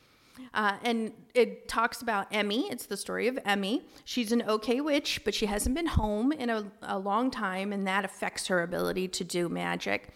Uh, 0.54 0.78
and 0.82 1.12
it 1.36 1.68
talks 1.68 2.02
about 2.02 2.28
Emmy. 2.32 2.70
It's 2.70 2.86
the 2.86 2.98
story 2.98 3.28
of 3.28 3.38
Emmy. 3.44 3.84
She's 4.06 4.32
an 4.32 4.44
okay 4.44 4.80
witch, 4.80 5.22
but 5.26 5.34
she 5.36 5.46
hasn't 5.46 5.76
been 5.76 5.88
home 5.88 6.32
in 6.32 6.50
a, 6.50 6.72
a 6.82 6.98
long 6.98 7.32
time, 7.32 7.74
and 7.74 7.86
that 7.86 8.06
affects 8.06 8.48
her 8.48 8.64
ability 8.64 9.10
to 9.10 9.24
do 9.26 9.50
magic. 9.50 10.10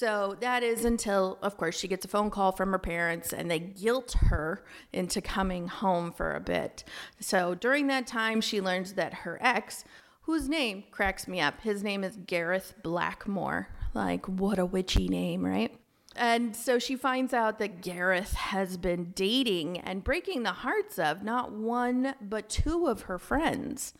So 0.00 0.34
that 0.40 0.62
is 0.62 0.86
until, 0.86 1.36
of 1.42 1.58
course, 1.58 1.78
she 1.78 1.86
gets 1.86 2.06
a 2.06 2.08
phone 2.08 2.30
call 2.30 2.52
from 2.52 2.70
her 2.72 2.78
parents 2.78 3.34
and 3.34 3.50
they 3.50 3.58
guilt 3.58 4.12
her 4.12 4.64
into 4.94 5.20
coming 5.20 5.68
home 5.68 6.10
for 6.10 6.34
a 6.34 6.40
bit. 6.40 6.84
So 7.20 7.54
during 7.54 7.88
that 7.88 8.06
time, 8.06 8.40
she 8.40 8.62
learns 8.62 8.94
that 8.94 9.12
her 9.12 9.36
ex, 9.42 9.84
whose 10.22 10.48
name 10.48 10.84
cracks 10.90 11.28
me 11.28 11.38
up, 11.38 11.60
his 11.60 11.82
name 11.82 12.02
is 12.02 12.16
Gareth 12.16 12.72
Blackmore. 12.82 13.68
Like, 13.92 14.24
what 14.24 14.58
a 14.58 14.64
witchy 14.64 15.06
name, 15.06 15.44
right? 15.44 15.78
And 16.16 16.56
so 16.56 16.78
she 16.78 16.96
finds 16.96 17.34
out 17.34 17.58
that 17.58 17.82
Gareth 17.82 18.32
has 18.32 18.78
been 18.78 19.12
dating 19.14 19.80
and 19.80 20.02
breaking 20.02 20.44
the 20.44 20.52
hearts 20.52 20.98
of 20.98 21.22
not 21.22 21.52
one, 21.52 22.14
but 22.22 22.48
two 22.48 22.86
of 22.86 23.02
her 23.02 23.18
friends. 23.18 23.92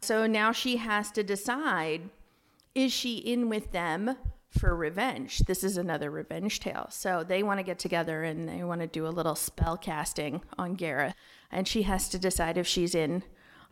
So 0.00 0.28
now 0.28 0.52
she 0.52 0.76
has 0.76 1.10
to 1.10 1.24
decide 1.24 2.02
is 2.72 2.92
she 2.92 3.16
in 3.16 3.48
with 3.48 3.72
them 3.72 4.14
for 4.50 4.74
revenge? 4.74 5.38
This 5.40 5.64
is 5.64 5.76
another 5.76 6.10
revenge 6.10 6.60
tale. 6.60 6.86
So 6.90 7.24
they 7.24 7.42
want 7.42 7.58
to 7.58 7.64
get 7.64 7.78
together 7.78 8.22
and 8.22 8.48
they 8.48 8.62
want 8.64 8.80
to 8.80 8.86
do 8.86 9.06
a 9.06 9.08
little 9.08 9.34
spell 9.34 9.76
casting 9.76 10.42
on 10.58 10.74
Gareth. 10.74 11.14
And 11.50 11.66
she 11.66 11.82
has 11.82 12.08
to 12.10 12.18
decide 12.18 12.58
if 12.58 12.66
she's 12.66 12.94
in 12.94 13.22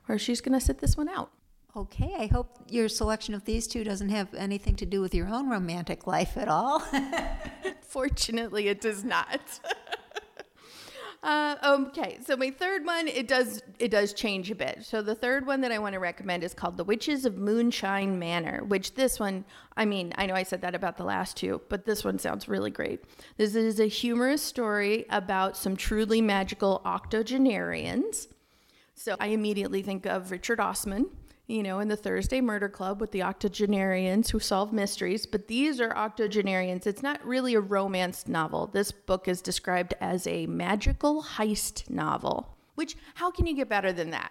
or 0.08 0.18
she's 0.18 0.40
going 0.40 0.58
to 0.58 0.64
sit 0.64 0.78
this 0.78 0.96
one 0.96 1.08
out. 1.08 1.30
Okay, 1.76 2.14
I 2.18 2.26
hope 2.26 2.58
your 2.68 2.88
selection 2.88 3.34
of 3.34 3.44
these 3.44 3.66
two 3.66 3.84
doesn't 3.84 4.08
have 4.08 4.32
anything 4.34 4.74
to 4.76 4.86
do 4.86 5.00
with 5.00 5.14
your 5.14 5.28
own 5.28 5.50
romantic 5.50 6.06
life 6.06 6.36
at 6.36 6.48
all. 6.48 6.82
Fortunately, 7.82 8.68
it 8.68 8.80
does 8.80 9.04
not. 9.04 9.60
uh, 11.22 11.56
okay, 11.64 12.18
so 12.24 12.36
my 12.36 12.50
third 12.50 12.86
one 12.86 13.08
it 13.08 13.26
does 13.26 13.60
it 13.78 13.90
does 13.90 14.12
change 14.12 14.50
a 14.50 14.54
bit. 14.54 14.84
So 14.84 15.02
the 15.02 15.14
third 15.14 15.46
one 15.46 15.60
that 15.62 15.72
I 15.72 15.78
want 15.78 15.94
to 15.94 15.98
recommend 15.98 16.44
is 16.44 16.54
called 16.54 16.76
The 16.76 16.84
Witches 16.84 17.24
of 17.24 17.36
Moonshine 17.36 18.18
Manor. 18.18 18.62
Which 18.64 18.94
this 18.94 19.18
one, 19.18 19.44
I 19.76 19.84
mean, 19.84 20.12
I 20.16 20.26
know 20.26 20.34
I 20.34 20.44
said 20.44 20.60
that 20.62 20.76
about 20.76 20.96
the 20.96 21.04
last 21.04 21.36
two, 21.36 21.60
but 21.68 21.84
this 21.84 22.04
one 22.04 22.18
sounds 22.18 22.48
really 22.48 22.70
great. 22.70 23.02
This 23.36 23.56
is 23.56 23.80
a 23.80 23.86
humorous 23.86 24.42
story 24.42 25.06
about 25.10 25.56
some 25.56 25.76
truly 25.76 26.20
magical 26.20 26.82
octogenarians. 26.84 28.28
So 28.94 29.16
I 29.18 29.28
immediately 29.28 29.82
think 29.82 30.06
of 30.06 30.30
Richard 30.30 30.60
Osman 30.60 31.06
you 31.48 31.62
know, 31.62 31.80
in 31.80 31.88
the 31.88 31.96
Thursday 31.96 32.42
Murder 32.42 32.68
Club 32.68 33.00
with 33.00 33.10
the 33.10 33.22
octogenarians 33.22 34.28
who 34.28 34.38
solve 34.38 34.70
mysteries, 34.70 35.24
but 35.24 35.48
these 35.48 35.80
are 35.80 35.96
octogenarians. 35.96 36.86
It's 36.86 37.02
not 37.02 37.24
really 37.26 37.54
a 37.54 37.60
romance 37.60 38.28
novel. 38.28 38.66
This 38.66 38.92
book 38.92 39.26
is 39.26 39.40
described 39.40 39.94
as 39.98 40.26
a 40.26 40.46
magical 40.46 41.22
heist 41.22 41.88
novel, 41.88 42.54
which, 42.74 42.96
how 43.14 43.30
can 43.30 43.46
you 43.46 43.56
get 43.56 43.68
better 43.70 43.94
than 43.94 44.10
that? 44.10 44.30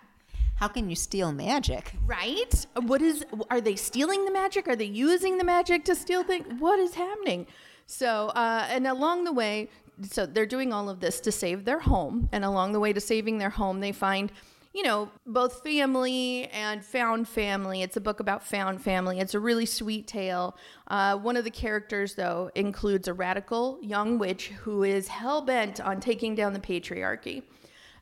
How 0.58 0.68
can 0.68 0.90
you 0.90 0.96
steal 0.96 1.32
magic? 1.32 1.94
Right? 2.06 2.66
What 2.76 3.02
is, 3.02 3.26
are 3.50 3.62
they 3.62 3.76
stealing 3.76 4.26
the 4.26 4.32
magic? 4.32 4.68
Are 4.68 4.76
they 4.76 4.86
using 4.86 5.40
the 5.40 5.44
magic 5.44 5.86
to 5.86 5.96
steal 5.96 6.24
things? 6.24 6.46
What 6.60 6.80
is 6.80 6.94
happening? 6.94 7.48
So, 7.88 8.28
uh, 8.30 8.68
and 8.70 8.86
along 8.86 9.24
the 9.24 9.34
way, 9.34 9.70
so 10.04 10.28
they're 10.28 10.46
doing 10.46 10.72
all 10.72 10.88
of 10.88 11.00
this 11.00 11.20
to 11.22 11.32
save 11.32 11.66
their 11.66 11.80
home. 11.80 12.30
And 12.32 12.46
along 12.46 12.74
the 12.74 12.80
way 12.80 12.94
to 12.94 13.02
saving 13.02 13.40
their 13.40 13.50
home, 13.50 13.80
they 13.80 13.92
find 13.92 14.32
you 14.78 14.84
know, 14.84 15.10
both 15.26 15.64
family 15.64 16.46
and 16.54 16.86
found 16.86 17.28
family. 17.28 17.82
It's 17.82 17.98
a 17.98 18.00
book 18.00 18.20
about 18.20 18.44
found 18.44 18.80
family. 18.80 19.20
It's 19.20 19.34
a 19.34 19.40
really 19.40 19.66
sweet 19.66 20.06
tale. 20.06 20.56
Uh, 20.88 21.18
one 21.18 21.36
of 21.36 21.44
the 21.44 21.50
characters, 21.50 22.14
though, 22.14 22.52
includes 22.54 23.08
a 23.08 23.14
radical 23.16 23.80
young 23.82 24.20
witch 24.20 24.50
who 24.50 24.84
is 24.84 25.08
hell 25.08 25.42
bent 25.42 25.82
on 25.82 26.00
taking 26.00 26.36
down 26.36 26.54
the 26.54 26.60
patriarchy. 26.60 27.42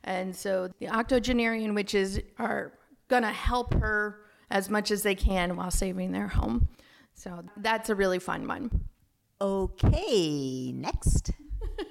And 0.04 0.36
so 0.36 0.68
the 0.78 0.90
octogenarian 0.90 1.74
witches 1.74 2.20
are 2.38 2.74
going 3.08 3.22
to 3.22 3.32
help 3.32 3.72
her 3.72 4.20
as 4.50 4.68
much 4.68 4.90
as 4.90 5.02
they 5.02 5.14
can 5.14 5.56
while 5.56 5.70
saving 5.70 6.12
their 6.12 6.28
home. 6.28 6.68
So 7.14 7.42
that's 7.56 7.88
a 7.88 7.94
really 7.94 8.18
fun 8.18 8.46
one. 8.46 8.84
Okay, 9.40 10.72
next. 10.72 11.30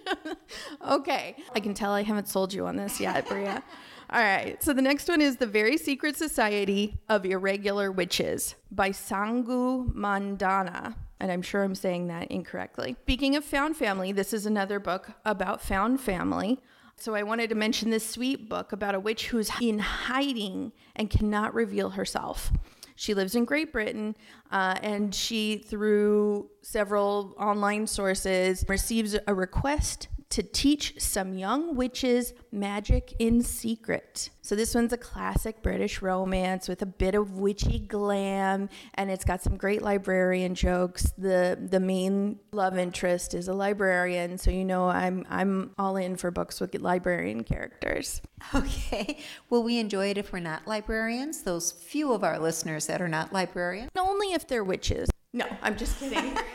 okay. 0.88 1.36
I 1.56 1.60
can 1.60 1.74
tell 1.74 1.92
I 1.92 2.04
haven't 2.04 2.28
sold 2.28 2.54
you 2.54 2.68
on 2.68 2.76
this 2.76 3.00
yet, 3.00 3.28
Brea. 3.28 3.50
All 4.10 4.22
right. 4.22 4.62
So 4.62 4.72
the 4.72 4.84
next 4.84 5.08
one 5.08 5.20
is 5.20 5.38
The 5.38 5.48
Very 5.48 5.78
Secret 5.78 6.16
Society 6.16 7.00
of 7.10 7.26
Irregular 7.26 7.92
Witches 7.92 8.56
by 8.70 8.92
Sangu 8.92 9.94
Mandana. 9.96 10.96
And 11.20 11.32
I'm 11.32 11.42
sure 11.42 11.64
I'm 11.64 11.76
saying 11.76 12.08
that 12.08 12.30
incorrectly. 12.30 12.96
Speaking 13.02 13.36
of 13.36 13.44
found 13.44 13.78
family, 13.78 14.12
this 14.12 14.32
is 14.32 14.46
another 14.46 14.80
book 14.80 15.12
about 15.26 15.62
found 15.62 16.00
family. 16.00 16.60
So 16.98 17.16
I 17.16 17.24
wanted 17.24 17.50
to 17.50 17.56
mention 17.56 17.90
this 17.90 18.08
sweet 18.08 18.48
book 18.48 18.72
about 18.72 18.94
a 18.94 19.00
witch 19.00 19.28
who's 19.28 19.50
in 19.60 19.80
hiding 19.80 20.72
and 20.96 21.10
cannot 21.10 21.56
reveal 21.56 21.92
herself. 21.92 22.52
She 22.96 23.14
lives 23.14 23.36
in 23.36 23.44
Great 23.44 23.74
Britain, 23.74 24.16
uh, 24.52 24.76
and 24.82 25.14
she, 25.14 25.58
through 25.58 26.50
several 26.62 27.36
online 27.38 27.88
sources, 27.88 28.64
receives 28.70 29.18
a 29.28 29.34
request 29.34 30.08
to 30.36 30.44
teach 30.44 30.96
some 30.98 31.34
young 31.34 31.78
witches 31.78 32.34
magic 32.52 33.14
in 33.20 33.42
secret. 33.42 34.32
So, 34.42 34.54
this 34.54 34.76
one's 34.76 34.92
a 34.92 34.98
classic 34.98 35.64
British 35.64 36.02
romance 36.02 36.68
with 36.68 36.82
a 36.82 36.86
bit 36.86 37.16
of 37.16 37.38
witchy 37.38 37.80
glam, 37.80 38.68
and 38.96 39.10
it's 39.10 39.24
got 39.24 39.42
some 39.42 39.56
great 39.56 39.82
librarian 39.82 40.54
jokes. 40.54 41.14
The, 41.18 41.58
the 41.58 41.80
main 41.80 42.40
love 42.52 42.78
interest 42.78 43.34
is 43.34 43.48
a 43.48 43.54
librarian, 43.54 44.38
so 44.38 44.52
you 44.52 44.66
know 44.66 44.90
I'm, 44.90 45.26
I'm 45.30 45.72
all 45.78 45.96
in 45.96 46.18
for 46.18 46.32
books 46.32 46.60
with 46.60 46.76
librarian 46.76 47.46
characters. 47.46 48.22
Okay. 48.54 49.20
Will 49.50 49.64
we 49.64 49.80
enjoy 49.80 50.10
it 50.10 50.18
if 50.18 50.34
we're 50.34 50.40
not 50.40 50.68
librarians? 50.68 51.44
Those 51.44 51.72
few 51.72 52.12
of 52.12 52.26
our 52.26 52.40
listeners 52.40 52.88
that 52.88 53.02
are 53.02 53.08
not 53.08 53.32
librarians? 53.32 53.90
Only 53.98 54.34
if 54.34 54.46
they're 54.50 54.66
witches. 54.66 55.10
No, 55.32 55.46
I'm 55.62 55.78
just 55.78 55.98
kidding. 55.98 56.38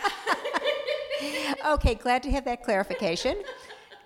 okay, 1.67 1.95
glad 1.95 2.23
to 2.23 2.31
have 2.31 2.45
that 2.45 2.63
clarification. 2.63 3.43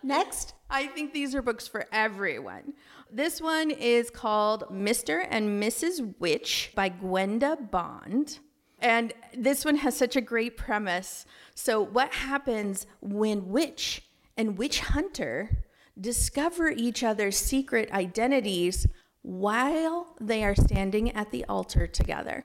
Next. 0.04 0.52
I 0.68 0.86
think 0.86 1.14
these 1.14 1.34
are 1.34 1.40
books 1.40 1.66
for 1.66 1.86
everyone. 1.90 2.74
This 3.10 3.40
one 3.40 3.70
is 3.70 4.10
called 4.10 4.64
Mr. 4.70 5.26
and 5.30 5.62
Mrs. 5.62 6.14
Witch 6.18 6.72
by 6.74 6.90
Gwenda 6.90 7.56
Bond. 7.56 8.38
And 8.80 9.14
this 9.34 9.64
one 9.64 9.76
has 9.76 9.96
such 9.96 10.14
a 10.14 10.20
great 10.20 10.58
premise. 10.58 11.24
So, 11.54 11.80
what 11.80 12.12
happens 12.12 12.86
when 13.00 13.48
witch 13.48 14.02
and 14.36 14.58
witch 14.58 14.80
hunter 14.80 15.64
discover 15.98 16.68
each 16.68 17.02
other's 17.02 17.38
secret 17.38 17.90
identities 17.90 18.86
while 19.22 20.16
they 20.20 20.44
are 20.44 20.54
standing 20.54 21.12
at 21.12 21.30
the 21.30 21.46
altar 21.46 21.86
together? 21.86 22.44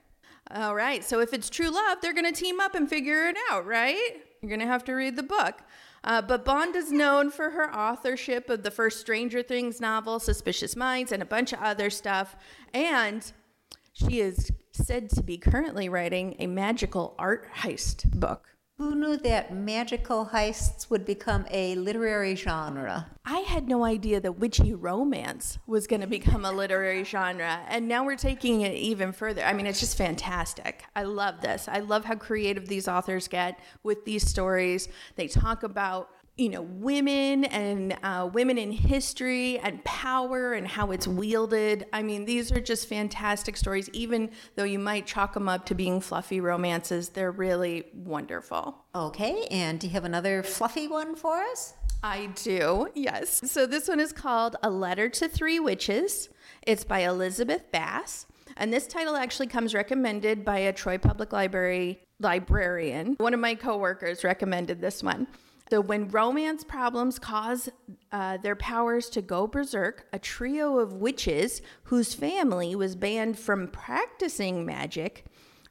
All 0.50 0.74
right, 0.74 1.04
so 1.04 1.20
if 1.20 1.34
it's 1.34 1.50
true 1.50 1.68
love, 1.68 1.98
they're 2.00 2.14
to 2.14 2.32
team 2.32 2.58
up 2.58 2.74
and 2.74 2.88
figure 2.88 3.28
it 3.28 3.36
out, 3.50 3.66
right? 3.66 4.22
You're 4.40 4.56
to 4.60 4.66
have 4.66 4.84
to 4.84 4.94
read 4.94 5.16
the 5.16 5.22
book. 5.22 5.60
Uh, 6.02 6.22
but 6.22 6.44
Bond 6.44 6.74
is 6.76 6.90
known 6.90 7.30
for 7.30 7.50
her 7.50 7.74
authorship 7.74 8.48
of 8.48 8.62
the 8.62 8.70
first 8.70 9.00
Stranger 9.00 9.42
Things 9.42 9.80
novel, 9.80 10.18
Suspicious 10.18 10.74
Minds, 10.74 11.12
and 11.12 11.22
a 11.22 11.26
bunch 11.26 11.52
of 11.52 11.60
other 11.60 11.90
stuff. 11.90 12.36
And 12.72 13.30
she 13.92 14.20
is 14.20 14.50
said 14.72 15.10
to 15.10 15.22
be 15.22 15.36
currently 15.36 15.88
writing 15.88 16.36
a 16.38 16.46
magical 16.46 17.14
art 17.18 17.48
heist 17.54 18.10
book. 18.18 18.48
Who 18.80 18.94
knew 18.94 19.18
that 19.18 19.54
magical 19.54 20.30
heists 20.32 20.88
would 20.88 21.04
become 21.04 21.44
a 21.50 21.74
literary 21.74 22.34
genre? 22.34 23.10
I 23.26 23.40
had 23.40 23.68
no 23.68 23.84
idea 23.84 24.22
that 24.22 24.38
witchy 24.38 24.72
romance 24.72 25.58
was 25.66 25.86
going 25.86 26.00
to 26.00 26.06
become 26.06 26.46
a 26.46 26.50
literary 26.50 27.04
genre. 27.04 27.60
And 27.68 27.88
now 27.88 28.06
we're 28.06 28.16
taking 28.16 28.62
it 28.62 28.72
even 28.72 29.12
further. 29.12 29.44
I 29.44 29.52
mean, 29.52 29.66
it's 29.66 29.80
just 29.80 29.98
fantastic. 29.98 30.82
I 30.96 31.02
love 31.02 31.42
this. 31.42 31.68
I 31.68 31.80
love 31.80 32.06
how 32.06 32.14
creative 32.14 32.68
these 32.68 32.88
authors 32.88 33.28
get 33.28 33.60
with 33.82 34.06
these 34.06 34.26
stories. 34.26 34.88
They 35.14 35.28
talk 35.28 35.62
about 35.62 36.08
you 36.40 36.48
know, 36.48 36.62
women 36.62 37.44
and 37.44 37.94
uh, 38.02 38.28
women 38.32 38.56
in 38.56 38.72
history 38.72 39.58
and 39.58 39.84
power 39.84 40.54
and 40.54 40.66
how 40.66 40.90
it's 40.90 41.06
wielded. 41.06 41.84
I 41.92 42.02
mean, 42.02 42.24
these 42.24 42.50
are 42.50 42.60
just 42.60 42.88
fantastic 42.88 43.58
stories. 43.58 43.90
Even 43.92 44.30
though 44.56 44.64
you 44.64 44.78
might 44.78 45.06
chalk 45.06 45.34
them 45.34 45.50
up 45.50 45.66
to 45.66 45.74
being 45.74 46.00
fluffy 46.00 46.40
romances, 46.40 47.10
they're 47.10 47.30
really 47.30 47.84
wonderful. 47.92 48.86
Okay, 48.94 49.46
and 49.50 49.78
do 49.78 49.86
you 49.86 49.92
have 49.92 50.06
another 50.06 50.42
fluffy 50.42 50.88
one 50.88 51.14
for 51.14 51.42
us? 51.42 51.74
I 52.02 52.30
do, 52.34 52.88
yes. 52.94 53.42
So 53.44 53.66
this 53.66 53.86
one 53.86 54.00
is 54.00 54.14
called 54.14 54.56
A 54.62 54.70
Letter 54.70 55.10
to 55.10 55.28
Three 55.28 55.60
Witches. 55.60 56.30
It's 56.62 56.84
by 56.84 57.00
Elizabeth 57.00 57.70
Bass. 57.70 58.24
And 58.56 58.72
this 58.72 58.86
title 58.86 59.14
actually 59.14 59.48
comes 59.48 59.74
recommended 59.74 60.46
by 60.46 60.60
a 60.60 60.72
Troy 60.72 60.96
Public 60.96 61.34
Library 61.34 62.00
librarian. 62.18 63.16
One 63.18 63.34
of 63.34 63.40
my 63.40 63.54
coworkers 63.54 64.24
recommended 64.24 64.80
this 64.80 65.02
one. 65.02 65.26
So, 65.70 65.80
when 65.80 66.08
romance 66.08 66.64
problems 66.64 67.20
cause 67.20 67.68
uh, 68.10 68.38
their 68.38 68.56
powers 68.56 69.08
to 69.10 69.22
go 69.22 69.46
berserk, 69.46 70.06
a 70.12 70.18
trio 70.18 70.78
of 70.78 70.94
witches 70.94 71.62
whose 71.84 72.12
family 72.12 72.74
was 72.74 72.96
banned 72.96 73.38
from 73.38 73.68
practicing 73.68 74.66
magic 74.66 75.24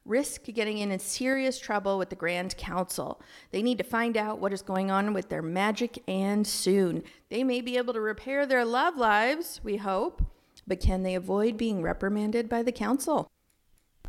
risk 0.05 0.45
getting 0.45 0.79
in 0.79 0.97
serious 0.99 1.59
trouble 1.59 1.97
with 1.97 2.09
the 2.09 2.15
Grand 2.15 2.57
Council. 2.57 3.21
They 3.51 3.61
need 3.61 3.77
to 3.77 3.83
find 3.83 4.17
out 4.17 4.39
what 4.39 4.53
is 4.53 4.61
going 4.61 4.89
on 4.89 5.13
with 5.13 5.29
their 5.29 5.43
magic 5.43 6.01
and 6.07 6.47
soon. 6.47 7.03
They 7.29 7.43
may 7.43 7.61
be 7.61 7.77
able 7.77 7.93
to 7.93 8.01
repair 8.01 8.45
their 8.45 8.65
love 8.65 8.97
lives, 8.97 9.61
we 9.63 9.77
hope, 9.77 10.23
but 10.65 10.79
can 10.79 11.03
they 11.03 11.15
avoid 11.15 11.57
being 11.57 11.81
reprimanded 11.81 12.49
by 12.49 12.63
the 12.63 12.71
Council? 12.71 13.29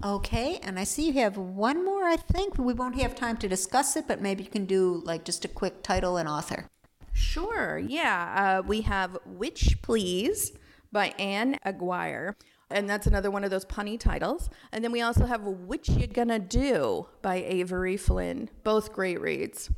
Okay, 0.03 0.59
and 0.63 0.79
I 0.79 0.85
see 0.85 1.09
you 1.09 1.13
have 1.15 1.37
one 1.37 1.85
more, 1.85 2.05
I 2.05 2.17
think. 2.17 2.57
We 2.57 2.73
won't 2.73 2.99
have 3.01 3.15
time 3.15 3.37
to 3.39 3.49
discuss 3.49 3.97
it, 3.97 4.09
but 4.09 4.21
maybe 4.21 4.43
you 4.43 4.51
can 4.51 4.65
do 4.65 5.03
like 5.05 5.25
just 5.25 5.45
a 5.45 5.49
quick 5.49 5.83
title 5.83 6.17
and 6.17 6.29
author. 6.29 6.71
Sure, 7.13 7.79
yeah. 7.79 8.61
Uh, 8.61 8.67
we 8.67 8.81
have 8.83 9.19
Witch 9.27 9.77
Please 9.83 10.53
by 10.91 11.09
Ann 11.19 11.59
Aguirre. 11.65 12.35
And 12.71 12.89
that's 12.89 13.07
another 13.07 13.31
one 13.31 13.43
of 13.45 13.51
those 13.51 13.65
punny 13.65 13.99
titles. 13.99 14.49
And 14.73 14.85
then 14.85 14.93
we 14.93 15.03
also 15.03 15.27
have 15.27 15.43
Which 15.43 15.89
You 15.89 16.07
Gonna 16.07 16.39
Do 16.39 17.09
by 17.21 17.37
Avery 17.37 17.97
Flynn. 17.97 18.49
Both 18.63 18.93
great 18.93 19.21
reads. 19.21 19.71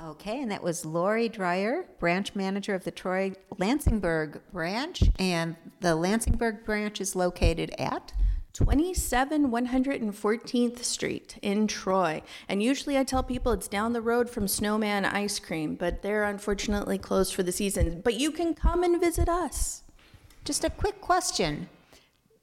Okay, 0.00 0.42
and 0.42 0.50
that 0.50 0.62
was 0.62 0.84
Lori 0.84 1.28
Dreyer, 1.28 1.86
branch 1.98 2.34
manager 2.34 2.74
of 2.74 2.84
the 2.84 2.90
Troy 2.90 3.32
Lansingburgh 3.56 4.40
branch. 4.52 5.04
And 5.18 5.56
the 5.80 5.96
Lansingburgh 5.96 6.64
branch 6.64 7.00
is 7.00 7.16
located 7.16 7.74
at 7.78 8.12
27 8.54 9.50
114th 9.50 10.82
Street 10.82 11.38
in 11.42 11.66
Troy. 11.66 12.22
And 12.48 12.62
usually 12.62 12.98
I 12.98 13.04
tell 13.04 13.22
people 13.22 13.52
it's 13.52 13.68
down 13.68 13.92
the 13.92 14.00
road 14.00 14.28
from 14.28 14.48
Snowman 14.48 15.04
Ice 15.04 15.38
Cream, 15.38 15.74
but 15.74 16.02
they're 16.02 16.24
unfortunately 16.24 16.98
closed 16.98 17.34
for 17.34 17.42
the 17.42 17.52
season. 17.52 18.00
But 18.02 18.14
you 18.14 18.32
can 18.32 18.54
come 18.54 18.82
and 18.82 19.00
visit 19.00 19.28
us. 19.28 19.82
Just 20.44 20.64
a 20.64 20.70
quick 20.70 21.00
question. 21.00 21.68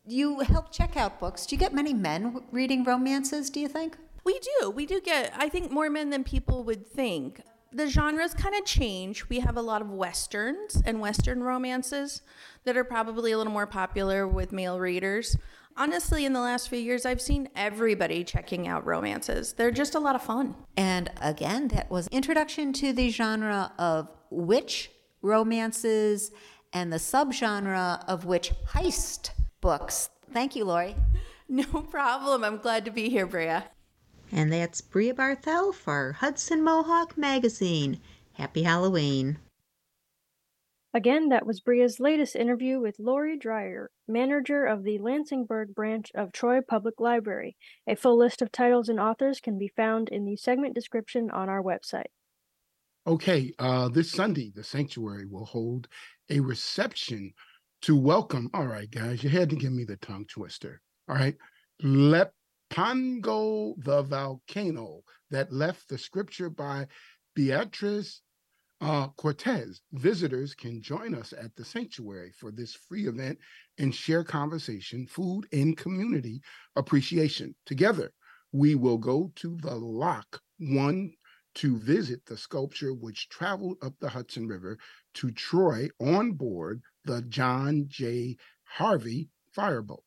You 0.08 0.40
help 0.42 0.72
check 0.72 0.96
out 0.96 1.20
books. 1.20 1.46
Do 1.46 1.56
you 1.56 1.60
get 1.60 1.74
many 1.74 1.94
men 1.94 2.44
reading 2.52 2.84
romances, 2.84 3.50
do 3.50 3.60
you 3.60 3.68
think? 3.68 3.98
We 4.24 4.40
do. 4.60 4.70
We 4.70 4.86
do 4.86 5.02
get, 5.02 5.34
I 5.36 5.50
think, 5.50 5.72
more 5.72 5.90
men 5.90 6.10
than 6.10 6.24
people 6.24 6.64
would 6.64 6.86
think. 6.86 7.42
The 7.72 7.88
genres 7.88 8.34
kind 8.34 8.56
of 8.56 8.64
change. 8.66 9.28
We 9.28 9.40
have 9.40 9.58
a 9.58 9.62
lot 9.62 9.82
of 9.82 9.90
westerns 9.90 10.82
and 10.86 11.00
western 11.02 11.44
romances 11.44 12.22
that 12.64 12.78
are 12.78 12.84
probably 12.84 13.34
a 13.34 13.38
little 13.38 13.52
more 13.52 13.68
popular 13.68 14.28
with 14.28 14.52
male 14.52 14.80
readers. 14.80 15.36
Honestly, 15.78 16.26
in 16.26 16.32
the 16.32 16.40
last 16.40 16.70
few 16.70 16.80
years, 16.80 17.06
I've 17.06 17.20
seen 17.20 17.50
everybody 17.56 18.24
checking 18.24 18.66
out 18.68 18.86
romances. 18.86 19.54
They're 19.54 19.72
just 19.72 19.94
a 19.94 20.00
lot 20.00 20.16
of 20.16 20.24
fun. 20.24 20.56
And 20.78 21.12
again, 21.22 21.68
that 21.70 21.92
was 21.92 22.08
introduction 22.10 22.72
to 22.74 22.94
the 22.94 23.10
genre 23.10 23.74
of 23.78 24.08
witch 24.30 24.90
romances 25.22 26.32
and 26.72 26.94
the 26.94 26.98
subgenre 26.98 28.04
of 28.08 28.26
witch 28.26 28.54
heist 28.70 29.32
books. 29.60 30.10
Thank 30.32 30.56
you, 30.56 30.66
Lori. 30.66 30.96
No 31.48 31.64
problem. 31.64 32.44
I'm 32.44 32.58
glad 32.58 32.86
to 32.86 32.92
be 32.92 33.08
here, 33.08 33.28
Brea. 33.28 33.60
And 34.32 34.52
that's 34.52 34.82
Brea 34.82 35.14
Barthel 35.14 35.76
for 35.76 36.14
Hudson 36.14 36.64
Mohawk 36.64 37.16
Magazine. 37.20 38.00
Happy 38.34 38.64
Halloween. 38.64 39.38
Again, 40.96 41.28
that 41.28 41.46
was 41.46 41.60
Brea's 41.60 42.00
latest 42.00 42.38
interview 42.38 42.80
with 42.80 43.00
Lori 43.00 43.38
Dreyer, 43.38 43.92
manager 44.08 44.64
of 44.66 44.84
the 44.84 44.98
Lansingburgh 44.98 45.76
branch 45.76 46.10
of 46.16 46.32
Troy 46.32 46.62
Public 46.62 47.02
Library. 47.02 47.58
A 47.86 47.98
full 47.98 48.18
list 48.18 48.42
of 48.42 48.50
titles 48.50 48.88
and 48.88 48.98
authors 48.98 49.42
can 49.42 49.60
be 49.60 49.68
found 49.68 50.08
in 50.08 50.24
the 50.24 50.38
segment 50.38 50.74
description 50.74 51.30
on 51.30 51.50
our 51.50 51.62
website. 51.62 52.06
Okay, 53.06 53.54
uh, 53.60 53.90
this 53.90 54.10
Sunday, 54.10 54.54
the 54.56 54.64
sanctuary 54.64 55.26
will 55.26 55.44
hold 55.44 55.90
a 56.30 56.40
reception 56.40 57.34
to 57.82 57.98
welcome. 57.98 58.50
All 58.54 58.68
right, 58.68 58.90
guys, 58.90 59.22
you 59.22 59.30
had 59.30 59.50
to 59.50 59.58
give 59.58 59.74
me 59.74 59.84
the 59.84 59.98
tongue 59.98 60.26
twister. 60.30 60.82
All 61.10 61.16
right, 61.18 61.36
Lepango 61.84 62.24
the 63.84 64.02
volcano 64.04 65.02
that 65.30 65.52
left 65.52 65.90
the 65.90 65.98
scripture 65.98 66.50
by 66.50 66.88
Beatriz 67.36 68.22
uh, 68.82 69.08
Cortez. 69.10 69.82
Visitors 69.94 70.54
can 70.54 70.82
join 70.82 71.16
us 71.16 71.34
at 71.34 71.56
the 71.56 71.66
sanctuary 71.66 72.32
for 72.38 72.52
this 72.52 72.76
free 72.76 73.08
event 73.08 73.38
and 73.78 73.94
share 73.94 74.24
conversation, 74.24 75.08
food, 75.08 75.46
and 75.52 75.78
community 75.78 76.42
appreciation. 76.76 77.56
Together, 77.66 78.12
we 78.52 78.76
will 78.76 78.98
go 78.98 79.32
to 79.36 79.58
the 79.62 79.76
lock 79.76 80.42
one 80.60 81.12
to 81.56 81.78
visit 81.78 82.26
the 82.26 82.38
sculpture 82.38 82.94
which 82.94 83.30
traveled 83.30 83.78
up 83.82 83.94
the 84.00 84.10
Hudson 84.10 84.48
River 84.48 84.78
to 85.16 85.32
Troy 85.32 85.90
on 86.00 86.34
board 86.34 86.82
the 87.06 87.22
John 87.24 87.86
J. 87.88 88.38
Harvey 88.66 89.30
fireboat. 89.54 90.04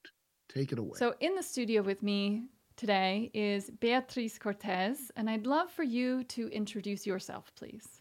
Take 0.48 0.72
it 0.72 0.78
away. 0.78 0.98
So, 0.98 1.14
in 1.20 1.34
the 1.34 1.42
studio 1.42 1.82
with 1.82 2.02
me 2.02 2.44
today 2.76 3.30
is 3.34 3.70
Beatriz 3.80 4.38
Cortez, 4.38 5.10
and 5.16 5.28
I'd 5.28 5.46
love 5.46 5.70
for 5.70 5.82
you 5.82 6.24
to 6.24 6.48
introduce 6.48 7.06
yourself, 7.06 7.50
please. 7.56 7.97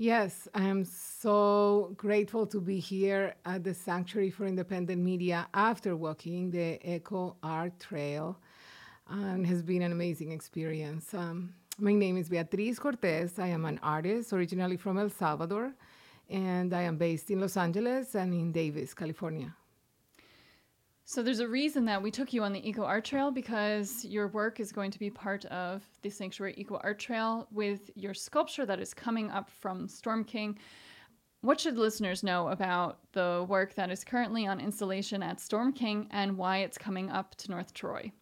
Yes, 0.00 0.48
I'm 0.54 0.86
so 0.86 1.92
grateful 1.98 2.46
to 2.46 2.58
be 2.58 2.78
here 2.78 3.34
at 3.44 3.64
the 3.64 3.74
Sanctuary 3.74 4.30
for 4.30 4.46
Independent 4.46 5.02
Media 5.02 5.46
after 5.52 5.94
walking 5.94 6.50
the 6.50 6.80
Eco 6.82 7.36
Art 7.42 7.78
Trail, 7.78 8.38
and 9.10 9.46
has 9.46 9.62
been 9.62 9.82
an 9.82 9.92
amazing 9.92 10.32
experience. 10.32 11.12
Um, 11.12 11.52
my 11.78 11.92
name 11.92 12.16
is 12.16 12.30
Beatriz 12.30 12.78
Cortez. 12.78 13.38
I 13.38 13.48
am 13.48 13.66
an 13.66 13.78
artist 13.82 14.32
originally 14.32 14.78
from 14.78 14.96
El 14.96 15.10
Salvador, 15.10 15.74
and 16.30 16.72
I 16.72 16.80
am 16.80 16.96
based 16.96 17.30
in 17.30 17.38
Los 17.38 17.58
Angeles 17.58 18.14
and 18.14 18.32
in 18.32 18.52
Davis, 18.52 18.94
California. 18.94 19.54
So 21.12 21.24
there's 21.24 21.40
a 21.40 21.48
reason 21.48 21.86
that 21.86 22.00
we 22.00 22.12
took 22.12 22.32
you 22.32 22.44
on 22.44 22.52
the 22.52 22.68
Eco 22.68 22.84
Art 22.84 23.04
Trail 23.04 23.32
because 23.32 24.04
your 24.04 24.28
work 24.28 24.60
is 24.60 24.70
going 24.70 24.92
to 24.92 24.98
be 25.00 25.10
part 25.10 25.44
of 25.46 25.82
the 26.02 26.08
Sanctuary 26.08 26.54
Eco 26.56 26.78
Art 26.84 27.00
Trail 27.00 27.48
with 27.50 27.90
your 27.96 28.14
sculpture 28.14 28.64
that 28.64 28.78
is 28.78 28.94
coming 28.94 29.28
up 29.28 29.50
from 29.50 29.88
Storm 29.88 30.22
King. 30.22 30.56
What 31.40 31.58
should 31.58 31.76
listeners 31.76 32.22
know 32.22 32.46
about 32.50 33.00
the 33.10 33.44
work 33.48 33.74
that 33.74 33.90
is 33.90 34.04
currently 34.04 34.46
on 34.46 34.60
installation 34.60 35.20
at 35.20 35.40
Storm 35.40 35.72
King 35.72 36.06
and 36.12 36.38
why 36.38 36.58
it's 36.58 36.78
coming 36.78 37.10
up 37.10 37.34
to 37.38 37.50
North 37.50 37.74
Troy? 37.74 38.12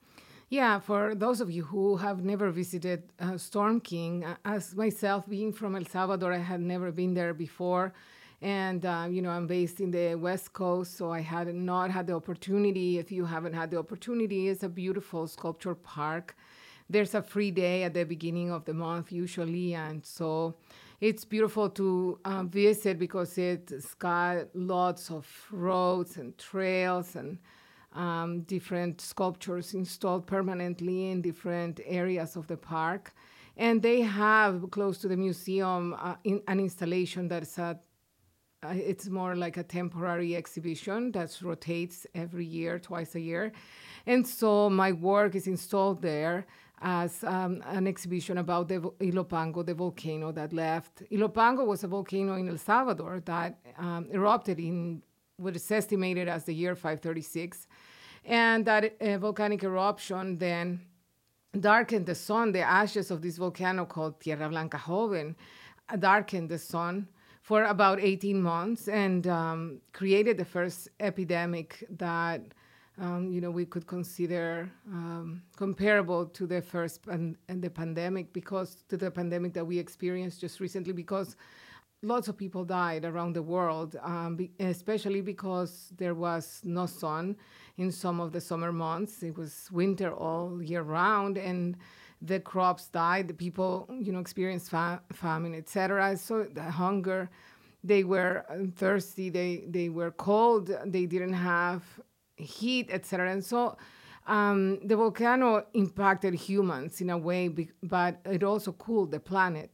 Yeah, 0.49 0.78
for 0.78 1.14
those 1.14 1.43
of 1.43 1.51
you 1.51 1.64
who 1.64 1.99
have 1.99 2.24
never 2.24 2.51
visited 2.51 3.12
uh, 3.20 3.36
Storm 3.36 3.82
King, 3.82 4.24
uh, 4.24 4.36
as 4.47 4.74
myself 4.74 5.28
being 5.28 5.53
from 5.53 5.76
El 5.76 5.84
Salvador, 5.84 6.32
I 6.32 6.39
had 6.39 6.62
never 6.62 6.91
been 6.91 7.12
there 7.12 7.34
before. 7.34 7.93
And, 8.41 8.86
uh, 8.86 9.07
you 9.11 9.20
know, 9.20 9.30
I'm 9.30 9.47
based 9.47 9.80
in 9.80 9.91
the 9.91 10.14
West 10.14 10.53
Coast, 10.53 10.97
so 10.97 11.11
I 11.11 11.20
had 11.20 11.53
not 11.55 11.91
had 11.91 12.07
the 12.07 12.14
opportunity. 12.14 12.99
If 12.99 13.11
you 13.11 13.24
haven't 13.24 13.55
had 13.55 13.70
the 13.70 13.78
opportunity, 13.78 14.49
it's 14.49 14.62
a 14.62 14.68
beautiful 14.68 15.26
sculpture 15.26 15.74
park. 15.74 16.36
There's 16.89 17.14
a 17.14 17.22
free 17.22 17.51
day 17.51 17.82
at 17.82 17.95
the 17.95 18.05
beginning 18.05 18.51
of 18.53 18.64
the 18.64 18.74
month, 18.74 19.11
usually. 19.11 19.74
And 19.74 20.07
so 20.07 20.55
it's 21.01 21.24
beautiful 21.24 21.68
to 21.70 22.18
uh, 22.24 22.45
visit 22.45 22.99
because 22.99 23.36
it's 23.39 23.95
got 23.95 24.47
lots 24.55 25.11
of 25.11 25.26
roads 25.51 26.16
and 26.16 26.36
trails 26.39 27.16
and 27.16 27.39
um, 27.93 28.43
different 28.43 29.01
sculptures 29.01 29.74
installed 29.74 30.26
permanently 30.26 31.11
in 31.11 31.22
different 31.22 31.80
areas 31.84 32.36
of 32.36 32.47
the 32.47 32.57
park. 32.57 33.12
And 33.57 33.82
they 33.82 34.03
have 34.03 34.70
close 34.70 34.99
to 34.99 35.09
the 35.09 35.16
museum 35.16 35.97
uh, 35.99 36.14
in, 36.22 36.41
an 36.47 36.61
installation 36.61 37.26
that's 37.26 37.59
a 37.59 37.78
it's 38.65 39.09
more 39.09 39.37
like 39.37 39.57
a 39.57 39.63
temporary 39.63 40.35
exhibition 40.35 41.13
that 41.13 41.37
rotates 41.43 42.07
every 42.15 42.45
year, 42.45 42.79
twice 42.79 43.15
a 43.15 43.21
year. 43.21 43.53
And 44.07 44.27
so 44.27 44.69
my 44.69 44.93
work 44.93 45.35
is 45.35 45.47
installed 45.47 46.03
there 46.03 46.47
as 46.81 47.23
um, 47.25 47.63
an 47.67 47.87
exhibition 47.87 48.39
about 48.39 48.69
the 48.69 48.81
Ilopango, 49.01 49.65
the 49.65 49.75
volcano 49.75 50.33
that 50.33 50.53
left. 50.53 51.03
Ilopango 51.11 51.67
was 51.67 51.85
a 51.85 51.89
volcano 51.89 52.35
in 52.35 52.49
El 52.49 52.59
Salvador 52.59 53.21
that 53.27 53.59
um, 53.79 54.09
erupted 54.11 54.59
in 54.59 55.03
what 55.37 55.55
is 55.55 55.71
estimated 55.71 56.29
as 56.29 56.45
the 56.45 56.53
year 56.53 56.75
536. 56.75 57.67
And 58.25 58.65
that 58.67 59.01
uh, 59.01 59.19
volcanic 59.19 59.63
eruption 59.63 60.39
then 60.39 60.81
darkened 61.59 62.07
the 62.07 62.15
sun. 62.15 62.53
The 62.53 62.61
ashes 62.61 63.11
of 63.11 63.23
this 63.23 63.39
volcano 63.39 63.85
called 63.85 64.21
Tierra 64.21 64.49
Blanca 64.49 64.81
Joven 64.85 65.37
darkened 65.99 66.49
the 66.49 66.59
sun 66.59 67.09
for 67.49 67.65
about 67.65 67.99
18 67.99 68.43
months 68.43 68.89
and 68.89 69.27
um, 69.27 69.81
created 69.95 70.37
the 70.37 70.45
first 70.45 70.91
epidemic 71.01 71.83
that 71.89 72.43
um, 73.01 73.33
you 73.33 73.41
know 73.41 73.51
we 73.51 73.65
could 73.65 73.87
consider 73.87 74.71
um, 74.93 75.41
comparable 75.57 76.27
to 76.27 76.47
the 76.47 76.61
first 76.61 77.07
pan- 77.07 77.39
and 77.49 77.63
the 77.63 77.71
pandemic 77.71 78.35
because 78.35 78.85
to 78.91 78.99
the 78.99 79.11
pandemic 79.11 79.55
that 79.55 79.67
we 79.67 79.79
experienced 79.79 80.43
just 80.43 80.61
recently 80.61 80.93
because 80.93 81.37
lots 82.03 82.29
of 82.29 82.37
people 82.37 82.67
died 82.67 83.07
around 83.07 83.33
the 83.33 83.43
world 83.43 83.97
um, 84.03 84.37
be- 84.37 84.51
especially 84.61 85.23
because 85.23 85.91
there 85.97 86.15
was 86.15 86.61
no 86.65 86.85
sun 86.85 87.35
in 87.79 87.91
some 87.91 88.21
of 88.21 88.31
the 88.31 88.43
summer 88.43 88.73
months. 88.73 89.23
It 89.23 89.39
was 89.39 89.71
winter 89.73 90.13
all 90.13 90.63
year 90.63 90.83
round 90.83 91.39
and 91.39 91.79
the 92.21 92.41
crops 92.41 92.89
died, 92.89 93.29
the 93.29 93.35
people, 93.35 93.89
you 94.01 94.12
know, 94.12 94.19
experienced 94.19 94.71
fa- 94.71 95.03
famine, 95.12 95.55
etc. 95.55 96.16
So 96.16 96.45
the 96.45 96.62
hunger, 96.62 97.31
they 97.85 98.05
were 98.05 98.45
thirsty, 98.77 99.31
they 99.31 99.64
they 99.69 99.89
were 99.89 100.11
cold, 100.11 100.71
they 100.87 101.07
didn't 101.07 101.35
have 101.35 101.83
heat, 102.37 102.89
etc. 102.91 103.33
And 103.33 103.45
so 103.45 103.77
um, 104.27 104.81
the 104.87 104.97
volcano 104.97 105.64
impacted 105.75 106.35
humans 106.35 107.01
in 107.01 107.11
a 107.11 107.19
way, 107.19 107.49
but 107.83 108.21
it 108.25 108.43
also 108.43 108.73
cooled 108.73 109.11
the 109.12 109.21
planet. 109.21 109.71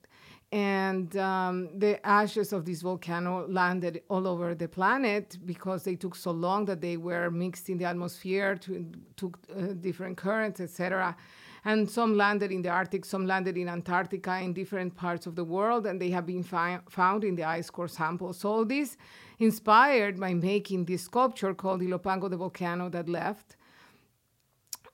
and 0.54 1.16
um, 1.16 1.68
the 1.80 1.94
ashes 2.06 2.52
of 2.52 2.64
this 2.64 2.80
volcano 2.82 3.44
landed 3.48 4.02
all 4.08 4.28
over 4.28 4.54
the 4.54 4.68
planet 4.68 5.36
because 5.44 5.82
they 5.82 5.96
took 5.96 6.14
so 6.14 6.30
long 6.30 6.64
that 6.66 6.80
they 6.80 6.96
were 6.96 7.28
mixed 7.28 7.68
in 7.68 7.76
the 7.76 7.84
atmosphere, 7.84 8.54
to, 8.54 8.86
took 9.16 9.36
uh, 9.50 9.72
different 9.80 10.16
currents, 10.16 10.60
etc. 10.60 11.16
And 11.64 11.88
some 11.88 12.16
landed 12.16 12.52
in 12.52 12.62
the 12.62 12.68
Arctic, 12.68 13.04
some 13.04 13.26
landed 13.26 13.56
in 13.56 13.68
Antarctica, 13.68 14.38
in 14.38 14.52
different 14.52 14.94
parts 14.94 15.26
of 15.26 15.34
the 15.34 15.44
world, 15.44 15.86
and 15.86 16.00
they 16.00 16.10
have 16.10 16.26
been 16.26 16.42
fi- 16.42 16.80
found 16.90 17.24
in 17.24 17.36
the 17.36 17.44
ice 17.44 17.70
core 17.70 17.88
samples. 17.88 18.38
So 18.38 18.64
this 18.64 18.96
inspired 19.38 20.20
by 20.20 20.34
making 20.34 20.84
this 20.84 21.02
sculpture 21.04 21.54
called 21.54 21.80
Ilopango 21.80 22.28
the 22.28 22.36
volcano 22.36 22.88
that 22.90 23.08
left. 23.08 23.56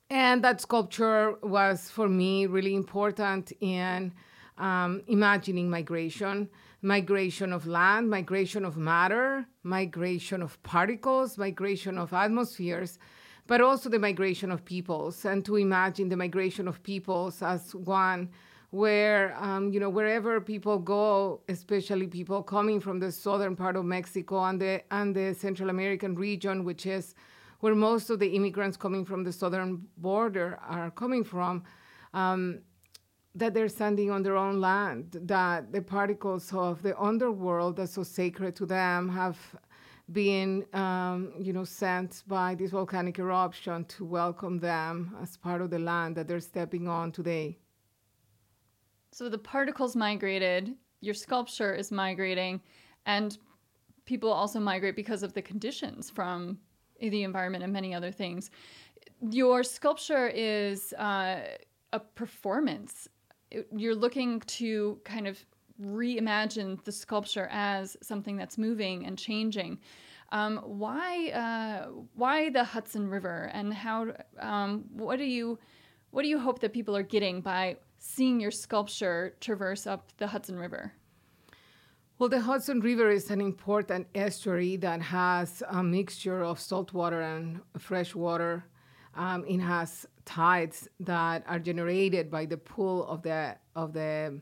And 0.08 0.42
that 0.44 0.60
sculpture 0.60 1.36
was 1.42 1.90
for 1.90 2.08
me 2.08 2.46
really 2.46 2.74
important 2.74 3.52
in 3.60 4.12
um, 4.58 5.02
imagining 5.08 5.70
migration 5.70 6.48
migration 6.82 7.52
of 7.52 7.66
land, 7.66 8.08
migration 8.08 8.64
of 8.64 8.76
matter, 8.76 9.46
migration 9.62 10.42
of 10.42 10.62
particles, 10.62 11.36
migration 11.36 11.98
of 11.98 12.12
atmospheres, 12.12 12.98
but 13.50 13.60
also 13.60 13.88
the 13.88 13.98
migration 13.98 14.52
of 14.52 14.64
peoples, 14.64 15.24
and 15.24 15.44
to 15.44 15.56
imagine 15.56 16.08
the 16.08 16.16
migration 16.16 16.68
of 16.68 16.80
peoples 16.84 17.42
as 17.42 17.74
one 17.74 18.30
where 18.70 19.36
um, 19.40 19.72
you 19.72 19.80
know 19.80 19.90
wherever 19.90 20.40
people 20.40 20.78
go, 20.78 21.40
especially 21.48 22.06
people 22.06 22.44
coming 22.44 22.78
from 22.78 23.00
the 23.00 23.10
southern 23.10 23.56
part 23.56 23.74
of 23.74 23.84
Mexico 23.84 24.44
and 24.44 24.60
the 24.60 24.80
and 24.92 25.16
the 25.16 25.34
Central 25.34 25.68
American 25.68 26.14
region, 26.14 26.64
which 26.64 26.86
is 26.86 27.16
where 27.58 27.74
most 27.74 28.08
of 28.08 28.20
the 28.20 28.28
immigrants 28.36 28.76
coming 28.76 29.04
from 29.04 29.24
the 29.24 29.32
southern 29.32 29.82
border 29.96 30.60
are 30.68 30.92
coming 30.92 31.24
from. 31.24 31.64
Um, 32.14 32.60
that 33.34 33.54
they're 33.54 33.68
standing 33.68 34.10
on 34.10 34.24
their 34.24 34.36
own 34.36 34.60
land, 34.60 35.16
that 35.22 35.72
the 35.72 35.80
particles 35.80 36.52
of 36.52 36.82
the 36.82 36.98
underworld 37.00 37.76
that's 37.76 37.92
so 37.92 38.02
sacred 38.02 38.56
to 38.56 38.66
them 38.66 39.08
have 39.08 39.38
been, 40.12 40.64
um, 40.72 41.32
you 41.38 41.52
know, 41.52 41.64
sent 41.64 42.22
by 42.26 42.54
this 42.54 42.70
volcanic 42.70 43.18
eruption 43.18 43.84
to 43.84 44.04
welcome 44.04 44.58
them 44.58 45.16
as 45.22 45.36
part 45.36 45.60
of 45.62 45.70
the 45.70 45.78
land 45.78 46.16
that 46.16 46.26
they're 46.26 46.40
stepping 46.40 46.88
on 46.88 47.12
today. 47.12 47.58
So 49.12 49.28
the 49.28 49.38
particles 49.38 49.96
migrated, 49.96 50.74
your 51.00 51.14
sculpture 51.14 51.74
is 51.74 51.90
migrating, 51.90 52.60
and 53.06 53.36
people 54.04 54.32
also 54.32 54.60
migrate 54.60 54.96
because 54.96 55.22
of 55.22 55.32
the 55.32 55.42
conditions 55.42 56.10
from 56.10 56.58
the 57.00 57.22
environment 57.22 57.64
and 57.64 57.72
many 57.72 57.94
other 57.94 58.12
things. 58.12 58.50
Your 59.30 59.62
sculpture 59.62 60.28
is 60.28 60.92
uh, 60.94 61.40
a 61.92 62.00
performance 62.00 63.08
you're 63.76 63.94
looking 63.94 64.40
to 64.40 65.00
kind 65.04 65.26
of 65.26 65.44
reimagine 65.82 66.82
the 66.84 66.92
sculpture 66.92 67.48
as 67.50 67.96
something 68.02 68.36
that's 68.36 68.58
moving 68.58 69.06
and 69.06 69.18
changing. 69.18 69.78
Um, 70.32 70.58
why 70.58 71.30
uh, 71.30 71.88
why 72.14 72.50
the 72.50 72.62
Hudson 72.62 73.08
River 73.08 73.50
and 73.52 73.74
how 73.74 74.12
um, 74.38 74.84
what 74.92 75.18
do 75.18 75.24
you 75.24 75.58
what 76.10 76.22
do 76.22 76.28
you 76.28 76.38
hope 76.38 76.60
that 76.60 76.72
people 76.72 76.96
are 76.96 77.02
getting 77.02 77.40
by 77.40 77.76
seeing 77.98 78.40
your 78.40 78.50
sculpture 78.50 79.34
traverse 79.40 79.86
up 79.86 80.12
the 80.18 80.28
Hudson 80.28 80.56
River? 80.56 80.92
Well, 82.18 82.28
the 82.28 82.40
Hudson 82.40 82.80
River 82.80 83.10
is 83.10 83.30
an 83.30 83.40
important 83.40 84.06
estuary 84.14 84.76
that 84.76 85.00
has 85.00 85.62
a 85.70 85.82
mixture 85.82 86.42
of 86.42 86.60
salt 86.60 86.92
water 86.92 87.22
and 87.22 87.60
fresh 87.78 88.14
water. 88.14 88.64
Um, 89.14 89.44
it 89.48 89.58
has 89.60 90.06
tides 90.26 90.86
that 91.00 91.44
are 91.48 91.58
generated 91.58 92.30
by 92.30 92.44
the 92.44 92.56
pull 92.58 93.06
of 93.06 93.22
the 93.22 93.56
of 93.74 93.92
the 93.94 94.40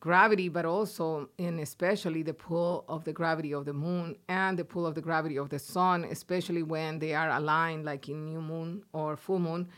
gravity, 0.00 0.48
but 0.48 0.64
also 0.64 1.28
and 1.38 1.60
especially 1.60 2.22
the 2.22 2.34
pull 2.34 2.84
of 2.88 3.04
the 3.04 3.12
gravity 3.12 3.52
of 3.52 3.66
the 3.66 3.72
moon 3.72 4.16
and 4.28 4.58
the 4.58 4.64
pull 4.64 4.86
of 4.86 4.94
the 4.94 5.00
gravity 5.00 5.38
of 5.38 5.50
the 5.50 5.58
sun, 5.58 6.04
especially 6.04 6.62
when 6.62 6.98
they 6.98 7.14
are 7.14 7.30
aligned, 7.30 7.84
like 7.84 8.08
in 8.08 8.24
new 8.24 8.40
moon 8.40 8.82
or 8.92 9.16
full 9.16 9.38
moon. 9.38 9.68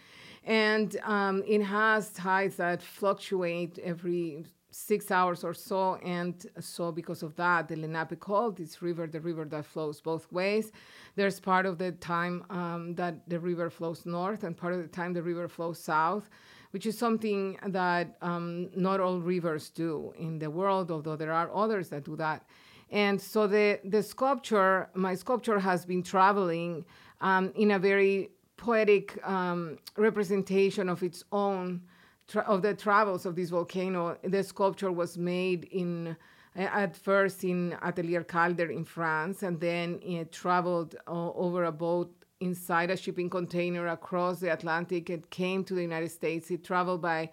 And 0.44 0.96
um, 1.04 1.42
it 1.46 1.62
has 1.62 2.10
tides 2.10 2.56
that 2.56 2.82
fluctuate 2.82 3.78
every 3.80 4.44
six 4.72 5.10
hours 5.10 5.44
or 5.44 5.54
so. 5.54 5.96
And 5.96 6.44
so, 6.58 6.90
because 6.90 7.22
of 7.22 7.36
that, 7.36 7.68
the 7.68 7.76
Lenape 7.76 8.18
called 8.18 8.56
this 8.56 8.82
river 8.82 9.06
the 9.06 9.20
river 9.20 9.44
that 9.44 9.66
flows 9.66 10.00
both 10.00 10.30
ways. 10.32 10.72
There's 11.14 11.38
part 11.38 11.66
of 11.66 11.78
the 11.78 11.92
time 11.92 12.44
um, 12.50 12.94
that 12.94 13.28
the 13.28 13.38
river 13.38 13.70
flows 13.70 14.04
north, 14.06 14.42
and 14.44 14.56
part 14.56 14.72
of 14.72 14.80
the 14.80 14.88
time 14.88 15.12
the 15.12 15.22
river 15.22 15.46
flows 15.46 15.78
south, 15.78 16.28
which 16.72 16.86
is 16.86 16.98
something 16.98 17.58
that 17.66 18.16
um, 18.20 18.68
not 18.74 19.00
all 19.00 19.20
rivers 19.20 19.70
do 19.70 20.12
in 20.18 20.38
the 20.38 20.50
world, 20.50 20.90
although 20.90 21.16
there 21.16 21.32
are 21.32 21.54
others 21.54 21.88
that 21.88 22.04
do 22.04 22.16
that. 22.16 22.44
And 22.90 23.20
so 23.20 23.46
the, 23.46 23.80
the 23.84 24.02
sculpture, 24.02 24.88
my 24.94 25.14
sculpture 25.14 25.58
has 25.58 25.86
been 25.86 26.02
traveling 26.02 26.84
um, 27.20 27.52
in 27.56 27.70
a 27.70 27.78
very 27.78 28.30
poetic 28.56 29.18
um, 29.26 29.78
representation 29.96 30.88
of 30.88 31.02
its 31.02 31.24
own 31.32 31.82
tra- 32.28 32.42
of 32.42 32.62
the 32.62 32.74
travels 32.74 33.26
of 33.26 33.34
this 33.34 33.50
volcano. 33.50 34.16
The 34.22 34.42
sculpture 34.42 34.92
was 34.92 35.16
made 35.16 35.64
in 35.64 36.16
at 36.54 36.94
first 36.94 37.44
in 37.44 37.74
Atelier 37.82 38.24
Calder 38.24 38.70
in 38.70 38.84
France, 38.84 39.42
and 39.42 39.58
then 39.58 39.98
it 40.02 40.32
traveled 40.32 40.96
uh, 41.06 41.30
over 41.32 41.64
a 41.64 41.72
boat 41.72 42.12
inside 42.42 42.90
a 42.90 42.96
shipping 42.96 43.30
container 43.30 43.88
across 43.88 44.40
the 44.40 44.52
Atlantic. 44.52 45.10
It 45.10 45.30
came 45.30 45.64
to 45.64 45.74
the 45.74 45.82
United 45.82 46.10
States. 46.10 46.50
It 46.50 46.64
traveled 46.64 47.02
by 47.02 47.30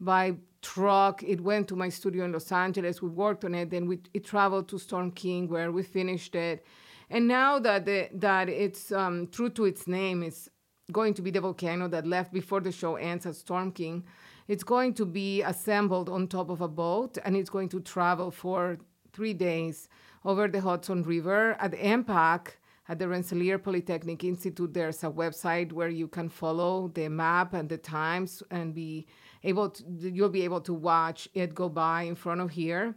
by 0.00 0.34
truck. 0.62 1.22
It 1.22 1.40
went 1.40 1.68
to 1.68 1.76
my 1.76 1.88
studio 1.88 2.24
in 2.24 2.32
Los 2.32 2.52
Angeles. 2.52 3.02
We 3.02 3.08
worked 3.08 3.44
on 3.44 3.54
it. 3.54 3.70
Then 3.70 3.86
we, 3.86 4.00
it 4.14 4.24
traveled 4.24 4.68
to 4.68 4.78
Storm 4.78 5.10
King, 5.10 5.48
where 5.48 5.70
we 5.72 5.82
finished 5.82 6.34
it. 6.34 6.64
And 7.10 7.26
now 7.26 7.58
that 7.58 7.84
the, 7.86 8.08
that 8.14 8.48
it's 8.48 8.92
um, 8.92 9.28
true 9.28 9.50
to 9.50 9.64
its 9.64 9.86
name, 9.86 10.22
it's 10.22 10.48
going 10.92 11.14
to 11.14 11.22
be 11.22 11.30
the 11.30 11.40
volcano 11.40 11.88
that 11.88 12.06
left 12.06 12.32
before 12.32 12.60
the 12.60 12.72
show 12.72 12.96
ends 12.96 13.26
at 13.26 13.36
Storm 13.36 13.72
King. 13.72 14.04
It's 14.46 14.64
going 14.64 14.94
to 14.94 15.04
be 15.04 15.42
assembled 15.42 16.08
on 16.08 16.26
top 16.26 16.48
of 16.48 16.60
a 16.60 16.68
boat 16.68 17.18
and 17.24 17.36
it's 17.36 17.50
going 17.50 17.68
to 17.70 17.80
travel 17.80 18.30
for 18.30 18.78
three 19.12 19.34
days 19.34 19.88
over 20.24 20.48
the 20.48 20.60
Hudson 20.60 21.02
River 21.02 21.56
at 21.60 21.72
EMPAC 21.72 22.48
at 22.88 22.98
the 22.98 23.08
Rensselaer 23.08 23.58
Polytechnic 23.58 24.24
Institute. 24.24 24.72
There's 24.72 25.04
a 25.04 25.10
website 25.10 25.72
where 25.72 25.88
you 25.88 26.08
can 26.08 26.28
follow 26.28 26.88
the 26.94 27.08
map 27.08 27.54
and 27.54 27.68
the 27.68 27.78
times 27.78 28.42
and 28.50 28.74
be 28.74 29.06
able 29.44 29.70
to, 29.70 29.84
you'll 29.98 30.28
be 30.30 30.42
able 30.42 30.60
to 30.62 30.72
watch 30.72 31.28
it 31.34 31.54
go 31.54 31.68
by 31.68 32.02
in 32.02 32.14
front 32.14 32.40
of 32.40 32.50
here. 32.50 32.94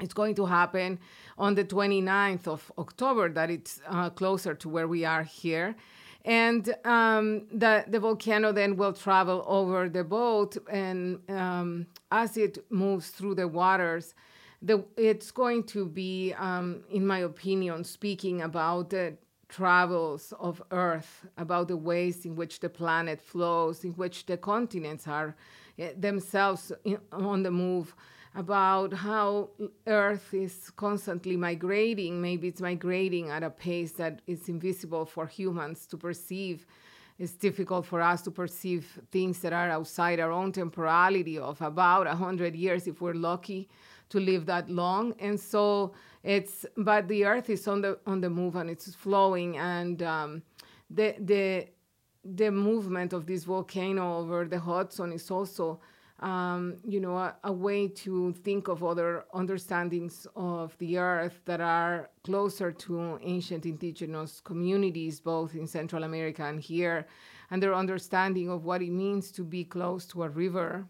It's 0.00 0.14
going 0.14 0.34
to 0.36 0.46
happen 0.46 0.98
on 1.36 1.54
the 1.54 1.64
29th 1.64 2.46
of 2.48 2.72
October, 2.78 3.28
that 3.30 3.50
it's 3.50 3.80
uh, 3.86 4.10
closer 4.10 4.54
to 4.54 4.68
where 4.68 4.88
we 4.88 5.04
are 5.04 5.24
here. 5.24 5.76
And 6.24 6.74
um, 6.84 7.46
the, 7.52 7.84
the 7.88 7.98
volcano 7.98 8.52
then 8.52 8.76
will 8.76 8.92
travel 8.92 9.44
over 9.46 9.88
the 9.88 10.04
boat, 10.04 10.56
and 10.70 11.18
um, 11.30 11.86
as 12.10 12.36
it 12.36 12.58
moves 12.70 13.08
through 13.08 13.36
the 13.36 13.48
waters, 13.48 14.14
the, 14.62 14.84
it's 14.96 15.30
going 15.30 15.64
to 15.64 15.86
be, 15.86 16.34
um, 16.34 16.82
in 16.90 17.06
my 17.06 17.20
opinion, 17.20 17.84
speaking 17.84 18.42
about 18.42 18.90
the 18.90 19.16
travels 19.48 20.32
of 20.38 20.62
Earth, 20.70 21.26
about 21.36 21.68
the 21.68 21.76
ways 21.76 22.24
in 22.24 22.36
which 22.36 22.60
the 22.60 22.68
planet 22.68 23.20
flows, 23.20 23.84
in 23.84 23.92
which 23.92 24.26
the 24.26 24.36
continents 24.36 25.08
are 25.08 25.34
eh, 25.78 25.92
themselves 25.96 26.72
in, 26.84 26.98
on 27.12 27.42
the 27.42 27.50
move 27.50 27.94
about 28.34 28.92
how 28.92 29.48
Earth 29.86 30.32
is 30.32 30.70
constantly 30.76 31.36
migrating. 31.36 32.20
Maybe 32.20 32.48
it's 32.48 32.60
migrating 32.60 33.30
at 33.30 33.42
a 33.42 33.50
pace 33.50 33.92
that 33.92 34.20
is 34.26 34.48
invisible 34.48 35.04
for 35.04 35.26
humans 35.26 35.86
to 35.86 35.96
perceive. 35.96 36.64
It's 37.18 37.32
difficult 37.32 37.86
for 37.86 38.00
us 38.00 38.22
to 38.22 38.30
perceive 38.30 39.00
things 39.10 39.40
that 39.40 39.52
are 39.52 39.68
outside 39.68 40.20
our 40.20 40.30
own 40.30 40.52
temporality 40.52 41.38
of 41.38 41.60
about 41.60 42.06
100 42.06 42.54
years 42.54 42.86
if 42.86 43.00
we're 43.00 43.14
lucky 43.14 43.68
to 44.10 44.20
live 44.20 44.46
that 44.46 44.68
long. 44.70 45.14
And 45.18 45.38
so 45.38 45.94
it's, 46.22 46.66
but 46.76 47.08
the 47.08 47.24
Earth 47.24 47.50
is 47.50 47.66
on 47.66 47.80
the, 47.80 47.98
on 48.06 48.20
the 48.20 48.30
move 48.30 48.56
and 48.56 48.68
it's 48.68 48.94
flowing. 48.94 49.56
And 49.56 50.02
um, 50.02 50.42
the, 50.90 51.14
the, 51.18 51.68
the 52.24 52.50
movement 52.50 53.12
of 53.12 53.26
this 53.26 53.44
volcano 53.44 54.18
over 54.18 54.44
the 54.44 54.58
Hudson 54.58 55.12
is 55.12 55.30
also 55.30 55.80
um, 56.20 56.76
you 56.84 57.00
know, 57.00 57.16
a, 57.16 57.34
a, 57.44 57.52
way 57.52 57.88
to 57.88 58.32
think 58.44 58.68
of 58.68 58.84
other 58.84 59.24
understandings 59.32 60.26
of 60.36 60.76
the 60.76 60.98
earth 60.98 61.40
that 61.46 61.62
are 61.62 62.10
closer 62.24 62.70
to 62.70 63.18
ancient 63.22 63.64
indigenous 63.64 64.40
communities, 64.40 65.18
both 65.18 65.54
in 65.54 65.66
Central 65.66 66.04
America 66.04 66.44
and 66.44 66.60
here, 66.60 67.06
and 67.50 67.62
their 67.62 67.74
understanding 67.74 68.50
of 68.50 68.64
what 68.66 68.82
it 68.82 68.90
means 68.90 69.32
to 69.32 69.42
be 69.42 69.64
close 69.64 70.04
to 70.08 70.22
a 70.22 70.28
river 70.28 70.86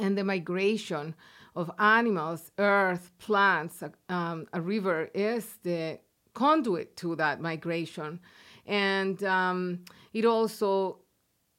and 0.00 0.18
the 0.18 0.24
migration 0.24 1.14
of 1.58 1.70
animals, 1.78 2.52
earth, 2.58 3.10
plants. 3.18 3.82
Um, 4.08 4.46
a 4.52 4.60
river 4.60 5.10
is 5.12 5.58
the 5.64 5.98
conduit 6.32 6.96
to 6.98 7.16
that 7.16 7.40
migration. 7.40 8.20
And 8.64 9.22
um, 9.24 9.80
it 10.12 10.24
also, 10.24 10.98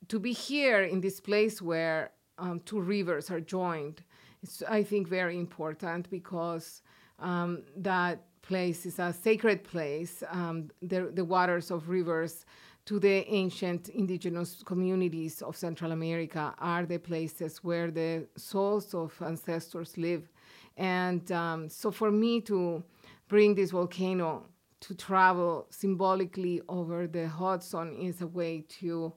to 0.08 0.20
be 0.20 0.32
here 0.32 0.82
in 0.84 1.02
this 1.02 1.20
place 1.20 1.62
where 1.62 2.12
um, 2.38 2.62
two 2.62 2.80
rivers 2.80 3.30
are 3.30 3.42
joined 3.42 4.02
It's, 4.42 4.64
I 4.64 4.84
think, 4.84 5.08
very 5.08 5.38
important 5.38 6.10
because 6.10 6.82
um, 7.20 7.64
that 7.76 8.18
place 8.42 8.86
is 8.86 9.00
a 9.00 9.12
sacred 9.12 9.64
place. 9.64 10.24
Um, 10.32 10.70
the, 10.82 11.12
the 11.14 11.26
waters 11.26 11.72
of 11.72 11.90
rivers 11.90 12.46
to 12.90 13.00
the 13.00 13.24
ancient 13.32 13.90
indigenous 13.90 14.64
communities 14.66 15.44
of 15.44 15.56
Central 15.56 15.92
America 15.92 16.56
are 16.58 16.88
the 16.88 16.98
places 16.98 17.64
where 17.64 17.92
the 17.92 18.26
souls 18.36 18.96
of 18.96 19.14
ancestors 19.24 19.96
live. 19.96 20.28
And 20.76 21.32
um, 21.32 21.70
so 21.70 21.92
for 21.92 22.10
me 22.10 22.42
to 22.42 22.84
bring 23.28 23.54
this 23.54 23.70
volcano 23.70 24.48
to 24.80 24.96
travel 24.96 25.68
symbolically 25.70 26.64
over 26.68 27.06
the 27.06 27.28
Hudson 27.28 27.96
is 27.96 28.24
a 28.24 28.28
way 28.28 28.66
to 28.80 29.14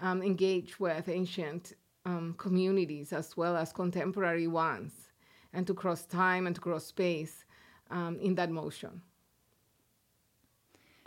um, 0.00 0.20
engage 0.20 0.80
with 0.80 1.08
ancient 1.08 1.74
um, 2.04 2.34
communities 2.38 3.12
as 3.12 3.36
well 3.36 3.56
as 3.56 3.72
contemporary 3.72 4.48
ones 4.48 5.12
and 5.52 5.64
to 5.68 5.74
cross 5.74 6.06
time 6.06 6.48
and 6.48 6.56
to 6.56 6.60
cross 6.60 6.86
space 6.86 7.44
um, 7.88 8.18
in 8.20 8.34
that 8.34 8.50
motion. 8.50 9.00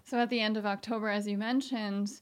So 0.08 0.20
at 0.20 0.30
the 0.30 0.40
end 0.40 0.56
of 0.56 0.68
October, 0.68 1.10
as 1.10 1.28
you 1.28 1.36
mentioned, 1.36 2.22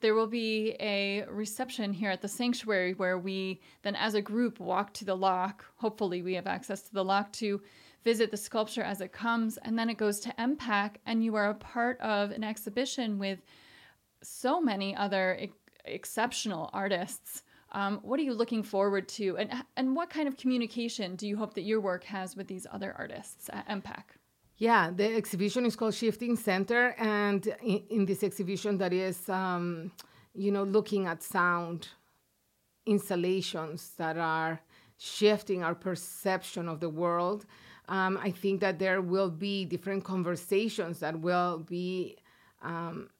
there 0.00 0.14
will 0.14 0.26
be 0.26 0.76
a 0.78 1.24
reception 1.30 1.92
here 1.94 2.10
at 2.10 2.20
the 2.20 2.28
sanctuary 2.28 2.92
where 2.92 3.18
we 3.18 3.60
then, 3.82 3.96
as 3.96 4.14
a 4.14 4.20
group, 4.20 4.60
walk 4.60 4.92
to 4.94 5.04
the 5.06 5.16
lock. 5.16 5.64
Hopefully, 5.76 6.20
we 6.20 6.34
have 6.34 6.46
access 6.46 6.82
to 6.82 6.92
the 6.92 7.04
lock 7.04 7.32
to 7.34 7.62
visit 8.04 8.30
the 8.30 8.36
sculpture 8.36 8.82
as 8.82 9.00
it 9.00 9.12
comes. 9.12 9.56
And 9.58 9.78
then 9.78 9.88
it 9.88 9.96
goes 9.96 10.20
to 10.20 10.34
EMPAC, 10.38 10.96
and 11.06 11.24
you 11.24 11.34
are 11.36 11.48
a 11.48 11.54
part 11.54 11.98
of 12.00 12.30
an 12.30 12.44
exhibition 12.44 13.18
with 13.18 13.38
so 14.22 14.60
many 14.60 14.94
other 14.94 15.48
exceptional 15.86 16.68
artists. 16.74 17.42
Um, 17.70 18.00
what 18.02 18.20
are 18.20 18.24
you 18.24 18.34
looking 18.34 18.62
forward 18.62 19.08
to? 19.10 19.38
And, 19.38 19.50
and 19.78 19.96
what 19.96 20.10
kind 20.10 20.28
of 20.28 20.36
communication 20.36 21.16
do 21.16 21.26
you 21.26 21.38
hope 21.38 21.54
that 21.54 21.62
your 21.62 21.80
work 21.80 22.04
has 22.04 22.36
with 22.36 22.48
these 22.48 22.66
other 22.70 22.94
artists 22.98 23.48
at 23.50 23.66
EMPAC? 23.68 24.02
Yeah, 24.62 24.92
the 24.94 25.16
exhibition 25.16 25.66
is 25.66 25.74
called 25.74 25.92
Shifting 25.92 26.36
Center, 26.36 26.94
and 26.96 27.44
in, 27.64 27.82
in 27.90 28.06
this 28.06 28.22
exhibition, 28.22 28.78
that 28.78 28.92
is, 28.92 29.28
um, 29.28 29.90
you 30.36 30.52
know, 30.52 30.62
looking 30.62 31.08
at 31.08 31.20
sound 31.20 31.88
installations 32.86 33.90
that 33.96 34.16
are 34.16 34.60
shifting 34.98 35.64
our 35.64 35.74
perception 35.74 36.68
of 36.68 36.78
the 36.78 36.88
world. 36.88 37.44
Um, 37.88 38.16
I 38.22 38.30
think 38.30 38.60
that 38.60 38.78
there 38.78 39.02
will 39.02 39.30
be 39.30 39.64
different 39.64 40.04
conversations 40.04 41.00
that 41.00 41.18
will 41.18 41.58
be 41.58 42.18
um, 42.62 43.10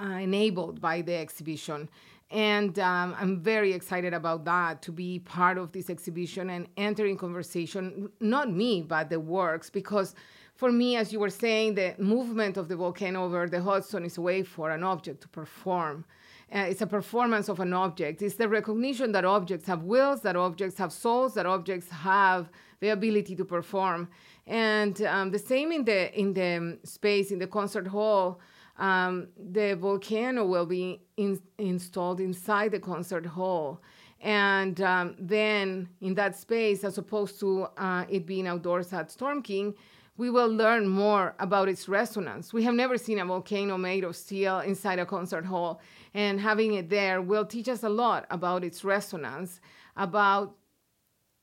uh, 0.00 0.20
enabled 0.22 0.80
by 0.80 1.02
the 1.02 1.16
exhibition. 1.16 1.88
And 2.30 2.78
um, 2.78 3.16
I'm 3.18 3.40
very 3.40 3.72
excited 3.72 4.12
about 4.12 4.44
that 4.44 4.82
to 4.82 4.92
be 4.92 5.20
part 5.20 5.56
of 5.56 5.72
this 5.72 5.88
exhibition 5.88 6.50
and 6.50 6.68
entering 6.76 7.16
conversation, 7.16 8.10
not 8.20 8.52
me, 8.52 8.82
but 8.82 9.08
the 9.08 9.18
works, 9.18 9.70
because 9.70 10.14
for 10.54 10.70
me, 10.70 10.96
as 10.96 11.12
you 11.12 11.20
were 11.20 11.30
saying, 11.30 11.76
the 11.76 11.94
movement 11.98 12.56
of 12.56 12.68
the 12.68 12.76
volcano 12.76 13.24
over 13.24 13.48
the 13.48 13.62
Hudson 13.62 14.04
is 14.04 14.18
a 14.18 14.20
way 14.20 14.42
for 14.42 14.70
an 14.70 14.82
object 14.82 15.22
to 15.22 15.28
perform. 15.28 16.04
Uh, 16.52 16.66
it's 16.68 16.82
a 16.82 16.86
performance 16.86 17.48
of 17.48 17.60
an 17.60 17.72
object. 17.72 18.20
It's 18.22 18.34
the 18.34 18.48
recognition 18.48 19.12
that 19.12 19.24
objects 19.24 19.66
have 19.66 19.84
wills, 19.84 20.22
that 20.22 20.34
objects 20.34 20.76
have 20.78 20.92
souls, 20.92 21.34
that 21.34 21.46
objects 21.46 21.88
have 21.90 22.50
the 22.80 22.88
ability 22.88 23.36
to 23.36 23.44
perform. 23.44 24.08
And 24.46 25.00
um, 25.02 25.30
the 25.30 25.38
same 25.38 25.72
in 25.72 25.84
the 25.84 26.18
in 26.18 26.32
the 26.32 26.78
space 26.84 27.30
in 27.30 27.38
the 27.38 27.46
concert 27.46 27.86
hall 27.86 28.40
um, 28.78 29.28
the 29.36 29.74
volcano 29.74 30.44
will 30.44 30.66
be 30.66 31.00
in, 31.16 31.40
installed 31.58 32.20
inside 32.20 32.72
the 32.72 32.80
concert 32.80 33.26
hall. 33.26 33.82
And 34.20 34.80
um, 34.80 35.14
then 35.18 35.88
in 36.00 36.14
that 36.14 36.36
space, 36.36 36.82
as 36.84 36.98
opposed 36.98 37.38
to 37.40 37.68
uh, 37.76 38.04
it 38.08 38.26
being 38.26 38.46
outdoors 38.46 38.92
at 38.92 39.10
Storm 39.10 39.42
King, 39.42 39.74
we 40.16 40.30
will 40.30 40.48
learn 40.48 40.88
more 40.88 41.34
about 41.38 41.68
its 41.68 41.88
resonance. 41.88 42.52
We 42.52 42.64
have 42.64 42.74
never 42.74 42.98
seen 42.98 43.20
a 43.20 43.24
volcano 43.24 43.78
made 43.78 44.02
of 44.02 44.16
steel 44.16 44.58
inside 44.60 44.98
a 44.98 45.06
concert 45.06 45.44
hall, 45.44 45.80
and 46.12 46.40
having 46.40 46.74
it 46.74 46.90
there 46.90 47.22
will 47.22 47.44
teach 47.44 47.68
us 47.68 47.84
a 47.84 47.88
lot 47.88 48.26
about 48.30 48.64
its 48.64 48.82
resonance, 48.84 49.60
about 49.96 50.56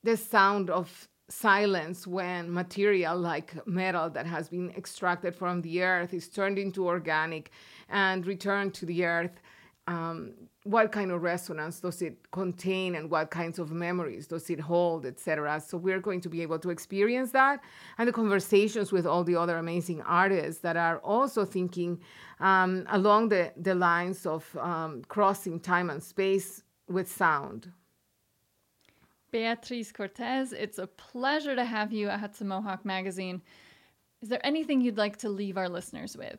the 0.02 0.16
sound 0.16 0.68
of 0.68 1.08
silence 1.28 2.06
when 2.06 2.52
material 2.52 3.16
like 3.16 3.66
metal 3.66 4.08
that 4.10 4.26
has 4.26 4.48
been 4.48 4.70
extracted 4.76 5.34
from 5.34 5.60
the 5.62 5.82
earth 5.82 6.14
is 6.14 6.28
turned 6.28 6.58
into 6.58 6.86
organic 6.86 7.50
and 7.88 8.26
returned 8.26 8.72
to 8.74 8.86
the 8.86 9.04
earth 9.04 9.40
um, 9.88 10.34
what 10.64 10.90
kind 10.90 11.12
of 11.12 11.22
resonance 11.22 11.78
does 11.78 12.02
it 12.02 12.18
contain 12.32 12.96
and 12.96 13.08
what 13.08 13.30
kinds 13.30 13.58
of 13.58 13.70
memories 13.70 14.26
does 14.28 14.50
it 14.50 14.60
hold 14.60 15.04
etc 15.04 15.60
so 15.60 15.76
we're 15.76 16.00
going 16.00 16.20
to 16.20 16.28
be 16.28 16.42
able 16.42 16.58
to 16.60 16.70
experience 16.70 17.32
that 17.32 17.60
and 17.98 18.08
the 18.08 18.12
conversations 18.12 18.92
with 18.92 19.06
all 19.06 19.24
the 19.24 19.34
other 19.34 19.58
amazing 19.58 20.02
artists 20.02 20.60
that 20.60 20.76
are 20.76 20.98
also 20.98 21.44
thinking 21.44 22.00
um, 22.38 22.84
along 22.90 23.28
the, 23.28 23.52
the 23.56 23.74
lines 23.74 24.26
of 24.26 24.56
um, 24.60 25.02
crossing 25.08 25.58
time 25.58 25.90
and 25.90 26.02
space 26.02 26.62
with 26.88 27.10
sound 27.10 27.72
Beatriz 29.36 29.92
Cortez, 29.92 30.54
it's 30.54 30.78
a 30.78 30.86
pleasure 30.86 31.54
to 31.54 31.62
have 31.66 31.92
you 31.92 32.08
at 32.08 32.20
Hudson 32.20 32.48
Mohawk 32.48 32.86
Magazine. 32.86 33.42
Is 34.22 34.30
there 34.30 34.40
anything 34.42 34.80
you'd 34.80 34.96
like 34.96 35.18
to 35.18 35.28
leave 35.28 35.58
our 35.58 35.68
listeners 35.68 36.16
with? 36.16 36.38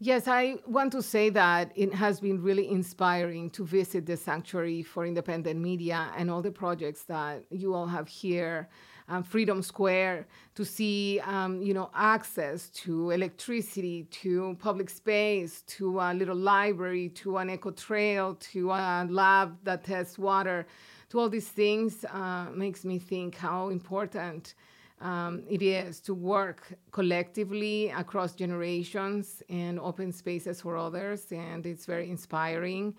Yes, 0.00 0.26
I 0.26 0.56
want 0.66 0.90
to 0.94 1.00
say 1.00 1.30
that 1.30 1.70
it 1.76 1.94
has 1.94 2.18
been 2.18 2.42
really 2.42 2.68
inspiring 2.68 3.50
to 3.50 3.64
visit 3.64 4.04
the 4.04 4.16
Sanctuary 4.16 4.82
for 4.82 5.06
Independent 5.06 5.60
Media 5.60 6.10
and 6.16 6.28
all 6.28 6.42
the 6.42 6.50
projects 6.50 7.04
that 7.04 7.44
you 7.50 7.72
all 7.72 7.86
have 7.86 8.08
here. 8.08 8.68
Um, 9.08 9.22
Freedom 9.22 9.62
Square 9.62 10.26
to 10.56 10.64
see, 10.64 11.20
um, 11.20 11.62
you 11.62 11.72
know, 11.72 11.88
access 11.94 12.68
to 12.82 13.10
electricity, 13.10 14.08
to 14.22 14.56
public 14.58 14.90
space, 14.90 15.62
to 15.76 16.00
a 16.00 16.12
little 16.14 16.36
library, 16.36 17.10
to 17.10 17.36
an 17.36 17.50
eco 17.50 17.70
trail, 17.70 18.34
to 18.52 18.72
a 18.72 19.06
lab 19.08 19.56
that 19.62 19.84
tests 19.84 20.18
water 20.18 20.66
to 21.12 21.20
all 21.20 21.28
these 21.28 21.48
things 21.48 22.06
uh, 22.06 22.46
makes 22.54 22.86
me 22.86 22.98
think 22.98 23.36
how 23.36 23.68
important 23.68 24.54
um, 25.02 25.42
it 25.46 25.60
is 25.60 26.00
to 26.00 26.14
work 26.14 26.72
collectively 26.90 27.90
across 27.90 28.34
generations 28.34 29.42
and 29.50 29.78
open 29.78 30.10
spaces 30.10 30.62
for 30.62 30.78
others. 30.78 31.30
And 31.30 31.66
it's 31.66 31.84
very 31.84 32.08
inspiring. 32.08 32.94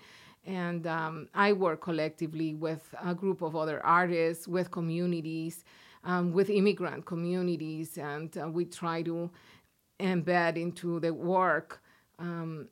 And 0.45 0.85
um, 0.85 1.27
I 1.33 1.53
work 1.53 1.81
collectively 1.81 2.53
with 2.53 2.93
a 3.03 3.15
group 3.15 3.41
of 3.41 3.55
other 3.55 3.83
artists, 3.83 4.47
with 4.47 4.69
communities, 4.69 5.65
um, 6.03 6.33
with 6.33 6.51
immigrant 6.51 7.07
communities, 7.07 7.97
and 7.97 8.37
uh, 8.37 8.47
we 8.47 8.65
try 8.65 9.01
to 9.03 9.31
embed 9.99 10.55
into 10.57 10.99
the 10.99 11.11
work 11.11 11.81
um, 12.19 12.67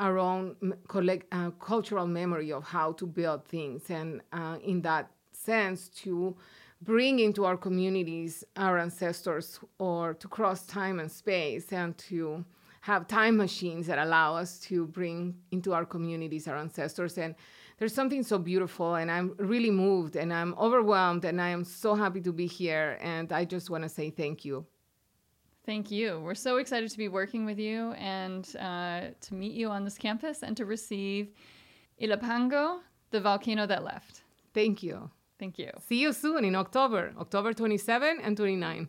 our 0.00 0.18
own 0.18 0.56
collect, 0.88 1.26
uh, 1.30 1.50
cultural 1.60 2.06
memory 2.06 2.50
of 2.50 2.64
how 2.64 2.92
to 2.92 3.06
build 3.06 3.44
things, 3.44 3.90
and 3.90 4.22
uh, 4.32 4.56
in 4.64 4.82
that 4.82 5.10
sense, 5.32 5.88
to 6.02 6.34
bring 6.82 7.20
into 7.20 7.44
our 7.44 7.58
communities 7.58 8.42
our 8.56 8.78
ancestors, 8.78 9.60
or 9.78 10.14
to 10.14 10.26
cross 10.26 10.66
time 10.66 10.98
and 10.98 11.12
space, 11.12 11.72
and 11.72 11.96
to 11.98 12.44
have 12.80 13.06
time 13.06 13.36
machines 13.36 13.86
that 13.86 13.98
allow 13.98 14.34
us 14.34 14.58
to 14.58 14.86
bring 14.86 15.34
into 15.50 15.74
our 15.74 15.84
communities 15.84 16.48
our 16.48 16.56
ancestors. 16.56 17.18
And 17.18 17.34
there's 17.78 17.94
something 17.94 18.22
so 18.22 18.38
beautiful, 18.38 18.94
and 18.94 19.10
I'm 19.10 19.34
really 19.36 19.70
moved, 19.70 20.16
and 20.16 20.32
I'm 20.32 20.54
overwhelmed, 20.58 21.24
and 21.26 21.40
I 21.40 21.50
am 21.50 21.64
so 21.64 21.94
happy 21.94 22.22
to 22.22 22.32
be 22.32 22.46
here. 22.46 22.98
And 23.02 23.32
I 23.32 23.44
just 23.44 23.68
want 23.70 23.84
to 23.84 23.88
say 23.88 24.10
thank 24.10 24.44
you. 24.46 24.64
Thank 25.66 25.90
you. 25.90 26.20
We're 26.20 26.34
so 26.34 26.56
excited 26.56 26.90
to 26.90 26.98
be 26.98 27.08
working 27.08 27.44
with 27.44 27.58
you 27.58 27.92
and 27.92 28.48
uh, 28.58 29.08
to 29.20 29.34
meet 29.34 29.52
you 29.52 29.68
on 29.68 29.84
this 29.84 29.98
campus 29.98 30.42
and 30.42 30.56
to 30.56 30.64
receive 30.64 31.28
Ilopango, 32.00 32.80
the 33.10 33.20
volcano 33.20 33.66
that 33.66 33.84
left. 33.84 34.22
Thank 34.54 34.82
you. 34.82 35.10
Thank 35.38 35.58
you. 35.58 35.70
See 35.86 36.00
you 36.00 36.12
soon 36.12 36.44
in 36.44 36.54
October, 36.54 37.12
October 37.18 37.52
27 37.52 38.18
and 38.22 38.36
29. 38.36 38.88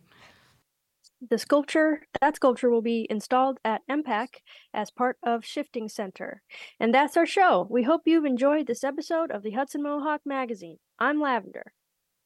The 1.30 1.38
sculpture, 1.38 2.02
that 2.20 2.36
sculpture 2.36 2.68
will 2.68 2.82
be 2.82 3.06
installed 3.08 3.58
at 3.64 3.82
EMPAC 3.88 4.40
as 4.74 4.90
part 4.90 5.18
of 5.22 5.44
Shifting 5.44 5.88
Center. 5.88 6.42
And 6.80 6.92
that's 6.92 7.16
our 7.16 7.26
show. 7.26 7.68
We 7.70 7.84
hope 7.84 8.02
you've 8.06 8.24
enjoyed 8.24 8.66
this 8.66 8.82
episode 8.82 9.30
of 9.30 9.44
the 9.44 9.52
Hudson 9.52 9.82
Mohawk 9.84 10.22
Magazine. 10.24 10.78
I'm 10.98 11.20
Lavender. 11.20 11.74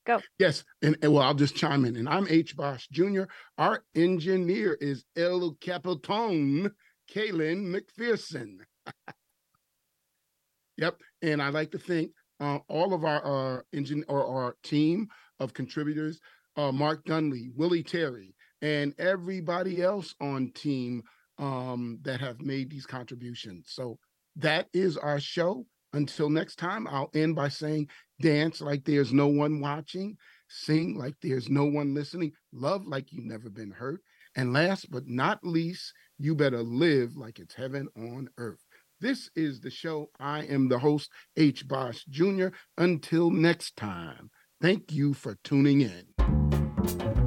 Go. 0.07 0.21
Yes. 0.39 0.65
And, 0.83 0.97
and, 1.03 1.13
well, 1.13 1.25
I'll 1.25 1.35
just 1.35 1.57
chime 1.57 1.85
in. 1.85 1.97
And 1.97 2.09
I'm 2.09 2.29
H. 2.29 2.57
Bosch 2.57 2.87
Jr. 2.93 3.25
Our 3.59 3.83
engineer 3.97 4.79
is 4.81 5.05
El 5.17 5.57
Capitan, 5.61 6.71
Kaylin 7.13 7.75
McPherson. 7.75 8.59
yep. 10.77 10.97
And 11.23 11.43
I'd 11.43 11.55
like 11.55 11.73
to 11.73 11.79
thank 11.79 12.13
uh, 12.39 12.59
all 12.69 12.95
of 12.95 13.05
our 13.05 13.59
uh, 13.59 13.63
engine 13.73 14.05
or 14.09 14.25
our 14.25 14.57
team 14.63 15.09
of 15.41 15.53
contributors, 15.53 16.21
uh, 16.57 16.71
Mark 16.71 17.05
Dunlea, 17.05 17.51
Willie 17.57 17.83
Terry, 17.83 18.35
and 18.63 18.95
everybody 18.99 19.83
else 19.83 20.15
on 20.21 20.53
team 20.53 21.03
um, 21.39 21.99
that 22.03 22.21
have 22.21 22.41
made 22.41 22.71
these 22.71 22.87
contributions. 22.87 23.71
So 23.71 23.99
that 24.37 24.69
is 24.73 24.97
our 24.97 25.19
show. 25.19 25.67
Until 25.97 26.29
next 26.29 26.57
time, 26.57 26.87
I'll 26.87 27.09
end 27.15 27.35
by 27.35 27.49
saying 27.49 27.89
dance 28.21 28.61
like 28.61 28.85
there's 28.85 29.15
no 29.15 29.29
one 29.29 29.61
watching, 29.61 30.19
sing 30.47 30.95
like 30.95 31.15
there's 31.23 31.49
no 31.49 31.65
one 31.65 31.95
listening, 31.95 32.33
love 32.53 32.87
like 32.87 33.13
you've 33.13 33.25
never 33.25 33.49
been 33.49 33.71
hurt. 33.71 34.03
And 34.37 34.53
last 34.53 34.91
but 34.91 35.09
not 35.09 35.43
least, 35.43 35.95
you 36.19 36.35
better 36.35 36.63
live 36.63 37.17
like 37.17 37.39
it's 37.39 37.55
heaven 37.55 37.89
on 37.97 38.29
earth. 38.37 38.63
This 39.01 39.31
is 39.35 39.59
the 39.61 39.71
show. 39.71 40.11
I 40.21 40.41
am 40.41 40.69
the 40.69 40.79
host, 40.79 41.11
H. 41.39 41.67
Bosch 41.67 42.05
Jr. 42.11 42.49
Until 42.77 43.31
next 43.31 43.75
time, 43.77 44.31
thank 44.61 44.93
you 44.93 45.15
for 45.15 45.39
tuning 45.45 45.81
in. 45.81 47.26